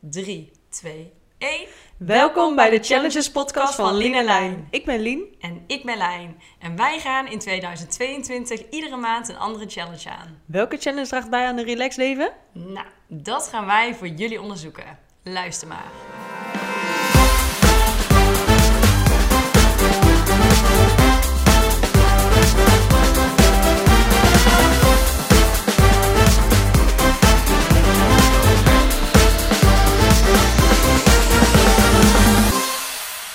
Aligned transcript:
3, 0.00 0.50
2, 0.68 1.12
1. 1.38 1.66
Welkom 1.96 2.56
bij 2.56 2.70
de 2.70 2.78
Challenges 2.78 3.30
podcast 3.30 3.74
van 3.74 3.96
Lien 3.96 4.14
en 4.14 4.24
Lijn. 4.24 4.68
Ik 4.70 4.84
ben 4.84 5.00
Lien. 5.00 5.34
En 5.40 5.64
ik 5.66 5.84
ben 5.84 5.96
Lijn. 5.96 6.40
En 6.58 6.76
wij 6.76 6.98
gaan 6.98 7.26
in 7.26 7.38
2022 7.38 8.68
iedere 8.70 8.96
maand 8.96 9.28
een 9.28 9.36
andere 9.36 9.68
challenge 9.68 10.10
aan. 10.10 10.42
Welke 10.46 10.76
challenge 10.76 11.08
draagt 11.08 11.30
bij 11.30 11.46
aan 11.46 11.58
een 11.58 11.64
relaxed 11.64 11.96
leven? 11.96 12.32
Nou, 12.52 12.86
dat 13.08 13.48
gaan 13.48 13.66
wij 13.66 13.94
voor 13.94 14.08
jullie 14.08 14.40
onderzoeken. 14.40 14.98
Luister 15.22 15.68
maar. 15.68 15.90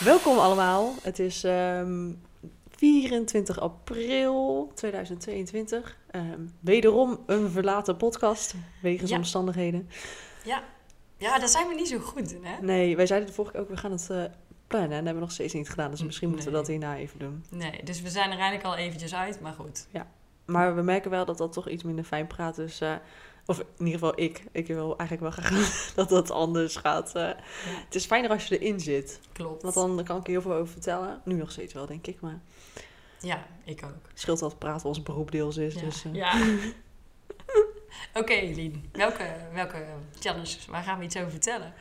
Welkom 0.05 0.37
allemaal. 0.37 0.93
Het 1.01 1.19
is 1.19 1.43
ehm, 1.43 2.11
24 2.69 3.59
april 3.59 4.71
2022. 4.75 5.97
Ehm, 6.11 6.39
wederom 6.59 7.19
een 7.25 7.49
verlaten 7.49 7.97
podcast, 7.97 8.55
wegens 8.81 9.09
Ja. 9.09 9.17
omstandigheden. 9.17 9.89
Ja. 10.43 10.63
ja, 11.17 11.39
daar 11.39 11.47
zijn 11.47 11.67
we 11.67 11.73
niet 11.73 11.87
zo 11.87 11.99
goed 11.99 12.31
in, 12.31 12.43
hè? 12.45 12.61
Nee, 12.61 12.95
wij 12.95 13.05
zeiden 13.05 13.29
de 13.29 13.35
vorige 13.35 13.53
keer 13.53 13.61
ook, 13.61 13.69
we 13.69 13.77
gaan 13.77 13.91
het 13.91 14.09
eh, 14.09 14.23
plannen. 14.67 14.89
En 14.89 14.89
dat 14.89 14.89
hebben 14.95 15.13
we 15.13 15.19
nog 15.19 15.31
steeds 15.31 15.53
niet 15.53 15.69
gedaan. 15.69 15.91
Dus 15.91 16.03
misschien 16.03 16.29
moeten 16.29 16.47
we 16.47 16.53
dat 16.53 16.67
hierna 16.67 16.97
even 16.97 17.19
doen. 17.19 17.43
Nee, 17.49 17.83
dus 17.83 18.01
we 18.01 18.09
zijn 18.09 18.31
er 18.31 18.37
eigenlijk 18.37 18.65
al 18.65 18.75
eventjes 18.75 19.15
uit, 19.15 19.39
maar 19.41 19.53
goed. 19.53 19.87
Maar 20.45 20.75
we 20.75 20.81
merken 20.81 21.11
wel 21.11 21.25
dat 21.25 21.37
dat 21.37 21.53
toch 21.53 21.69
iets 21.69 21.83
minder 21.83 22.05
fijn 22.05 22.27
praat. 22.27 22.55
Dus, 22.55 22.81
eh, 22.81 22.95
of 23.45 23.59
in 23.59 23.66
ieder 23.85 23.94
geval 23.94 24.20
ik. 24.20 24.44
Ik 24.52 24.67
wil 24.67 24.98
eigenlijk 24.98 25.22
wel 25.35 25.45
graag 25.45 25.91
dat 25.95 26.09
dat 26.09 26.31
anders 26.31 26.76
gaat. 26.76 27.16
eh. 27.16 27.30
Het 27.85 27.95
is 27.95 28.05
fijner 28.05 28.30
als 28.30 28.48
je 28.48 28.58
erin 28.59 28.80
zit. 28.80 29.20
Klopt. 29.34 29.62
Want 29.62 29.76
dan 29.76 30.04
kan 30.04 30.18
ik 30.18 30.24
er 30.26 30.29
heel 30.32 30.41
veel 30.41 30.54
over 30.54 30.71
vertellen. 30.74 31.21
Nu 31.26 31.35
nog 31.35 31.52
steeds 31.52 31.74
wel, 31.74 31.85
denk 31.85 32.07
ik. 32.07 32.20
Maar 32.21 32.40
Ja, 33.20 33.46
ik 33.63 33.84
ook. 33.84 34.07
het 34.10 34.20
scheelt 34.20 34.40
dat 34.40 34.57
praten 34.60 34.87
ons 34.87 35.04
beroep 35.04 35.32
deels 35.32 35.57
is. 35.57 35.74
Ja. 35.74 35.82
Dus, 35.82 36.04
eh, 36.05 36.13
ja. 36.13 36.34
Oké, 38.13 38.34
Lien. 38.34 38.90
Welke, 38.91 39.35
welke 39.54 39.85
challenges? 40.20 40.65
Waar 40.65 40.84
gaan 40.84 40.98
we 40.99 41.05
iets 41.05 41.18
over 41.18 41.32
vertellen? 41.32 41.74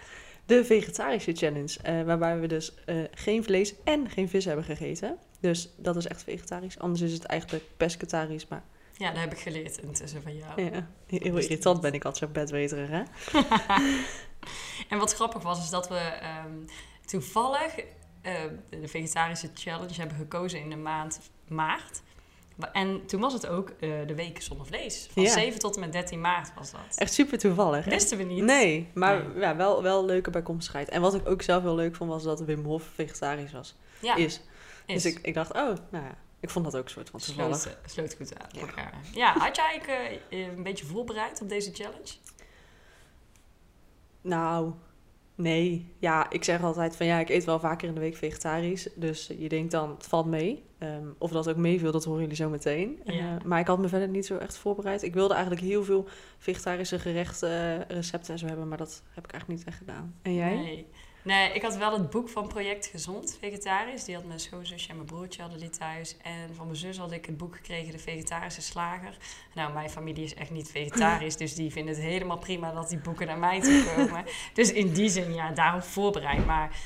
De 0.47 0.65
vegetarische 0.65 1.33
challenge. 1.33 1.79
eh, 1.83 2.03
waarbij 2.03 2.41
we 2.41 2.47
dus 2.47 2.75
geen 3.11 3.45
vlees 3.45 3.75
en 3.85 4.11
geen 4.11 4.29
vis 4.29 4.45
hebben 4.45 4.65
gegeten. 4.65 5.17
Dus 5.41 5.69
dat 5.77 5.97
is 5.97 6.07
echt 6.07 6.23
vegetarisch. 6.23 6.79
Anders 6.79 7.01
is 7.01 7.13
het 7.13 7.25
eigenlijk 7.25 7.65
pescetarisch. 7.77 8.49
Maar 8.49 8.63
Ja, 8.97 9.11
dat 9.11 9.21
heb 9.21 9.33
ik 9.33 9.39
geleerd 9.39 9.79
intussen 9.79 10.23
van 10.23 10.37
jou. 10.37 10.63
ja, 10.63 10.89
heel 11.07 11.39
irritant 11.39 11.81
ben 11.81 11.93
ik 11.93 12.05
altijd 12.05 12.31
zo 12.31 12.41
bedweterig, 12.41 12.89
hè? 12.91 13.03
En 14.89 14.99
wat 14.99 15.15
grappig 15.15 15.43
was, 15.43 15.59
is 15.59 15.71
dat 15.71 15.89
we 15.89 15.99
ehm, 15.99 16.53
toevallig 17.07 17.75
eh, 18.23 18.35
de 18.71 18.89
vegetarische 18.89 19.51
challenge 19.55 19.95
hebben 19.95 20.17
gekozen 20.17 20.61
in 20.61 20.71
de 20.71 20.77
maand 20.77 21.21
maart. 21.49 22.03
En 22.73 23.07
toen 23.07 23.21
was 23.21 23.33
het 23.33 23.47
ook 23.47 23.69
eh, 23.69 23.91
de 24.07 24.15
week 24.15 24.43
zonder 24.43 24.67
vlees. 24.67 25.09
Van 25.13 25.23
Ja. 25.23 25.31
7 25.31 25.59
tot 25.59 25.75
en 25.75 25.81
met 25.81 25.93
13 25.93 26.21
maart 26.21 26.53
was 26.55 26.71
dat. 26.71 26.81
Echt 26.97 27.13
super 27.13 27.39
toevallig, 27.39 27.85
hè? 27.85 27.91
Wisten 27.91 28.19
we 28.19 28.25
niet. 28.25 28.43
Nee, 28.45 28.89
maar 28.95 29.25
Nee. 29.25 29.39
Ja, 29.39 29.57
wel, 29.57 29.83
wel 29.83 30.05
leuke 30.05 30.31
bijkomstigheid. 30.31 30.89
En 30.89 31.01
wat 31.01 31.15
ik 31.15 31.29
ook 31.29 31.43
zelf 31.43 31.63
heel 31.63 31.75
leuk 31.75 31.97
vond, 31.97 32.11
was 32.11 32.23
dat 32.23 32.41
Wim 32.41 32.65
Hof 32.65 32.91
vegetarisch 32.95 33.53
was. 33.53 33.77
Ja, 34.01 34.15
Is. 34.17 34.41
is. 34.87 35.03
Dus 35.03 35.13
ik, 35.13 35.19
ik 35.23 35.35
dacht, 35.35 35.53
oh, 35.53 35.73
nou 35.91 36.05
ja. 36.05 36.17
Ik 36.45 36.51
vond 36.51 36.65
dat 36.65 36.77
ook 36.77 36.85
een 36.85 36.91
soort 36.91 37.11
van 37.11 37.21
toevallig. 37.21 37.57
sloot, 37.57 37.77
sloot 37.87 38.15
goed 38.15 38.39
aan 38.39 38.49
Ja. 38.53 38.61
elkaar. 38.61 38.95
Ja, 39.15 39.33
had 39.39 39.57
jij 39.57 39.65
eigenlijk 39.65 40.21
eh, 40.31 40.47
een 40.57 40.63
beetje 40.63 40.87
voorbereid 40.87 41.41
op 41.43 41.49
deze 41.49 41.73
challenge? 41.75 42.13
Nou, 44.21 44.73
nee. 45.35 45.93
Ja, 45.99 46.31
ik 46.31 46.45
zeg 46.45 46.63
altijd 46.63 46.97
van 46.97 47.07
ja, 47.07 47.19
ik 47.19 47.29
eet 47.29 47.45
wel 47.45 47.61
vaker 47.61 47.89
in 47.89 47.95
de 47.95 48.01
week 48.01 48.17
vegetarisch. 48.17 48.89
Dus 48.95 49.31
je 49.39 49.49
denkt 49.49 49.71
dan, 49.71 49.91
het 49.91 50.07
valt 50.07 50.27
mee. 50.27 50.65
Ehm, 50.79 51.07
of 51.19 51.31
dat 51.31 51.49
ook 51.49 51.57
meeviel, 51.57 51.93
dat 51.93 52.05
horen 52.05 52.21
jullie 52.21 52.37
zo 52.37 52.49
meteen. 52.49 53.01
Ja. 53.05 53.13
Eh, 53.39 53.45
maar 53.45 53.61
ik 53.61 53.67
had 53.67 53.79
me 53.79 53.89
verder 53.89 54.09
niet 54.09 54.27
zo 54.27 54.37
echt 54.37 54.57
voorbereid. 54.57 55.03
Ik 55.03 55.15
wilde 55.15 55.35
eigenlijk 55.35 55.63
heel 55.65 55.85
veel 55.85 56.09
vegetarische 56.39 56.99
gerechten, 56.99 57.89
eh, 57.89 57.97
recepten 57.97 58.33
en 58.33 58.39
zo 58.39 58.47
hebben. 58.47 58.69
Maar 58.69 58.79
dat 58.79 59.03
heb 59.11 59.25
ik 59.25 59.33
eigenlijk 59.33 59.61
niet 59.61 59.69
echt 59.69 59.79
gedaan. 59.79 60.15
En 60.23 60.35
jij? 60.35 60.55
Nee. 60.57 60.87
Nee, 61.25 61.53
ik 61.53 61.63
had 61.63 61.77
wel 61.77 61.93
het 61.93 62.11
boek 62.11 62.29
van 62.29 62.49
Project 62.49 62.87
Gezond, 62.87 63.37
vegetarisch. 63.41 64.05
Die 64.05 64.15
had 64.15 64.25
mijn 64.25 64.41
schoonzusje 64.41 64.89
en 64.89 64.95
mijn 64.97 65.07
broertje 65.07 65.41
hadden 65.41 65.61
die 65.61 65.71
thuis. 65.71 66.17
En 66.23 66.55
van 66.55 66.67
mijn 66.67 66.79
zus 66.79 66.99
had 66.99 67.13
ik 67.13 67.27
het 67.27 67.37
boek 67.37 67.55
gekregen, 67.55 67.93
De 67.93 67.99
Vegetarische 67.99 68.63
Slager. 68.63 69.17
Nou, 69.55 69.73
mijn 69.73 69.91
familie 69.91 70.25
is 70.25 70.35
echt 70.35 70.51
niet 70.51 70.71
vegetarisch, 70.71 71.37
dus 71.37 71.55
die 71.55 71.73
vinden 71.73 71.95
het 71.95 72.03
helemaal 72.03 72.39
prima 72.39 72.73
dat 72.73 72.89
die 72.89 72.99
boeken 72.99 73.27
naar 73.27 73.39
mij 73.39 73.61
toe 73.61 73.85
komen. 73.97 74.25
dus 74.55 74.73
in 74.73 74.93
die 74.93 75.09
zin, 75.09 75.35
ja, 75.35 75.51
daarop 75.51 75.83
voorbereid. 75.83 76.47
Maar 76.47 76.77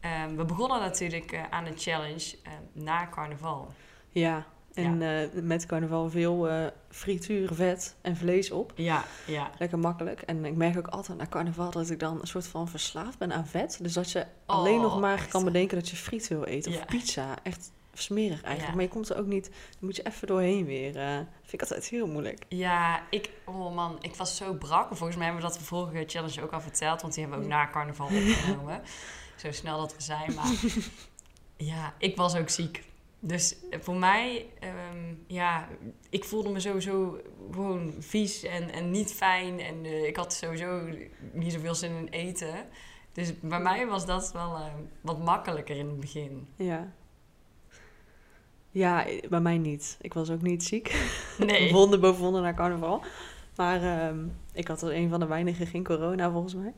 ehm, 0.00 0.36
we 0.36 0.44
begonnen 0.44 0.80
natuurlijk 0.80 1.32
eh, 1.32 1.42
aan 1.50 1.66
een 1.66 1.78
challenge 1.78 2.36
eh, 2.42 2.52
na 2.72 3.08
carnaval. 3.10 3.74
Ja. 4.08 4.46
En 4.74 5.02
eh, 5.02 5.42
met 5.42 5.66
carnaval 5.66 6.10
veel 6.10 6.48
eh 6.48 6.66
frituur, 6.90 7.54
vet 7.54 7.96
en 8.00 8.16
vlees 8.16 8.50
op. 8.50 8.72
Ja, 8.74 9.04
ja. 9.26 9.50
Lekker 9.58 9.78
makkelijk. 9.78 10.20
En 10.20 10.44
ik 10.44 10.54
merk 10.56 10.78
ook 10.78 10.86
altijd 10.86 11.18
na 11.18 11.26
carnaval 11.26 11.70
dat 11.70 11.90
ik 11.90 11.98
dan 12.00 12.20
een 12.20 12.26
soort 12.26 12.46
van 12.46 12.68
verslaafd 12.68 13.18
ben 13.18 13.32
aan 13.32 13.46
vet. 13.46 13.78
Dus 13.82 13.92
dat 13.92 14.10
je 14.10 14.20
Oh, 14.20 14.56
alleen 14.56 14.80
nog 14.80 15.00
maar 15.00 15.14
echt, 15.14 15.28
kan 15.28 15.44
bedenken 15.44 15.76
dat 15.78 15.88
je 15.88 15.96
friet 15.96 16.28
wil 16.28 16.44
eten. 16.44 16.72
Ja. 16.72 16.78
Of 16.78 16.84
pizza. 16.86 17.36
Echt 17.42 17.72
smerig 17.92 18.42
eigenlijk. 18.42 18.68
Ja. 18.68 18.74
Maar 18.74 18.82
je 18.84 18.88
komt 18.90 19.08
er 19.08 19.18
ook 19.18 19.26
niet... 19.26 19.44
Dan 19.44 19.78
moet 19.80 19.96
je 19.96 20.02
even 20.06 20.26
doorheen 20.26 20.64
weer. 20.64 20.96
eh 20.96 21.16
vind 21.42 21.52
ik 21.52 21.60
altijd 21.62 21.84
heel 21.88 22.06
moeilijk. 22.06 22.44
Ja, 22.48 23.02
ik, 23.10 23.30
oh 23.44 23.74
man, 23.74 23.98
ik 24.00 24.14
was 24.14 24.36
zo 24.36 24.54
brak. 24.54 24.86
Volgens 24.88 25.16
mij 25.16 25.26
hebben 25.26 25.42
we 25.44 25.48
dat 25.50 25.58
de 25.58 25.64
vorige 25.64 26.04
challenge 26.06 26.42
ook 26.42 26.52
al 26.52 26.60
verteld, 26.60 27.00
want 27.02 27.14
die 27.14 27.22
hebben 27.22 27.40
we 27.40 27.46
ook 27.46 27.52
na 27.52 27.70
carnaval 27.70 28.06
opgenomen. 28.06 28.80
zo 29.42 29.52
snel 29.52 29.78
dat 29.78 29.96
we 29.96 30.02
zijn. 30.02 30.34
Maar 30.34 30.52
ja, 31.72 31.94
ik 31.98 32.16
was 32.16 32.36
ook 32.36 32.48
ziek. 32.48 32.84
Dus 33.20 33.56
voor 33.70 33.96
mij, 33.96 34.46
ehm, 34.60 35.14
ja, 35.26 35.68
ik 36.10 36.24
voelde 36.24 36.48
me 36.50 36.60
sowieso 36.60 37.20
gewoon 37.50 37.92
vies 37.98 38.42
en, 38.42 38.70
en 38.70 38.90
niet 38.90 39.12
fijn. 39.12 39.60
En 39.60 39.84
eh, 39.84 40.06
ik 40.06 40.16
had 40.16 40.32
sowieso 40.32 40.88
niet 41.32 41.52
zoveel 41.52 41.74
zin 41.74 41.90
in 41.96 42.08
eten. 42.08 42.54
Dus 43.12 43.40
bij 43.40 43.60
mij 43.60 43.86
was 43.86 44.06
dat 44.06 44.32
wel 44.32 44.54
eh, 44.56 44.66
wat 45.00 45.18
makkelijker 45.24 45.76
in 45.76 45.86
het 45.86 46.00
begin. 46.00 46.48
Ja. 46.56 46.92
Ja, 48.70 49.06
bij 49.28 49.40
mij 49.40 49.58
niet. 49.58 49.96
Ik 50.00 50.14
was 50.14 50.30
ook 50.30 50.42
niet 50.42 50.64
ziek. 50.64 50.94
Nee. 51.38 51.72
Wonden 51.72 52.00
boven 52.00 52.22
wonden 52.22 52.42
naar 52.42 52.54
carnaval. 52.54 53.02
Maar 53.56 53.82
ehm, 53.82 54.26
ik 54.52 54.68
had 54.68 54.82
er 54.82 54.94
een 54.94 55.08
van 55.08 55.20
de 55.20 55.26
weinigen 55.26 55.66
geen 55.66 55.84
corona 55.84 56.30
volgens 56.30 56.54
mij. 56.54 56.74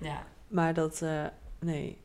Ja, 0.00 0.26
Maar 0.48 0.74
dat... 0.74 1.02
eh, 1.02 1.24
nee. 1.60 1.98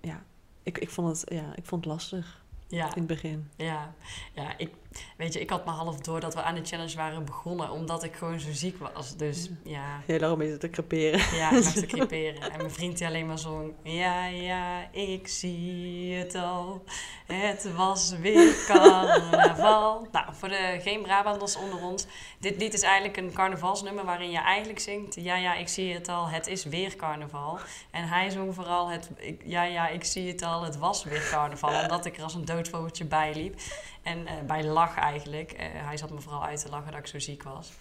Ja. 0.00 0.24
Ik, 0.62 0.78
ik, 0.78 0.90
vond 0.90 1.20
het, 1.20 1.30
ja, 1.34 1.56
ik 1.56 1.64
vond 1.64 1.84
het 1.84 1.92
lastig 1.94 2.44
ja. 2.68 2.84
in 2.86 2.92
het 2.94 3.06
begin. 3.06 3.50
Ja, 3.56 3.94
ja 4.34 4.58
ik, 4.58 4.70
weet 5.16 5.32
je, 5.32 5.40
ik 5.40 5.50
had 5.50 5.64
maar 5.64 5.74
half 5.74 6.00
door 6.00 6.20
dat 6.20 6.34
we 6.34 6.42
aan 6.42 6.54
de 6.54 6.64
challenge 6.64 6.96
waren 6.96 7.24
begonnen, 7.24 7.70
omdat 7.70 8.04
ik 8.04 8.14
gewoon 8.14 8.40
zo 8.40 8.48
ziek 8.52 8.76
was. 8.78 9.16
Dus 9.16 9.50
ja, 9.64 10.00
Heel 10.06 10.18
lang 10.18 10.38
bezig 10.38 10.58
te 10.58 10.70
creperen. 10.70 11.36
ja, 11.36 11.50
ik 11.50 11.62
te 11.82 11.86
creperen. 11.86 12.50
En 12.50 12.56
mijn 12.56 12.70
vriend 12.70 12.98
die 12.98 13.06
alleen 13.06 13.26
maar 13.26 13.38
zong, 13.38 13.72
ja, 13.82 14.26
ja, 14.26 14.92
ik 14.92 15.28
zie 15.28 16.14
het 16.14 16.34
al. 16.34 16.84
Het 17.26 17.72
was 17.74 18.10
weer 18.10 18.64
carnaval. 18.66 19.86
Nou, 20.12 20.26
voor 20.30 20.48
de 20.48 20.78
geen 20.82 21.02
Brabanders 21.02 21.56
onder 21.56 21.82
ons. 21.82 22.06
Dit 22.38 22.56
lied 22.56 22.74
is 22.74 22.82
eigenlijk 22.82 23.16
een 23.16 23.32
carnavalsnummer 23.32 24.04
waarin 24.04 24.30
je 24.30 24.38
eigenlijk 24.38 24.80
zingt, 24.80 25.14
ja, 25.14 25.36
ja, 25.36 25.54
ik 25.54 25.68
zie 25.68 25.94
het 25.94 26.08
al, 26.08 26.28
het 26.28 26.46
is 26.46 26.64
weer 26.64 26.96
carnaval. 26.96 27.58
En 27.90 28.08
hij 28.08 28.30
zong 28.30 28.54
vooral, 28.54 28.88
het, 28.88 29.10
ik, 29.16 29.42
ja, 29.44 29.62
ja, 29.62 29.88
ik 29.88 30.04
zie 30.04 30.28
het 30.28 30.42
al, 30.42 30.62
het 30.62 30.78
was 30.78 31.04
weer 31.04 31.28
carnaval. 31.30 31.80
Omdat 31.82 32.04
ik 32.04 32.16
er 32.16 32.22
als 32.22 32.34
een 32.34 32.44
doodvogeltje 32.44 33.04
bij 33.04 33.34
liep. 33.34 33.60
En 34.08 34.26
eh, 34.26 34.34
bij 34.46 34.64
lach 34.64 34.96
eigenlijk. 34.98 35.52
Eh, 35.52 35.66
hij 35.72 35.96
zat 35.96 36.10
me 36.10 36.20
vooral 36.20 36.44
uit 36.44 36.60
te 36.62 36.68
lachen 36.70 36.90
dat 36.90 37.00
ik 37.00 37.06
zo 37.06 37.18
ziek 37.18 37.42
was. 37.42 37.72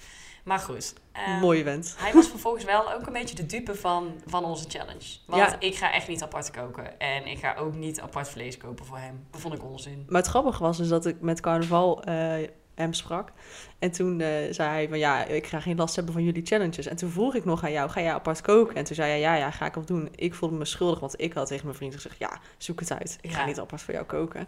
Maar 0.43 0.59
goed. 0.59 0.93
ehm, 1.11 1.39
Mooi 1.39 1.63
vent. 1.63 1.95
Hij 1.97 2.13
was 2.13 2.27
vervolgens 2.27 2.63
wel 2.63 2.93
ook 2.93 3.07
een 3.07 3.13
beetje 3.13 3.35
de 3.35 3.45
dupe 3.45 3.75
van, 3.75 4.21
van 4.25 4.45
onze 4.45 4.66
challenge. 4.69 5.17
Want 5.25 5.41
Ja. 5.52 5.59
ik 5.59 5.75
ga 5.75 5.93
echt 5.93 6.07
niet 6.07 6.23
apart 6.23 6.52
koken. 6.52 6.99
En 6.99 7.25
ik 7.28 7.37
ga 7.40 7.55
ook 7.55 7.75
niet 7.75 7.99
apart 8.02 8.29
vlees 8.29 8.57
kopen 8.57 8.85
voor 8.85 8.97
hem. 8.97 9.25
Dat 9.31 9.41
vond 9.41 9.53
ik 9.53 9.63
onzin. 9.63 10.05
Maar 10.09 10.22
het 10.22 10.29
grappige 10.29 10.63
was 10.63 10.78
dus 10.78 10.87
dat 10.87 11.05
ik 11.05 11.22
met 11.22 11.40
carnaval 11.41 12.03
eh, 12.03 12.47
hem 12.75 12.93
sprak. 12.93 13.31
En 13.79 13.91
toen 13.91 14.22
eh, 14.22 14.28
zei 14.52 14.69
hij 14.69 14.87
van 14.90 14.97
ja, 14.99 15.23
ik 15.23 15.47
ga 15.47 15.59
geen 15.59 15.78
last 15.78 15.96
hebben 15.96 16.13
van 16.13 16.23
jullie 16.23 16.46
challenges. 16.46 16.85
En 16.87 16.96
toen 16.96 17.09
vroeg 17.09 17.35
ik 17.35 17.46
nog 17.46 17.63
aan 17.63 17.72
jou, 17.72 17.90
ga 17.90 18.02
jij 18.02 18.13
apart 18.13 18.41
koken? 18.41 18.75
En 18.75 18.84
toen 18.84 18.96
zei 18.96 19.09
hij 19.09 19.19
ja, 19.19 19.35
ja, 19.35 19.52
ga 19.52 19.66
ik 19.66 19.73
wel 19.73 19.85
doen. 19.85 20.09
Ik 20.16 20.34
voelde 20.34 20.55
me 20.55 20.66
schuldig, 20.66 20.99
want 20.99 21.22
ik 21.22 21.34
had 21.34 21.47
tegen 21.47 21.66
mijn 21.66 21.78
vriend 21.78 21.93
gezegd, 21.93 22.17
ja, 22.17 22.40
zoek 22.57 22.79
het 22.79 22.91
uit. 22.91 23.17
Ik 23.22 23.31
ga 23.31 23.40
Ja. 23.40 23.46
niet 23.46 23.59
apart 23.59 23.81
voor 23.81 23.93
jou 23.93 24.05
koken. 24.05 24.47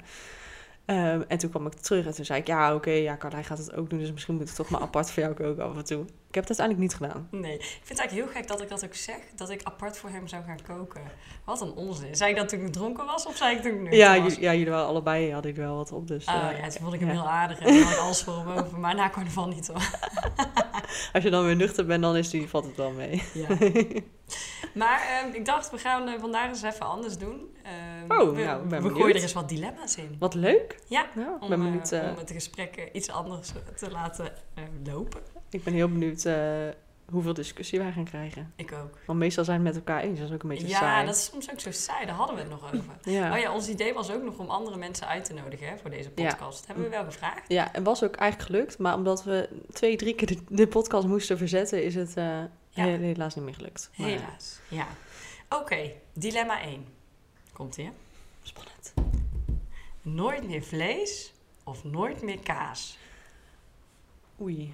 Ehm, 0.89 1.21
en 1.27 1.38
toen 1.38 1.50
kwam 1.50 1.65
ik 1.65 1.74
terug 1.74 2.06
en 2.06 2.13
toen 2.13 2.25
zei 2.25 2.39
ik, 2.39 2.47
ja, 2.47 2.75
oké, 2.75 2.89
ja, 2.89 3.18
Carlijn 3.18 3.44
gaat 3.44 3.57
het 3.57 3.75
ook 3.75 3.89
doen. 3.89 4.00
Dus 4.00 4.12
misschien 4.12 4.36
moet 4.36 4.50
ik 4.50 4.56
toch 4.56 4.69
maar 4.69 4.81
apart 4.81 5.12
voor 5.12 5.24
jou 5.24 5.36
koken 5.36 5.63
af 5.63 5.77
en 5.77 5.83
toe. 5.83 6.06
Ik 6.30 6.36
heb 6.36 6.48
het 6.48 6.60
uiteindelijk 6.60 6.80
niet 7.02 7.10
gedaan. 7.10 7.28
Nee, 7.31 7.54
ik 7.54 7.62
vind 7.62 7.90
het 7.90 8.00
eigenlijk 8.00 8.28
heel 8.31 8.42
gek 8.42 8.48
dat 8.50 8.62
ik 8.62 8.70
dat 8.70 8.86
ook 8.86 8.96
zeg. 8.96 9.16
Dat 9.36 9.50
ik 9.50 9.64
apart 9.64 9.98
voor 9.98 10.10
hem 10.10 10.28
zou 10.28 10.44
gaan 10.44 10.62
koken. 10.68 11.02
Wat 11.46 11.62
een 11.62 11.72
onzin. 11.72 12.16
Zei 12.16 12.30
ik 12.31 12.38
dat 12.38 12.50
toen 12.50 12.66
ik 12.66 12.72
dronken 12.74 13.06
was 13.06 13.26
of 13.26 13.36
zei 13.38 13.56
ik 13.56 13.62
toen 13.62 13.86
ik 13.86 13.94
Ja, 13.94 14.22
was? 14.22 14.36
ja, 14.36 14.54
jullie 14.54 14.70
waren 14.72 14.88
allebei, 14.88 15.31
hadden 15.34 15.52
jullie 15.52 15.68
wel 15.68 15.76
wat 15.78 15.92
op. 15.92 16.08
Dus 16.08 16.26
Oh 16.26 16.34
ja, 16.34 16.68
toen 16.70 16.81
vond 16.81 16.94
ik 16.94 17.00
hem 17.00 17.10
ja. 17.10 17.16
heel 17.16 17.30
aardig 17.30 17.60
en 17.60 17.66
toen 17.66 17.81
had 17.81 17.94
ik 17.94 18.00
alles 18.00 18.24
voor 18.24 18.38
hem 18.38 18.48
over. 18.48 18.80
Maar 18.80 18.96
na 18.96 19.10
carnaval 19.10 19.48
niet 19.48 19.68
hoor. 19.68 19.90
als 21.14 21.24
je 21.24 21.30
dan 21.30 21.46
weer 21.46 21.56
nuchter 21.56 21.86
bent, 21.86 22.02
dan 22.02 22.16
is 22.16 22.30
die, 22.30 22.50
valt 22.50 22.66
het 22.66 22.76
wel 22.76 22.92
mee. 22.92 23.24
Ja. 23.34 23.48
Maar 24.74 25.02
ehm, 25.24 25.34
ik 25.36 25.46
dacht, 25.46 25.72
we 25.72 25.78
gaan 25.78 26.08
eh, 26.08 26.20
vandaag 26.20 26.48
eens 26.50 26.62
even 26.62 26.86
anders 26.86 27.18
doen. 27.18 27.56
Ehm, 27.64 28.22
Oh, 28.22 28.36
we, 28.36 28.44
nou, 28.44 28.68
ben 28.68 28.84
we 28.84 28.90
gooien 28.90 29.16
er 29.16 29.22
eens 29.22 29.34
wat 29.34 29.50
dilemma's 29.50 29.96
in. 29.96 30.16
Wat 30.20 30.34
leuk. 30.34 30.80
Ja, 30.88 31.06
Nou, 31.16 31.30
Om, 31.40 31.50
ben 31.50 31.60
eh, 31.60 31.66
benieuwd, 31.66 31.92
om 31.92 32.18
het 32.18 32.31
gesprek 32.31 32.90
iets 32.94 33.10
anders 33.10 33.52
te 33.76 33.92
laten 33.92 34.31
lopen. 34.86 35.22
Ik 35.50 35.63
ben 35.63 35.74
heel 35.74 35.88
benieuwd 35.90 36.25
eh, 36.25 36.68
hoeveel 37.12 37.34
discussie 37.34 37.80
wij 37.80 37.92
gaan 37.92 38.04
krijgen. 38.04 38.54
Ik 38.56 38.72
ook. 38.72 38.98
Want 39.06 39.19
meestal 39.19 39.44
zijn 39.44 39.60
we 39.62 39.66
het 39.68 39.75
met 39.75 39.88
elkaar 39.88 40.04
eens. 40.04 40.19
Dat 40.19 40.28
is 40.28 40.34
ook 40.36 40.44
een 40.44 40.50
beetje 40.50 40.68
Ja, 40.68 40.78
saai. 40.80 41.06
dat 41.06 41.16
is 41.16 41.25
soms 41.25 41.51
ook 41.51 41.60
zo 41.60 41.72
saai. 41.72 42.06
Daar 42.06 42.16
hadden 42.16 42.36
we 42.36 42.42
het 42.42 42.50
nog 42.51 42.63
over. 42.74 42.84
ja. 43.13 43.31
Oh 43.34 43.40
ja, 43.40 43.54
ons 43.54 43.68
idee 43.69 43.94
was 43.94 44.12
ook 44.12 44.24
nog 44.24 44.38
om 44.38 44.50
andere 44.50 44.78
mensen 44.78 45.07
uit 45.07 45.25
te 45.25 45.34
nodigen 45.34 45.68
hè, 45.68 45.78
voor 45.78 45.90
deze 45.90 46.12
Ja. 46.16 46.30
podcast. 46.30 46.68
Hebben 46.68 46.84
we 46.84 46.90
wel 46.90 47.04
gevraagd? 47.04 47.44
Ja, 47.51 47.74
en 47.74 47.84
was 47.84 48.04
ook 48.04 48.16
eigenlijk 48.16 48.51
gelukt. 48.51 48.78
Maar 48.78 48.96
omdat 48.96 49.24
we 49.24 49.50
twee, 49.72 49.96
drie 49.98 50.16
keer 50.16 50.28
de, 50.28 50.38
de 50.50 50.68
podcast 50.68 51.07
moesten 51.07 51.38
verzetten, 51.38 51.84
is 51.84 51.95
het 51.95 52.18
eh, 52.18 52.24
Ja. 52.69 52.84
he- 52.86 52.98
helaas 52.98 53.36
niet 53.36 53.45
meer 53.45 53.54
gelukt. 53.56 53.90
Maar, 53.95 54.07
Helaas. 54.07 54.60
Ja. 54.68 54.88
Oké, 55.50 55.92
dilemma 56.13 56.62
1. 56.62 56.86
Komt 57.54 57.78
ie, 57.78 57.86
hè? 57.86 57.92
Spannend. 58.42 58.94
Nooit 60.02 60.48
meer 60.48 60.63
vlees 60.63 61.34
of 61.63 61.84
nooit 61.84 62.22
meer 62.22 62.40
kaas? 62.40 62.98
Oei. 64.42 64.74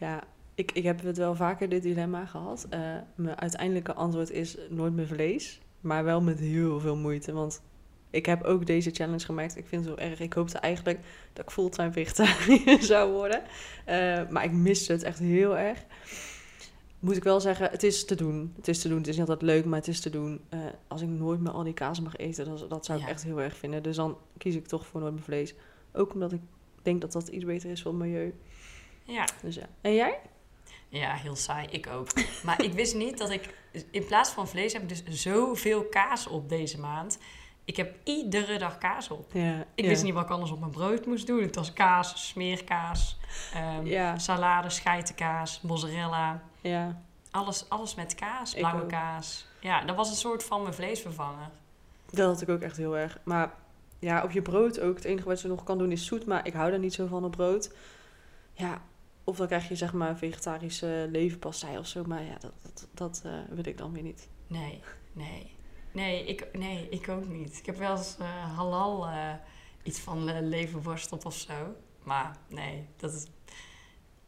Ja, 0.00 0.22
ik, 0.54 0.72
ik 0.72 0.82
heb 0.82 1.02
het 1.02 1.16
wel 1.16 1.34
vaker 1.34 1.68
dit 1.68 1.82
dilemma 1.82 2.26
gehad. 2.26 2.66
Eh, 2.70 2.80
mijn 3.14 3.38
uiteindelijke 3.40 3.94
antwoord 3.94 4.30
is 4.30 4.56
nooit 4.70 4.92
meer 4.92 5.06
vlees. 5.06 5.60
Maar 5.80 6.04
wel 6.04 6.20
met 6.20 6.38
heel 6.38 6.80
veel 6.80 6.96
moeite. 6.96 7.32
Want 7.32 7.62
ik 8.10 8.26
heb 8.26 8.42
ook 8.42 8.66
deze 8.66 8.90
challenge 8.90 9.24
gemaakt. 9.24 9.56
Ik 9.56 9.66
vind 9.66 9.84
het 9.84 9.98
heel 9.98 10.08
erg. 10.10 10.20
Ik 10.20 10.32
hoopte 10.32 10.58
eigenlijk 10.58 10.98
dat 11.32 11.44
ik 11.44 11.50
fulltime 11.50 11.92
vegetariër 11.92 12.82
zou 12.92 13.12
worden. 13.12 13.42
Eh, 13.84 14.28
maar 14.28 14.44
ik 14.44 14.52
miste 14.52 14.92
het 14.92 15.02
echt 15.02 15.18
heel 15.18 15.56
erg. 15.58 15.84
Moet 16.98 17.16
ik 17.16 17.24
wel 17.24 17.40
zeggen, 17.40 17.70
het 17.70 17.82
is 17.82 18.04
te 18.04 18.14
doen. 18.14 18.52
Het 18.56 18.68
is 18.68 18.80
te 18.80 18.88
doen. 18.88 18.98
Het 18.98 19.06
is 19.06 19.16
niet 19.18 19.28
altijd 19.28 19.50
leuk, 19.50 19.64
maar 19.64 19.78
het 19.78 19.88
is 19.88 20.00
te 20.00 20.10
doen. 20.10 20.40
Eh, 20.48 20.58
als 20.88 21.02
ik 21.02 21.08
nooit 21.08 21.40
meer 21.40 21.52
al 21.52 21.64
die 21.64 21.72
kaas 21.74 22.00
mag 22.00 22.16
eten, 22.16 22.44
dat, 22.44 22.70
dat 22.70 22.84
zou 22.84 22.98
ik 22.98 23.04
Ja. 23.04 23.10
echt 23.10 23.24
heel 23.24 23.40
erg 23.40 23.56
vinden. 23.56 23.82
Dus 23.82 23.96
dan 23.96 24.16
kies 24.38 24.54
ik 24.54 24.66
toch 24.66 24.86
voor 24.86 25.00
nooit 25.00 25.12
meer 25.14 25.22
vlees. 25.22 25.54
Ook 25.92 26.12
omdat 26.14 26.32
ik 26.32 26.40
denk 26.82 27.00
dat 27.00 27.12
dat 27.12 27.28
iets 27.28 27.44
beter 27.44 27.70
is 27.70 27.82
voor 27.82 27.92
het 27.92 28.00
milieu. 28.00 28.34
Ja. 29.10 29.24
Dus 29.42 29.54
ja. 29.54 29.66
En 29.80 29.94
jij? 29.94 30.18
Ja, 30.88 31.14
heel 31.14 31.36
saai. 31.36 31.66
Ik 31.70 31.86
ook. 31.86 32.08
Maar 32.44 32.62
ik 32.62 32.72
wist 32.72 32.94
niet 32.94 33.18
dat 33.18 33.30
ik... 33.30 33.54
In 33.90 34.04
plaats 34.06 34.30
van 34.30 34.48
vlees 34.48 34.72
heb 34.72 34.82
ik 34.82 34.88
dus 34.88 35.22
zoveel 35.22 35.84
kaas 35.84 36.26
op 36.26 36.48
deze 36.48 36.78
maand. 36.80 37.18
Ik 37.64 37.76
heb 37.76 37.94
iedere 38.04 38.58
dag 38.58 38.78
kaas 38.78 39.08
op. 39.10 39.32
Ja. 39.32 39.64
Ik 39.74 39.84
wist 39.84 40.02
niet 40.02 40.14
wat 40.14 40.24
ik 40.24 40.30
anders 40.30 40.50
op 40.50 40.58
mijn 40.60 40.70
brood 40.70 41.06
moest 41.06 41.26
doen. 41.26 41.42
Het 41.42 41.54
was 41.54 41.72
kaas, 41.72 42.28
smeerkaas, 42.28 43.18
ehm, 43.54 43.86
Ja. 43.86 44.18
salade, 44.18 44.70
scheitenkaas, 44.70 45.60
mozzarella. 45.60 46.42
Ja. 46.60 47.02
Alles, 47.30 47.68
alles 47.68 47.94
met 47.94 48.14
kaas, 48.14 48.54
blauwe 48.54 48.86
kaas. 48.86 49.46
Ja, 49.60 49.84
dat 49.84 49.96
was 49.96 50.10
een 50.10 50.16
soort 50.16 50.44
van 50.44 50.62
mijn 50.62 50.74
vleesvervanger. 50.74 51.50
Dat 52.10 52.26
had 52.26 52.40
ik 52.40 52.48
ook 52.48 52.60
echt 52.60 52.76
heel 52.76 52.96
erg. 52.96 53.18
Maar 53.22 53.52
ja, 53.98 54.22
op 54.22 54.30
je 54.30 54.42
brood 54.42 54.80
ook. 54.80 54.94
Het 54.94 55.04
enige 55.04 55.28
wat 55.28 55.40
je 55.40 55.48
nog 55.48 55.64
kan 55.64 55.78
doen 55.78 55.92
is 55.92 56.06
zoet. 56.06 56.26
Maar 56.26 56.46
ik 56.46 56.52
hou 56.52 56.70
daar 56.70 56.78
niet 56.78 56.94
zo 56.94 57.06
van 57.06 57.24
op 57.24 57.30
brood. 57.30 57.72
Ja. 58.52 58.82
Of 59.30 59.36
dan 59.36 59.46
krijg 59.46 59.68
je 59.68 59.76
zeg 59.76 59.92
maar 59.92 60.16
vegetarische 60.16 61.08
leverpastei 61.10 61.78
of 61.78 61.86
zo. 61.86 62.04
Maar 62.04 62.22
ja, 62.22 62.38
dat, 62.38 62.52
dat, 62.62 62.88
dat 62.94 63.22
eh, 63.24 63.32
wil 63.48 63.66
ik 63.66 63.78
dan 63.78 63.92
weer 63.92 64.02
niet. 64.02 64.28
Nee, 64.46 64.80
nee. 65.12 65.56
Nee, 65.92 66.24
ik, 66.24 66.48
nee, 66.52 66.88
ik 66.88 67.08
ook 67.08 67.28
niet. 67.28 67.58
Ik 67.58 67.66
heb 67.66 67.76
wel 67.76 67.96
eens 67.96 68.16
eh, 68.18 68.56
halal 68.56 69.06
eh, 69.06 69.34
iets 69.82 69.98
van 69.98 70.48
leverworst 70.48 71.12
op 71.12 71.24
of 71.24 71.34
zo. 71.34 71.74
Maar 72.02 72.36
nee, 72.48 72.86
dat 72.96 73.12
is... 73.12 73.26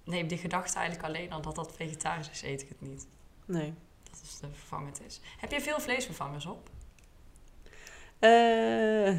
Nee, 0.05 0.27
de 0.27 0.37
gedachte 0.37 0.79
eigenlijk 0.79 1.09
alleen 1.09 1.33
al 1.33 1.43
dat 1.43 1.55
dat 1.55 1.77
vegetarisch 1.77 2.31
is, 2.31 2.43
eet 2.43 2.63
ik 2.63 2.69
het 2.69 2.81
niet. 2.81 3.07
Nee. 3.45 3.75
Dat 4.03 4.21
is 4.23 4.39
de 4.39 4.49
vervangend 4.53 5.01
is. 5.07 5.21
Heb 5.39 5.51
je 5.51 5.61
veel 5.61 5.81
vleesvervangers 5.81 6.47
op? 6.47 6.71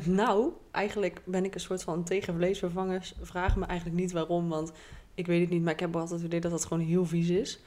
Nou, 0.05 0.53
eigenlijk 0.71 1.21
ben 1.25 1.45
ik 1.45 1.53
een 1.53 1.59
soort 1.59 1.83
van 1.83 2.03
tegen 2.03 2.33
vleesvervangers. 2.35 3.13
Vraag 3.21 3.55
me 3.55 3.65
eigenlijk 3.65 3.99
niet 3.99 4.11
waarom, 4.11 4.49
want 4.49 4.71
ik 5.15 5.25
weet 5.25 5.41
het 5.41 5.49
niet. 5.49 5.63
Maar 5.63 5.73
ik 5.73 5.79
heb 5.79 5.95
altijd 5.95 6.11
het 6.19 6.27
idee 6.27 6.39
dat 6.39 6.51
dat 6.51 6.65
gewoon 6.65 6.83
heel 6.83 7.05
vies 7.05 7.29
is. 7.29 7.59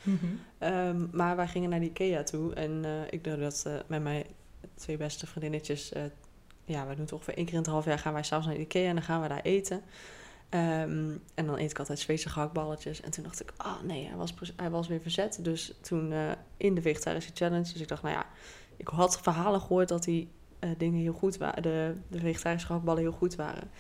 Ehm, 0.59 1.07
maar 1.13 1.37
wij 1.37 1.49
gingen 1.49 1.71
naar 1.71 1.81
de 1.81 1.87
Ikea 1.87 2.23
toe. 2.23 2.55
En 2.55 2.85
eh, 2.85 2.91
ik 3.11 3.25
doe 3.25 3.37
dat 3.37 3.63
eh, 3.67 3.75
met 3.87 4.03
mijn 4.03 4.25
twee 4.75 4.97
beste 4.97 5.27
vriendinnetjes. 5.27 5.93
eh, 5.93 6.03
ja, 6.65 6.87
we 6.87 6.95
doen 6.95 7.05
het 7.05 7.13
ongeveer 7.13 7.37
één 7.37 7.45
keer 7.45 7.55
in 7.55 7.61
het 7.61 7.69
half 7.71 7.85
jaar. 7.85 7.99
Gaan 7.99 8.13
wij 8.13 8.23
s'avonds 8.23 8.47
naar 8.47 8.57
de 8.57 8.63
Ikea 8.63 8.89
en 8.89 8.95
dan 8.95 9.05
gaan 9.05 9.23
we 9.23 9.29
daar 9.29 9.43
eten. 9.43 9.83
Ehm, 10.49 11.11
en 11.35 11.47
dan 11.47 11.59
eet 11.59 11.71
ik 11.71 11.79
altijd 11.79 11.99
Zweedse 11.99 12.29
gehaktballetjes. 12.29 13.01
En 13.01 13.11
toen 13.11 13.25
dacht 13.25 13.41
ik, 13.41 13.53
ah 13.57 13.83
nee, 13.83 14.07
hij 14.07 14.17
was, 14.17 14.35
hij 14.57 14.71
was 14.71 14.89
weer 14.89 15.01
verzet. 15.01 15.39
Dus 15.43 15.75
toen 15.81 16.13
in 16.57 16.75
de 16.75 16.83
vegetarische 16.83 17.31
challenge. 17.35 17.73
Dus 17.73 17.81
ik 17.81 17.89
dacht, 17.89 18.03
nou 18.03 18.15
ja, 18.15 18.27
ik 18.77 18.89
had 18.89 19.21
verhalen 19.21 19.61
gehoord 19.61 19.89
dat 19.89 20.05
die 20.05 20.29
dingen 20.77 21.01
heel 21.01 21.13
goed 21.13 21.37
waren. 21.37 21.63
De, 21.63 21.95
de 22.09 22.19
vegetarische 22.19 22.67
gehaktballen 22.67 23.03
heel 23.03 23.13
goed 23.13 23.35
waren. 23.35 23.71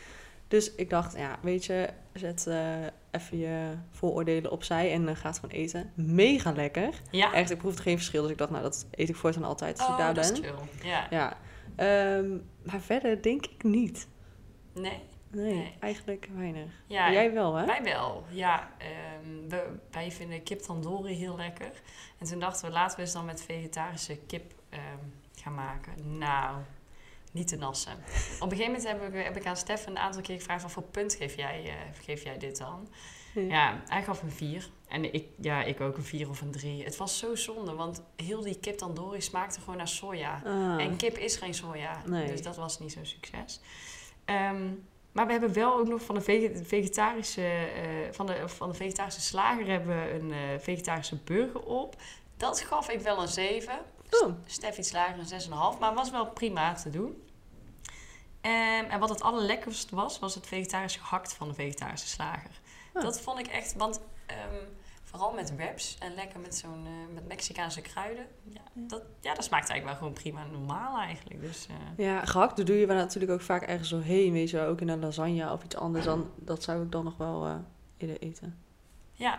Dus 0.49 0.75
ik 0.75 0.91
dacht, 0.91 1.17
ja, 1.17 1.39
weet 1.43 1.65
je, 1.65 1.89
zet 2.13 2.47
eh, 2.47 2.77
even 3.11 3.39
je 3.39 3.75
vooroordelen 3.91 4.51
opzij 4.51 4.93
en 4.93 5.03
uh, 5.09 5.17
ga 5.17 5.29
het 5.29 5.39
gewoon 5.39 5.55
eten. 5.55 5.93
Mega 5.95 6.53
lekker. 6.53 7.01
Ja. 7.11 7.33
Echt, 7.33 7.51
ik 7.51 7.59
proefde 7.59 7.83
geen 7.83 7.97
verschil. 7.97 8.23
Dus 8.23 8.31
ik 8.31 8.39
dacht, 8.39 8.51
nou, 8.51 8.63
dat 8.63 8.87
eet 8.91 9.09
ik 9.09 9.17
voortaan 9.17 9.45
altijd 9.45 9.79
als 9.79 9.87
ik 9.87 9.93
oh, 9.93 9.99
daar 9.99 10.15
dat 10.15 10.33
ben. 10.33 10.43
is 10.43 10.49
chill. 10.49 10.89
Ja. 10.89 11.07
Ja. 11.11 11.37
Ehm, 11.77 12.31
maar 12.63 12.81
verder 12.81 13.23
denk 13.23 13.47
ik 13.47 13.63
niet. 13.63 14.09
Nee? 14.75 15.03
Nee, 15.31 15.55
Nee. 15.55 15.75
eigenlijk 15.81 16.29
weinig. 16.37 16.73
Ja, 16.87 17.13
Jij 17.13 17.33
wel, 17.33 17.55
hè? 17.55 17.65
Wij 17.67 17.83
wel, 17.83 18.25
ja. 18.29 18.71
ehm, 18.79 19.49
we, 19.49 19.67
wij 19.91 20.11
vinden 20.13 20.43
kip 20.43 20.61
tandoori 20.61 21.15
heel 21.15 21.37
lekker. 21.37 21.71
En 22.19 22.27
toen 22.27 22.39
dachten 22.39 22.67
we, 22.67 22.73
laten 22.73 22.97
we 22.97 23.03
eens 23.03 23.13
dan 23.13 23.25
met 23.25 23.43
vegetarische 23.43 24.17
kip 24.27 24.53
ehm, 24.69 24.83
gaan 25.35 25.55
maken. 25.55 26.19
Nou, 26.19 26.57
niet 27.37 27.49
te 27.49 27.57
nassen. 27.57 27.93
Op 28.41 28.51
een 28.51 28.57
gegeven 28.57 28.73
moment 28.73 28.89
heb 28.89 29.15
ik, 29.15 29.25
heb 29.25 29.37
ik 29.37 29.47
aan 29.47 29.57
Stef 29.57 29.87
een 29.87 29.99
aantal 29.99 30.23
keer 30.23 30.37
gevraagd... 30.37 30.63
wat 30.63 30.73
voor 30.73 30.83
punt 30.83 31.15
geef 31.15 31.37
jij, 31.37 31.63
eh, 31.65 31.73
geef 32.05 32.23
jij 32.23 32.39
dit 32.39 32.59
dan? 32.59 32.89
Ja, 33.49 33.81
hij 33.87 34.03
gaf 34.03 34.23
een 34.23 34.31
4. 34.31 34.69
En 34.89 35.13
ik, 35.15 35.27
ja, 35.41 35.63
ik 35.63 35.81
ook 35.81 35.97
een 35.97 36.05
4 36.05 36.29
of 36.29 36.41
een 36.41 36.51
3. 36.51 36.85
Het 36.85 36.97
was 36.97 37.19
zo 37.19 37.35
zonde, 37.35 37.75
want 37.75 38.03
heel 38.17 38.41
die 38.41 38.59
kip 38.61 38.77
tandoori 38.79 39.21
smaakte 39.21 39.61
gewoon 39.61 39.77
naar 39.77 39.89
soja. 39.89 40.43
Ah, 40.45 40.83
En 40.83 40.97
kip 40.97 41.17
is 41.19 41.37
geen 41.37 41.55
soja, 41.55 42.03
Nee. 42.07 42.27
dus 42.27 42.43
dat 42.43 42.57
was 42.57 42.79
niet 42.79 42.93
zo'n 42.93 43.07
succes. 43.07 43.61
Ehm, 44.25 44.69
maar 45.13 45.27
we 45.27 45.33
hebben 45.33 45.53
wel 45.53 45.79
ook 45.79 45.89
nog 45.89 46.03
van 46.03 46.15
de 46.15 46.21
vege- 46.21 46.65
vegetarische, 46.65 47.47
eh, 47.47 47.83
van 48.11 48.27
de, 48.27 48.43
van 48.49 48.69
de 48.69 48.75
vegetarische 48.75 49.21
slager 49.21 49.67
hebben 49.67 50.03
we 50.03 50.11
een 50.13 50.33
eh, 50.33 50.39
vegetarische 50.59 51.17
burger 51.25 51.61
op. 51.63 51.97
Dat 52.37 52.61
gaf 52.61 52.91
ik 52.91 53.01
wel 53.01 53.23
een 53.23 53.29
7. 53.29 53.79
Oh. 54.11 54.33
Stef 54.47 54.79
iets 54.79 54.93
lager, 54.93 55.19
een 55.19 55.27
6,5. 55.73 55.79
Maar 55.81 55.95
was 55.95 56.11
wel 56.11 56.27
prima 56.27 56.75
te 56.75 56.91
doen. 56.91 57.23
Ehm, 58.47 58.91
en 58.91 59.01
wat 59.01 59.09
het 59.09 59.23
allerlekkerst 59.23 59.91
was, 59.91 60.19
was 60.19 60.35
het 60.35 60.47
vegetarisch 60.47 60.97
gehakt 60.97 61.35
van 61.35 61.49
de 61.49 61.55
vegetarische 61.55 62.09
slager. 62.09 62.61
Ah. 62.93 63.03
Dat 63.03 63.21
vond 63.21 63.39
ik 63.39 63.47
echt, 63.47 63.75
want 63.75 64.01
ehm, 64.27 64.65
vooral 65.03 65.33
met 65.33 65.55
wraps 65.55 65.97
en 65.99 66.15
lekker 66.15 66.41
met 66.41 66.55
zo'n 66.57 66.87
eh, 66.87 67.15
met 67.15 67.29
Mexicaanse 67.29 67.81
kruiden. 67.81 68.27
Ja, 68.43 68.61
dat, 68.73 69.03
ja, 69.21 69.35
dat 69.35 69.45
smaakt 69.45 69.69
eigenlijk 69.69 69.85
wel 69.85 69.95
gewoon 69.97 70.13
prima 70.23 70.45
normaal 70.45 70.99
eigenlijk. 70.99 71.41
Dus 71.41 71.67
eh, 71.67 72.05
Ja, 72.07 72.25
gehakt 72.25 72.57
dat 72.57 72.67
doe 72.67 72.77
je 72.77 72.87
wel 72.87 72.97
natuurlijk 72.97 73.33
ook 73.33 73.41
vaak 73.41 73.63
ergens 73.63 73.89
doorheen. 73.89 74.33
Weet 74.33 74.51
je 74.51 74.57
wel, 74.57 74.67
ook 74.67 74.81
in 74.81 74.89
een 74.89 75.01
lasagne 75.01 75.53
of 75.53 75.65
iets 75.65 75.77
anders. 75.77 76.05
Dan, 76.05 76.31
dat 76.37 76.63
zou 76.63 76.83
ik 76.83 76.93
dan 76.93 77.05
nog 77.05 77.17
wel 77.17 77.47
eh 77.47 77.55
eerder 77.97 78.21
eten. 78.21 78.59
ja, 79.13 79.39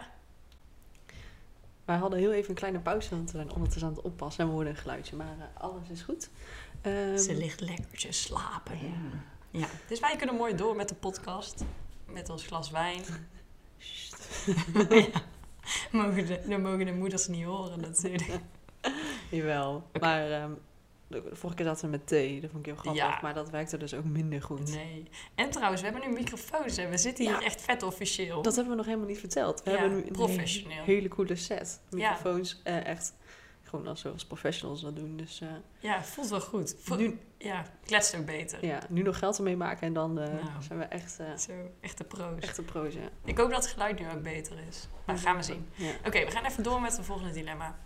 Wij 1.85 1.97
hadden 1.97 2.19
heel 2.19 2.31
even 2.31 2.49
een 2.49 2.55
kleine 2.55 2.79
pauze, 2.79 3.09
want 3.09 3.31
we 3.31 3.37
zijn 3.37 3.51
ondertussen 3.51 3.87
aan 3.87 3.95
het 3.95 4.03
oppassen. 4.05 4.41
En 4.43 4.47
we 4.49 4.53
hoorden 4.55 4.73
een 4.73 4.79
geluidje, 4.79 5.15
maar 5.15 5.49
alles 5.53 5.89
is 5.89 6.01
goed. 6.01 6.29
Ehm, 6.87 7.17
ze 7.17 7.33
ligt 7.35 7.59
lekker 7.61 7.97
te 7.99 8.11
slapen. 8.11 8.77
ja. 8.81 9.25
Ja, 9.51 9.67
dus 9.87 9.99
wij 9.99 10.15
kunnen 10.17 10.35
mooi 10.35 10.55
door 10.55 10.75
met 10.75 10.89
de 10.89 10.95
podcast. 10.95 11.63
Met 12.05 12.29
ons 12.29 12.45
glas 12.45 12.69
wijn. 12.71 13.01
ja. 14.89 15.07
mogen 15.91 16.25
de, 16.27 16.39
dan 16.47 16.61
mogen 16.61 16.85
de 16.85 16.91
moeders 16.93 17.27
niet 17.27 17.45
horen 17.45 17.79
natuurlijk. 17.81 18.39
Jawel. 19.29 19.83
Maar 19.99 20.31
ehm, 20.31 20.51
de 21.07 21.23
vorige 21.31 21.55
keer 21.57 21.65
zaten 21.65 21.85
we 21.85 21.91
met 21.91 22.07
thee. 22.07 22.41
Dat 22.41 22.49
vond 22.51 22.67
ik 22.67 22.71
heel 22.73 22.81
grappig. 22.81 23.01
Ja. 23.03 23.19
Maar 23.21 23.33
dat 23.33 23.49
werkte 23.49 23.77
dus 23.77 23.93
ook 23.93 24.03
minder 24.03 24.41
goed. 24.41 24.69
Nee. 24.75 25.03
En 25.35 25.49
trouwens, 25.49 25.81
we 25.81 25.87
hebben 25.89 26.09
nu 26.09 26.13
microfoons 26.15 26.77
en 26.77 26.89
we 26.89 26.97
zitten 26.97 27.25
hier 27.25 27.33
Ja. 27.39 27.45
echt 27.45 27.61
vet 27.61 27.83
officieel. 27.83 28.41
Dat 28.41 28.53
hebben 28.55 28.71
we 28.71 28.77
nog 28.77 28.85
helemaal 28.87 29.07
niet 29.07 29.19
verteld. 29.19 29.63
We 29.63 29.71
Ja, 29.71 29.77
hebben 29.77 29.97
nu 29.97 30.03
een 30.05 30.11
professioneel. 30.11 30.83
hele 30.83 31.07
coole 31.07 31.35
set. 31.35 31.79
Microfoons. 31.89 32.61
eh, 32.63 32.85
echt 32.85 33.13
gewoon 33.67 33.87
als, 33.87 33.99
zoals 34.01 34.25
professionals 34.25 34.81
dat 34.81 34.95
doen. 34.95 35.17
Dus 35.17 35.41
eh, 35.41 35.47
Ja, 35.79 36.03
voelt 36.03 36.29
wel 36.29 36.41
goed. 36.41 36.75
Voelt, 36.79 36.99
nu, 36.99 37.19
Ja, 37.37 37.65
kletst 37.85 38.15
ook 38.15 38.25
beter. 38.25 38.65
ja, 38.65 38.79
nu 38.89 39.01
nog 39.01 39.17
geld 39.19 39.37
ermee 39.37 39.57
maken. 39.57 39.87
En 39.87 39.93
dan 39.93 40.19
eh, 40.19 40.27
Nou. 40.33 40.63
zijn 40.63 40.79
we 40.79 40.85
echt, 40.85 41.19
eh 41.19 41.35
Zo, 41.37 41.51
echte 41.79 42.03
pro's. 42.03 42.39
echte 42.41 42.61
pro's. 42.63 42.93
Ja. 42.93 43.09
Ik 43.25 43.37
hoop 43.37 43.49
dat 43.51 43.63
het 43.63 43.71
geluid 43.73 43.99
nu 43.99 44.09
ook 44.11 44.21
beter 44.23 44.57
is. 44.67 44.87
Maar 45.05 45.17
gaan 45.17 45.35
we 45.35 45.43
zien. 45.43 45.67
Ja. 45.75 45.91
Oké, 46.05 46.25
we 46.25 46.31
gaan 46.31 46.45
even 46.45 46.63
door 46.63 46.81
met 46.81 46.97
het 46.97 47.05
volgende 47.05 47.33
dilemma. 47.33 47.79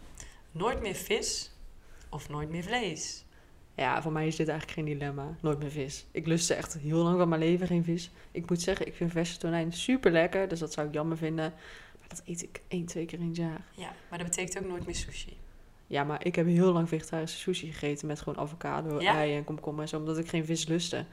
Nooit 0.52 0.82
meer 0.82 0.96
vis 0.96 1.52
of 2.10 2.30
nooit 2.30 2.50
meer 2.50 2.64
vlees? 2.64 3.26
Ja, 3.76 4.02
voor 4.02 4.12
mij 4.12 4.28
is 4.28 4.36
dit 4.36 4.48
eigenlijk 4.48 4.80
geen 4.80 4.88
dilemma. 4.98 5.36
Nooit 5.42 5.60
meer 5.60 5.72
vis. 5.72 6.06
Ik 6.12 6.28
lustte 6.28 6.54
echt 6.54 6.74
heel 6.78 7.04
lang 7.04 7.18
van 7.18 7.30
mijn 7.30 7.42
leven 7.42 7.68
geen 7.68 7.84
vis. 7.84 8.12
Ik 8.32 8.50
moet 8.50 8.62
zeggen, 8.62 8.88
ik 8.88 8.96
vind 8.96 9.12
verse 9.12 9.38
tonijn 9.38 9.74
super 9.74 10.12
lekker. 10.12 10.48
Dus 10.48 10.60
dat 10.60 10.74
zou 10.74 10.88
ik 10.88 10.94
jammer 10.94 11.18
vinden. 11.18 11.54
Maar 12.00 12.08
dat 12.10 12.22
eet 12.26 12.42
ik 12.44 12.62
één, 12.68 12.86
twee 12.86 13.06
keer 13.06 13.20
in 13.20 13.28
het 13.28 13.36
jaar. 13.36 13.62
Ja, 13.76 13.94
maar 14.10 14.20
dat 14.20 14.28
betekent 14.28 14.58
ook 14.64 14.70
nooit 14.70 14.86
meer 14.86 14.96
sushi. 14.96 15.38
Ja, 15.92 16.04
maar 16.04 16.26
ik 16.26 16.36
heb 16.36 16.46
heel 16.46 16.72
lang 16.72 16.90
vegetarische 16.90 17.38
sushi 17.38 17.72
gegeten 17.72 18.08
met 18.08 18.20
gewoon 18.22 18.44
avocado, 18.44 19.02
Ja? 19.02 19.16
ei 19.16 19.36
en 19.36 19.44
komkommer 19.44 19.82
en 19.82 19.90
zo, 19.90 19.98
omdat 19.98 20.18
ik 20.18 20.28
geen 20.30 20.46
vis 20.46 20.66
lustte. 20.66 21.06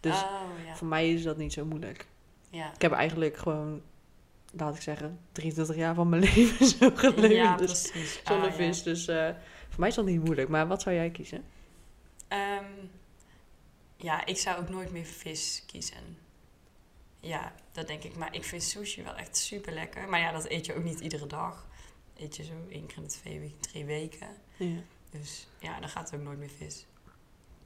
Dus 0.00 0.22
oh, 0.22 0.40
ja. 0.66 0.76
voor 0.76 0.86
mij 0.86 1.12
is 1.12 1.22
dat 1.22 1.36
niet 1.36 1.52
zo 1.52 1.64
moeilijk. 1.64 2.06
ja. 2.50 2.72
Ik 2.74 2.82
heb 2.82 2.92
eigenlijk 2.92 3.36
gewoon, 3.36 3.82
laat 4.52 4.74
ik 4.74 4.80
zeggen, 4.80 5.18
23 5.32 5.76
jaar 5.76 5.94
van 5.94 6.08
mijn 6.08 6.22
leven 6.34 6.66
zo 6.66 6.90
geleefd. 6.94 7.34
Ja, 7.34 7.56
dus 7.56 7.90
precies. 7.90 8.20
zonder 8.24 8.48
Ah, 8.48 8.54
vis. 8.54 8.82
Dus 8.82 9.08
eh, 9.08 9.28
voor 9.68 9.80
mij 9.80 9.88
is 9.88 9.94
dat 9.94 10.04
niet 10.04 10.24
moeilijk. 10.24 10.48
Maar 10.48 10.66
wat 10.66 10.82
zou 10.82 10.94
jij 10.94 11.10
kiezen? 11.10 11.44
Ehm, 12.28 12.64
ja, 13.96 14.26
ik 14.26 14.36
zou 14.38 14.60
ook 14.60 14.68
nooit 14.68 14.92
meer 14.92 15.04
vis 15.04 15.62
kiezen. 15.66 16.18
Ja, 17.20 17.52
dat 17.72 17.86
denk 17.86 18.02
ik. 18.02 18.16
Maar 18.16 18.34
ik 18.34 18.44
vind 18.44 18.62
sushi 18.62 19.02
wel 19.02 19.14
echt 19.14 19.36
super 19.36 19.72
lekker. 19.72 20.08
Maar 20.08 20.20
ja, 20.20 20.32
dat 20.32 20.48
eet 20.48 20.66
je 20.66 20.74
ook 20.74 20.84
niet 20.84 21.00
iedere 21.00 21.26
dag. 21.26 21.66
Eet 22.16 22.36
je 22.36 22.44
zo 22.44 22.52
één 22.68 22.86
keer 22.86 22.96
in 22.96 23.02
de 23.02 23.08
twee 23.08 23.40
weken, 23.40 23.60
drie 23.60 23.84
weken. 23.84 24.28
Ja. 24.56 24.78
Dus 25.10 25.48
ja, 25.58 25.80
dan 25.80 25.88
gaat 25.88 26.10
het 26.10 26.20
ook 26.20 26.26
nooit 26.26 26.38
meer 26.38 26.50
vis. 26.56 26.86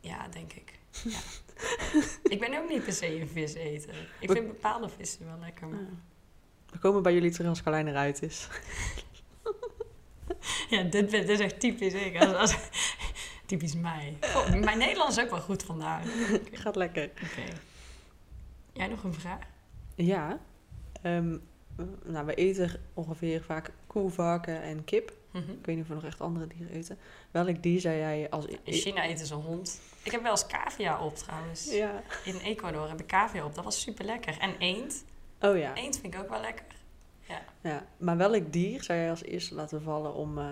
Ja, 0.00 0.28
denk 0.28 0.52
ik. 0.52 0.73
Ja. 1.05 1.19
ik 2.23 2.40
ben 2.40 2.59
ook 2.62 2.69
niet 2.69 2.85
per 2.85 2.93
se 2.93 3.21
een 3.21 3.28
vis 3.28 3.55
eten. 3.55 3.95
Ik 4.21 4.31
vind 4.31 4.47
bepaalde 4.47 4.88
vissen 4.88 5.26
wel 5.26 5.38
lekker. 5.38 5.69
Maar... 5.69 5.87
We 6.71 6.78
komen 6.78 7.02
bij 7.02 7.14
jullie 7.14 7.31
terug 7.31 7.49
als 7.49 7.62
Carlijn 7.62 7.88
eruit 7.88 8.23
is. 8.23 8.49
Ja, 10.71 10.83
dit, 10.83 11.12
is 11.12 11.40
echt 11.40 11.61
typisch 11.61 11.93
ik. 11.93 12.21
Als, 12.21 12.35
als- 12.35 12.57
typisch 13.47 13.75
mij. 13.75 14.17
Oh, 14.23 14.49
mijn 14.55 14.78
Nederlands 14.78 15.17
is 15.17 15.25
ook 15.25 15.31
wel 15.31 15.40
goed 15.40 15.62
vandaag. 15.62 16.05
Oké. 16.33 16.57
Gaat 16.62 16.76
lekker. 16.76 17.11
Jij 18.73 18.87
nog 18.87 19.05
een 19.05 19.14
vraag? 19.14 19.38
Ja. 19.95 20.40
Ehm, 21.02 21.37
nou, 22.04 22.26
we 22.26 22.35
eten 22.35 22.80
ongeveer 22.94 23.42
vaak 23.42 23.73
koe, 23.87 24.11
varken 24.11 24.62
en 24.62 24.85
kip. 24.85 25.12
Mhm. 25.32 25.50
Ik 25.50 25.66
weet 25.66 25.75
niet 25.76 25.82
of 25.85 25.88
we 25.88 25.94
nog 25.94 26.04
echt 26.04 26.20
andere 26.20 26.47
dieren 26.47 26.70
eten. 26.76 26.99
Welk 27.30 27.62
dier 27.62 27.80
zou 27.80 27.97
jij 27.97 28.30
als... 28.30 28.47
In 28.47 28.73
China 28.73 29.02
eten 29.04 29.26
ze 29.26 29.35
hond. 29.35 29.80
Ik 30.02 30.11
heb 30.12 30.23
wel 30.23 30.30
eens 30.30 30.47
cavia 30.47 31.04
op 31.04 31.16
trouwens. 31.16 31.73
Ja. 31.73 32.02
In 32.25 32.37
Ecuador 32.37 32.88
heb 32.88 33.00
ik 33.00 33.06
cavia 33.06 33.44
op. 33.44 33.54
Dat 33.54 33.64
was 33.64 33.80
super 33.80 34.04
lekker. 34.04 34.38
En 34.38 34.56
eend. 34.58 35.04
Oh 35.40 35.56
ja. 35.58 35.75
Eend 35.75 35.99
vind 35.99 36.14
ik 36.14 36.20
ook 36.20 36.28
wel 36.28 36.40
lekker. 36.40 36.64
ja. 37.62 37.87
Maar 37.97 38.16
welk 38.16 38.52
dier 38.52 38.82
zou 38.82 38.99
jij 38.99 39.11
als 39.11 39.23
eerste 39.23 39.54
laten 39.54 39.82
vallen 39.82 40.14
om... 40.14 40.38
eh, 40.38 40.44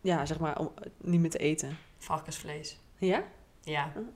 ja, 0.00 0.26
zeg 0.26 0.38
maar, 0.38 0.58
om 0.58 0.72
het 0.74 0.92
niet 1.00 1.20
meer 1.20 1.30
te 1.30 1.38
eten? 1.38 1.76
Varkensvlees. 1.98 2.78
Ja? 2.98 3.24
Ja. 3.60 3.92
Oh. 3.96 4.08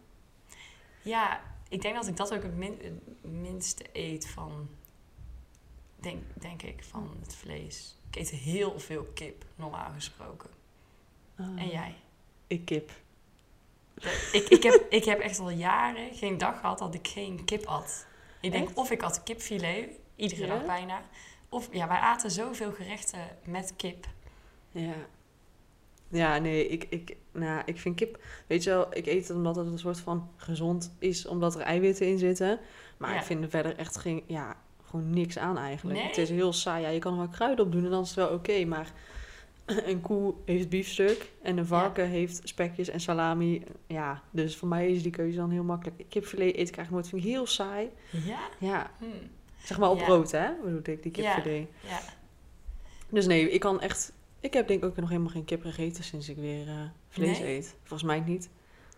Ja, 1.02 1.40
ik 1.68 1.82
denk 1.82 1.94
dat 1.94 2.06
ik 2.06 2.16
dat 2.16 2.34
ook 2.34 2.42
het, 2.42 2.56
min- 2.56 2.78
het 2.82 3.32
minste 3.32 3.84
eet 3.92 4.28
van... 4.28 4.68
Denk, 6.06 6.22
denk 6.40 6.62
ik, 6.62 6.84
van 6.84 7.16
het 7.22 7.34
vlees. 7.34 7.96
Ik 8.10 8.16
eet 8.16 8.30
heel 8.30 8.80
veel 8.80 9.04
kip, 9.14 9.44
normaal 9.56 9.90
gesproken. 9.94 10.50
Ah, 11.36 11.46
En 11.46 11.68
jij? 11.68 11.94
Ik 12.46 12.64
kip. 12.64 12.90
Ik, 14.32 14.46
ik, 14.48 14.62
heb, 14.62 14.86
ik 14.90 15.04
heb 15.04 15.18
echt 15.20 15.38
al 15.38 15.50
jaren 15.50 16.14
geen 16.14 16.38
dag 16.38 16.60
gehad 16.60 16.78
dat 16.78 16.94
ik 16.94 17.08
geen 17.08 17.44
kip 17.44 17.64
at. 17.64 18.06
Ik 18.40 18.52
denk 18.52 18.68
Echt? 18.68 18.76
of 18.76 18.90
ik 18.90 19.00
had 19.00 19.22
kipfilet, 19.22 19.88
iedere 20.16 20.46
Ja? 20.46 20.54
dag 20.56 20.66
bijna. 20.66 21.02
Of 21.48 21.68
ja, 21.72 21.88
wij 21.88 21.98
aten 21.98 22.30
zoveel 22.30 22.72
gerechten 22.72 23.28
met 23.44 23.72
kip. 23.76 24.06
Ja. 24.70 24.94
Ja, 26.08 26.38
nee, 26.38 26.68
ik, 26.68 26.84
ik, 26.90 27.16
nou, 27.32 27.62
ik 27.64 27.80
vind 27.80 27.96
kip... 27.96 28.22
Weet 28.46 28.62
je 28.64 28.70
wel, 28.70 28.86
ik 28.96 29.06
eet 29.06 29.28
het 29.28 29.36
omdat 29.36 29.56
het 29.56 29.66
een 29.66 29.78
soort 29.78 30.00
van 30.00 30.30
gezond 30.36 30.94
is, 30.98 31.26
omdat 31.26 31.54
er 31.54 31.60
eiwitten 31.60 32.06
in 32.06 32.18
zitten. 32.18 32.60
Maar 32.96 33.12
Ja. 33.12 33.18
ik 33.18 33.24
vind 33.24 33.42
er 33.44 33.50
verder 33.50 33.76
echt 33.76 33.96
geen... 33.96 34.22
Ja, 34.26 34.56
gewoon 34.96 35.10
niks 35.10 35.38
aan 35.38 35.58
eigenlijk. 35.58 35.98
Nee? 35.98 36.06
Het 36.08 36.18
is 36.18 36.30
heel 36.30 36.52
saai. 36.52 36.82
Ja, 36.82 36.88
je 36.88 36.98
kan 36.98 37.12
er 37.12 37.18
wel 37.18 37.28
kruiden 37.28 37.64
op 37.64 37.72
doen 37.72 37.84
en 37.84 37.90
dan 37.90 38.02
is 38.02 38.08
het 38.08 38.16
wel 38.16 38.28
oké. 38.28 38.64
maar 38.64 38.92
een 39.66 40.00
koe 40.00 40.34
heeft 40.44 40.68
biefstuk 40.68 41.30
en 41.42 41.56
een 41.58 41.66
varken 41.66 42.08
heeft 42.08 42.40
spekjes 42.44 42.88
en 42.88 43.00
salami. 43.00 43.62
Ja, 43.86 44.22
dus 44.30 44.56
voor 44.56 44.68
mij 44.68 44.90
is 44.90 45.02
die 45.02 45.12
keuze 45.12 45.36
dan 45.36 45.50
heel 45.50 45.62
makkelijk. 45.64 46.04
Kipfilet 46.08 46.46
eet 46.56 46.68
ik 46.68 46.76
eigenlijk 46.76 46.90
nooit. 46.90 47.08
Vind 47.08 47.22
ik 47.24 47.28
heel 47.28 47.46
saai. 47.46 47.88
Ja? 48.10 48.38
Ja, 48.58 48.90
Hm. 48.98 49.04
zeg 49.64 49.78
maar 49.78 49.90
op 49.90 49.98
Ja. 49.98 50.04
brood, 50.04 50.30
hè? 50.30 50.48
Bedoel 50.64 50.78
ik, 50.78 51.02
die 51.02 51.12
kipfilet. 51.12 51.66
Ja. 51.80 51.98
Dus 53.08 53.26
nee, 53.26 53.50
ik 53.50 53.60
kan 53.60 53.80
echt... 53.80 54.12
Ik 54.40 54.52
heb 54.52 54.68
denk 54.68 54.82
ik 54.82 54.88
ook 54.88 54.96
nog 54.96 55.08
helemaal 55.08 55.30
geen 55.30 55.44
kip 55.44 55.62
gegeten 55.62 56.04
sinds 56.04 56.28
ik 56.28 56.36
weer 56.36 56.68
eh, 56.68 56.74
vlees 57.08 57.38
Nee? 57.38 57.56
eet. 57.56 57.76
Volgens 57.82 58.02
mij 58.08 58.20
niet. 58.20 58.48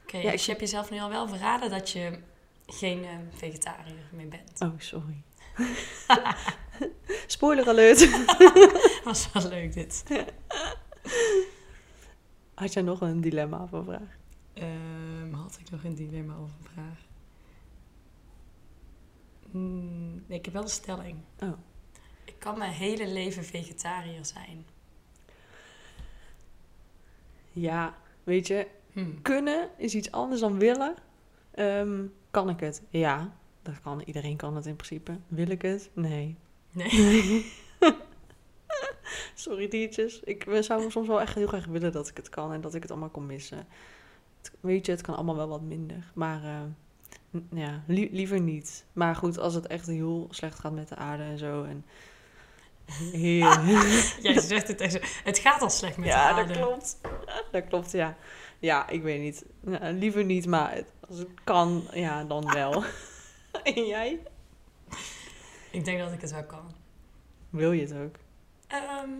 Oké, 0.03 0.17
Ja, 0.17 0.23
dus 0.23 0.33
ik- 0.33 0.41
je 0.41 0.49
hebt 0.51 0.61
jezelf 0.63 0.91
nu 0.91 0.99
al 1.01 1.09
wel 1.09 1.29
verraden 1.29 1.71
dat 1.71 1.91
je 1.91 2.19
geen 2.67 3.05
eh, 3.05 3.11
vegetariër 3.31 3.95
meer 4.13 4.29
bent. 4.29 4.61
Oh, 4.61 4.73
sorry. 4.79 5.23
Spoiler 7.27 7.69
alert. 7.69 8.09
Was 9.05 9.33
wel 9.33 9.49
leuk 9.49 9.73
dit. 9.73 10.05
Had 12.55 12.73
jij 12.73 12.83
nog 12.83 13.01
een 13.01 13.21
dilemma 13.21 13.63
of 13.63 13.73
een 13.73 13.85
vraag? 13.85 14.17
Ehm, 14.53 15.33
had 15.33 15.59
ik 15.61 15.71
nog 15.71 15.85
een 15.85 15.95
dilemma 15.95 16.39
of 16.39 16.51
een 16.51 16.69
vraag? 16.73 16.99
Hmm, 19.51 20.25
nee, 20.27 20.39
ik 20.39 20.45
heb 20.45 20.55
wel 20.55 20.63
een 20.63 20.69
stelling. 20.69 21.17
Oh. 21.39 21.53
Ik 22.25 22.39
kan 22.39 22.59
mijn 22.59 22.73
hele 22.73 23.09
leven 23.09 23.45
vegetariër 23.45 24.25
zijn. 24.25 24.67
Ja, 27.53 27.95
weet 28.25 28.47
je, 28.47 28.67
Hmm. 28.93 29.23
kunnen 29.23 29.69
is 29.77 29.95
iets 29.95 30.11
anders 30.11 30.41
dan 30.41 30.59
willen. 30.59 30.95
Ehm, 31.51 32.07
kan 32.31 32.49
ik 32.49 32.61
het? 32.61 32.83
Ja, 32.91 33.37
dat 33.63 33.81
kan. 33.81 34.03
Iedereen 34.05 34.37
kan 34.37 34.57
het 34.57 34.67
in 34.67 34.77
principe. 34.77 35.17
Wil 35.29 35.49
ik 35.51 35.63
het? 35.63 35.91
Nee. 35.93 36.37
Nee. 36.73 37.53
Sorry 39.35 39.69
diertjes. 39.69 40.21
Ik 40.25 40.47
zou 40.61 40.91
soms 40.91 41.09
wel 41.09 41.21
echt 41.21 41.35
heel 41.35 41.47
graag 41.47 41.67
willen 41.67 41.93
dat 41.93 42.09
ik 42.09 42.17
het 42.17 42.29
kan 42.29 42.53
en 42.53 42.61
dat 42.61 42.75
ik 42.75 42.83
het 42.83 42.91
allemaal 42.91 43.09
kon 43.09 43.27
missen. 43.27 43.67
Het- 44.43 44.53
weet 44.61 44.87
je, 44.87 44.93
het 44.93 45.01
kan 45.01 45.15
allemaal 45.15 45.37
wel 45.37 45.49
wat 45.49 45.61
minder. 45.63 46.11
Maar 46.15 46.43
eh, 46.45 47.41
ja, 47.51 47.83
li- 47.87 48.09
liever 48.13 48.41
niet. 48.41 48.85
Maar 48.93 49.17
goed, 49.17 49.39
als 49.39 49.55
het 49.55 49.67
echt 49.67 49.87
heel 49.87 50.27
slecht 50.31 50.59
gaat 50.59 50.73
met 50.73 50.89
de 50.89 50.97
aarde 50.97 51.23
en 51.23 51.39
zo. 51.39 51.65
En. 51.65 51.85
Jij 54.23 54.41
zegt 54.41 54.69
het 54.69 54.81
echt. 54.81 55.23
Het 55.25 55.39
gaat 55.39 55.63
al 55.63 55.71
slecht 55.71 55.97
met 55.97 56.07
ja, 56.09 56.29
de 56.29 56.35
aarde. 56.41 56.53
dat 56.53 56.63
klopt. 56.63 56.99
Dat 57.53 57.67
klopt, 57.69 57.91
ja. 57.93 58.17
Ja, 58.59 58.89
ik 58.89 59.03
weet 59.03 59.21
niet. 59.21 59.45
Ja, 59.67 59.91
liever 59.91 60.25
niet, 60.25 60.47
maar 60.47 60.73
het- 60.75 60.93
als 61.09 61.19
het 61.19 61.29
kan, 61.45 61.85
ja, 61.93 62.25
dan 62.25 62.53
wel. 62.53 62.83
en 63.75 63.87
jij? 63.87 64.19
Ik 65.71 65.85
denk 65.85 65.99
dat 65.99 66.13
ik 66.13 66.21
het 66.21 66.31
wel 66.31 66.45
kan. 66.45 66.75
Wil 67.51 67.73
je 67.73 67.81
het 67.81 67.95
ook? 67.95 68.17
Ehm, 68.67 69.11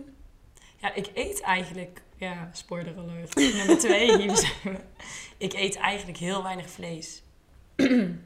ja, 0.77 0.93
ik 0.93 1.09
eet 1.13 1.41
eigenlijk... 1.41 2.01
Ja, 2.17 2.49
spoiler 2.53 2.97
alert. 2.97 3.35
Nummer 3.55 3.77
twee, 3.77 4.17
hier 4.17 4.35
zijn 4.35 4.53
we. 4.63 4.79
Ik 5.37 5.53
eet 5.53 5.75
eigenlijk 5.75 6.17
heel 6.17 6.43
weinig 6.43 6.69
vlees. 6.69 7.21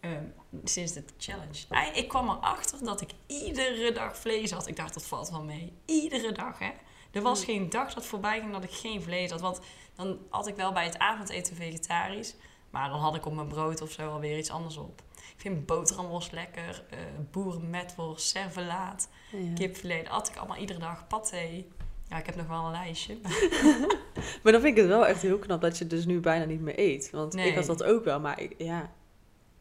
Ehm, 0.00 0.24
sinds 0.64 0.92
de 0.92 1.04
challenge. 1.18 1.92
Ik 1.94 2.08
kwam 2.08 2.28
erachter 2.28 2.84
dat 2.84 3.00
ik 3.00 3.10
iedere 3.26 3.92
dag 3.92 4.16
vlees 4.16 4.50
had. 4.50 4.66
Ik 4.66 4.76
dacht, 4.76 4.94
dat 4.94 5.06
valt 5.06 5.30
wel 5.30 5.44
mee. 5.44 5.72
Iedere 5.84 6.32
dag, 6.32 6.58
hè. 6.58 6.70
Er 7.10 7.22
was 7.22 7.44
Hmm. 7.44 7.54
geen 7.54 7.70
dag 7.70 7.94
dat 7.94 8.06
voorbij 8.06 8.40
ging 8.40 8.52
dat 8.52 8.64
ik 8.64 8.70
geen 8.70 9.02
vlees 9.02 9.30
had. 9.30 9.40
Want 9.40 9.60
dan 9.94 10.18
had 10.30 10.46
ik 10.46 10.56
wel 10.56 10.72
bij 10.72 10.84
het 10.84 10.98
avondeten 10.98 11.56
vegetarisch. 11.56 12.34
Maar 12.70 12.88
dan 12.88 12.98
had 12.98 13.14
ik 13.14 13.26
op 13.26 13.32
mijn 13.32 13.48
brood 13.48 13.80
of 13.80 13.90
zo 13.90 14.10
alweer 14.10 14.38
iets 14.38 14.50
anders 14.50 14.76
op. 14.76 15.02
Ik 15.34 15.40
vind 15.40 15.66
boterhamworst 15.66 16.32
lekker. 16.32 16.84
eh 16.90 16.98
boerenmetworst, 17.30 18.28
servelaat. 18.28 19.08
Ja. 19.32 19.54
Kipfilet, 19.54 20.08
at 20.08 20.28
ik 20.28 20.36
allemaal 20.36 20.56
iedere 20.56 20.78
dag. 20.78 21.06
Paté. 21.06 21.64
Ja, 22.08 22.18
ik 22.18 22.26
heb 22.26 22.36
nog 22.36 22.46
wel 22.46 22.64
een 22.64 22.70
lijstje. 22.70 23.18
Maar 24.42 24.52
dan 24.52 24.60
vind 24.60 24.64
ik 24.64 24.76
het 24.76 24.86
wel 24.86 25.06
echt 25.06 25.22
heel 25.22 25.38
knap 25.38 25.60
dat 25.60 25.78
je 25.78 25.86
dus 25.86 26.06
nu 26.06 26.20
bijna 26.20 26.44
niet 26.44 26.60
meer 26.60 26.78
eet. 26.78 27.10
Want 27.10 27.32
Nee. 27.34 27.48
ik 27.48 27.54
had 27.54 27.66
dat 27.66 27.82
ook 27.82 28.04
wel, 28.04 28.20
maar 28.20 28.40
ik, 28.40 28.54
ja. 28.58 28.90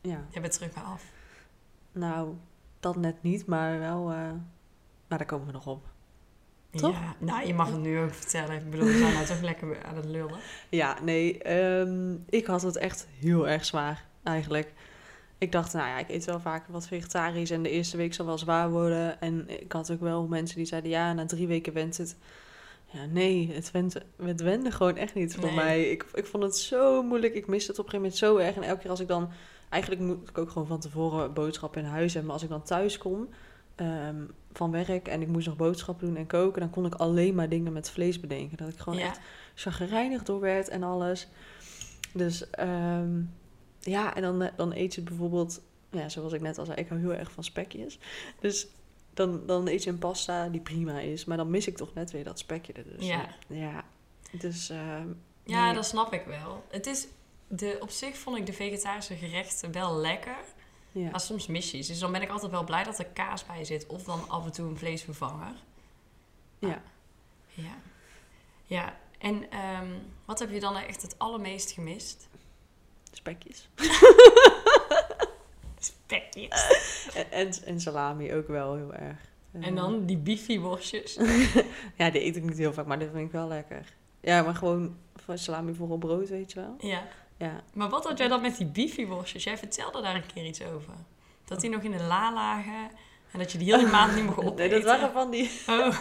Ja, 0.01 0.25
Je 0.29 0.39
bent 0.39 0.53
terug 0.53 0.73
bij 0.73 0.83
af. 0.83 1.03
nou, 1.91 2.33
dat 2.79 2.95
net 2.95 3.23
niet, 3.23 3.45
maar 3.45 3.79
wel... 3.79 4.11
eh 4.11 4.31
maar 5.07 5.17
daar 5.17 5.27
komen 5.27 5.45
we 5.47 5.51
nog 5.53 5.67
op. 5.67 5.85
Toch? 6.71 6.91
Ja, 6.99 7.15
nou, 7.19 7.47
je 7.47 7.53
mag 7.53 7.67
het 7.71 7.79
nu 7.79 7.99
ook 7.99 8.13
vertellen. 8.13 8.55
Ik 8.55 8.69
bedoel, 8.69 8.85
we 8.85 8.97
zijn 8.97 9.13
nou 9.13 9.25
toch 9.25 9.41
lekker 9.41 9.83
aan 9.83 9.95
het 9.95 10.05
lullen. 10.05 10.39
Ja, 10.69 10.97
nee, 11.01 11.37
ehm, 11.43 12.15
ik 12.29 12.45
had 12.45 12.61
het 12.61 12.77
echt 12.77 13.07
heel 13.19 13.47
erg 13.47 13.65
zwaar, 13.65 14.05
eigenlijk. 14.23 14.73
Ik 15.39 15.51
dacht, 15.51 15.73
nou 15.73 15.87
ja, 15.87 15.97
ik 15.99 16.09
eet 16.09 16.25
wel 16.25 16.39
vaak 16.39 16.67
wat 16.67 16.87
vegetarisch 16.87 17.51
en 17.51 17.63
de 17.63 17.69
eerste 17.69 17.97
week 17.97 18.13
zal 18.13 18.25
wel 18.25 18.37
zwaar 18.37 18.71
worden. 18.71 19.21
En 19.21 19.61
ik 19.61 19.71
had 19.71 19.91
ook 19.91 19.99
wel 19.99 20.27
mensen 20.27 20.57
die 20.57 20.65
zeiden, 20.65 20.89
ja, 20.89 21.13
na 21.13 21.25
drie 21.25 21.47
weken 21.47 21.73
went 21.73 21.97
het. 21.97 22.17
Ja, 22.85 23.05
nee, 23.05 23.51
het, 23.53 23.71
went, 23.71 23.95
het 24.23 24.41
wende 24.41 24.71
gewoon 24.71 24.97
echt 24.97 25.13
niet 25.13 25.35
voor 25.35 25.45
Nee. 25.45 25.55
mij. 25.55 25.89
Ik, 25.89 26.05
ik 26.13 26.25
vond 26.25 26.43
het 26.43 26.57
zo 26.57 27.03
moeilijk, 27.03 27.33
ik 27.33 27.47
miste 27.47 27.71
het 27.71 27.79
op 27.79 27.85
een 27.85 27.91
gegeven 27.91 28.25
moment 28.27 28.41
zo 28.41 28.47
erg. 28.47 28.55
En 28.55 28.69
elke 28.69 28.81
keer 28.81 28.89
als 28.89 28.99
ik 28.99 29.07
dan, 29.07 29.29
eigenlijk 29.69 30.01
moet 30.03 30.29
ik 30.29 30.37
ook 30.37 30.49
gewoon 30.49 30.67
van 30.67 30.79
tevoren 30.79 31.33
boodschappen 31.33 31.81
in 31.81 31.87
huis 31.87 32.13
hebben. 32.13 32.23
Maar 32.23 32.33
als 32.33 32.43
ik 32.43 32.49
dan 32.49 32.63
thuis 32.63 32.97
kom 32.97 33.27
ehm, 33.75 34.23
van 34.51 34.71
werk 34.71 35.07
en 35.07 35.21
ik 35.21 35.27
moest 35.27 35.47
nog 35.47 35.55
boodschappen 35.55 36.07
doen 36.07 36.15
en 36.15 36.27
koken, 36.27 36.61
dan 36.61 36.69
kon 36.69 36.85
ik 36.85 36.95
alleen 36.95 37.35
maar 37.35 37.49
dingen 37.49 37.73
met 37.73 37.89
vlees 37.89 38.19
bedenken. 38.19 38.57
Dat 38.57 38.69
ik 38.69 38.79
gewoon 38.79 38.99
ja. 38.99 39.05
echt 39.05 39.19
chagrijnig 39.55 40.23
door 40.23 40.39
werd 40.39 40.67
en 40.69 40.83
alles. 40.83 41.27
Dus 42.13 42.49
ehm, 42.49 43.21
ja, 43.79 44.15
en 44.15 44.21
dan, 44.21 44.41
eh, 44.41 44.51
dan 44.55 44.73
eet 44.73 44.95
je 44.95 45.01
bijvoorbeeld, 45.01 45.61
ja, 45.91 46.09
zoals 46.09 46.33
ik 46.33 46.41
net 46.41 46.57
al 46.57 46.65
zei, 46.65 46.77
ik 46.77 46.87
hou 46.87 46.99
heel 47.01 47.13
erg 47.13 47.31
van 47.31 47.43
spekjes. 47.43 47.99
Dus 48.39 48.67
dan, 49.13 49.45
dan 49.45 49.67
eet 49.67 49.83
je 49.83 49.89
een 49.89 49.99
pasta 49.99 50.49
die 50.49 50.61
prima 50.61 50.99
is, 50.99 51.25
maar 51.25 51.37
dan 51.37 51.49
mis 51.49 51.67
ik 51.67 51.77
toch 51.77 51.93
net 51.93 52.11
weer 52.11 52.23
dat 52.23 52.39
spekje 52.39 52.73
er 52.73 52.83
dus. 52.97 53.07
Ja. 53.07 53.29
ja, 53.47 53.83
Dus 54.31 54.69
eh, 54.69 55.01
Ja, 55.43 55.65
Nee. 55.65 55.73
dat 55.73 55.85
snap 55.85 56.13
ik 56.13 56.23
wel. 56.25 56.63
Het 56.69 56.85
is, 56.87 57.07
de, 57.47 57.77
op 57.79 57.89
zich 57.89 58.17
vond 58.17 58.37
ik 58.37 58.45
de 58.45 58.53
vegetarische 58.53 59.15
gerechten 59.15 59.71
wel 59.71 59.95
lekker. 59.95 60.37
ja. 60.91 61.09
Maar 61.09 61.19
soms 61.19 61.47
mis 61.47 61.71
je 61.71 61.77
iets. 61.77 61.87
Dus 61.87 61.99
dan 61.99 62.11
ben 62.11 62.21
ik 62.21 62.29
altijd 62.29 62.51
wel 62.51 62.63
blij 62.63 62.83
dat 62.83 62.99
er 62.99 63.05
kaas 63.05 63.45
bij 63.45 63.63
zit. 63.65 63.87
Of 63.87 64.03
dan 64.03 64.29
af 64.29 64.45
en 64.45 64.51
toe 64.51 64.69
een 64.69 64.77
vleesvervanger. 64.77 65.53
Ja. 66.59 66.81
Ja. 67.47 67.77
Ja. 68.65 68.97
En 69.17 69.51
ehm, 69.51 69.87
wat 70.25 70.39
heb 70.39 70.51
je 70.51 70.59
dan 70.59 70.75
echt 70.77 71.01
het 71.01 71.19
allermeest 71.19 71.71
gemist? 71.71 72.27
Spekjes. 73.19 73.69
Spekjes. 75.79 77.07
En, 77.13 77.31
en, 77.31 77.51
en 77.65 77.81
salami 77.81 78.33
ook 78.33 78.47
wel 78.47 78.75
heel 78.75 78.93
erg. 78.93 79.17
En 79.61 79.75
dan 79.75 80.05
die 80.05 80.17
bifi-worstjes. 80.17 81.17
Ja, 81.97 82.09
die 82.09 82.25
eet 82.25 82.35
ik 82.35 82.43
niet 82.43 82.57
heel 82.57 82.73
vaak, 82.73 82.85
maar 82.85 82.99
dat 82.99 83.09
vind 83.13 83.25
ik 83.25 83.31
wel 83.31 83.47
lekker. 83.47 83.93
Ja, 84.21 84.41
maar 84.43 84.55
gewoon 84.55 84.97
salami 85.33 85.73
voor 85.73 85.89
op 85.89 85.99
brood, 85.99 86.29
weet 86.29 86.51
je 86.51 86.59
wel. 86.59 86.75
Ja. 86.79 87.07
Ja, 87.37 87.63
Maar 87.73 87.89
wat 87.89 88.05
had 88.05 88.17
jij 88.17 88.27
dan 88.27 88.41
met 88.41 88.57
die 88.57 88.67
bifi-worstjes? 88.67 89.43
Jij 89.43 89.57
vertelde 89.57 90.01
daar 90.01 90.15
een 90.15 90.25
keer 90.33 90.45
iets 90.45 90.61
over. 90.63 90.93
Dat 91.45 91.61
die 91.61 91.69
nog 91.69 91.81
in 91.81 91.91
de 91.91 92.03
la 92.03 92.33
lagen. 92.33 92.89
En 93.31 93.39
dat 93.39 93.51
je 93.51 93.57
die 93.57 93.75
hele 93.75 93.89
maand 93.91 94.15
niet 94.15 94.23
mocht 94.25 94.37
opeten. 94.37 94.55
nee, 94.69 94.69
dat 94.69 94.83
waren 94.83 95.11
van 95.11 95.31
die, 95.31 95.51
Oh. 95.67 95.97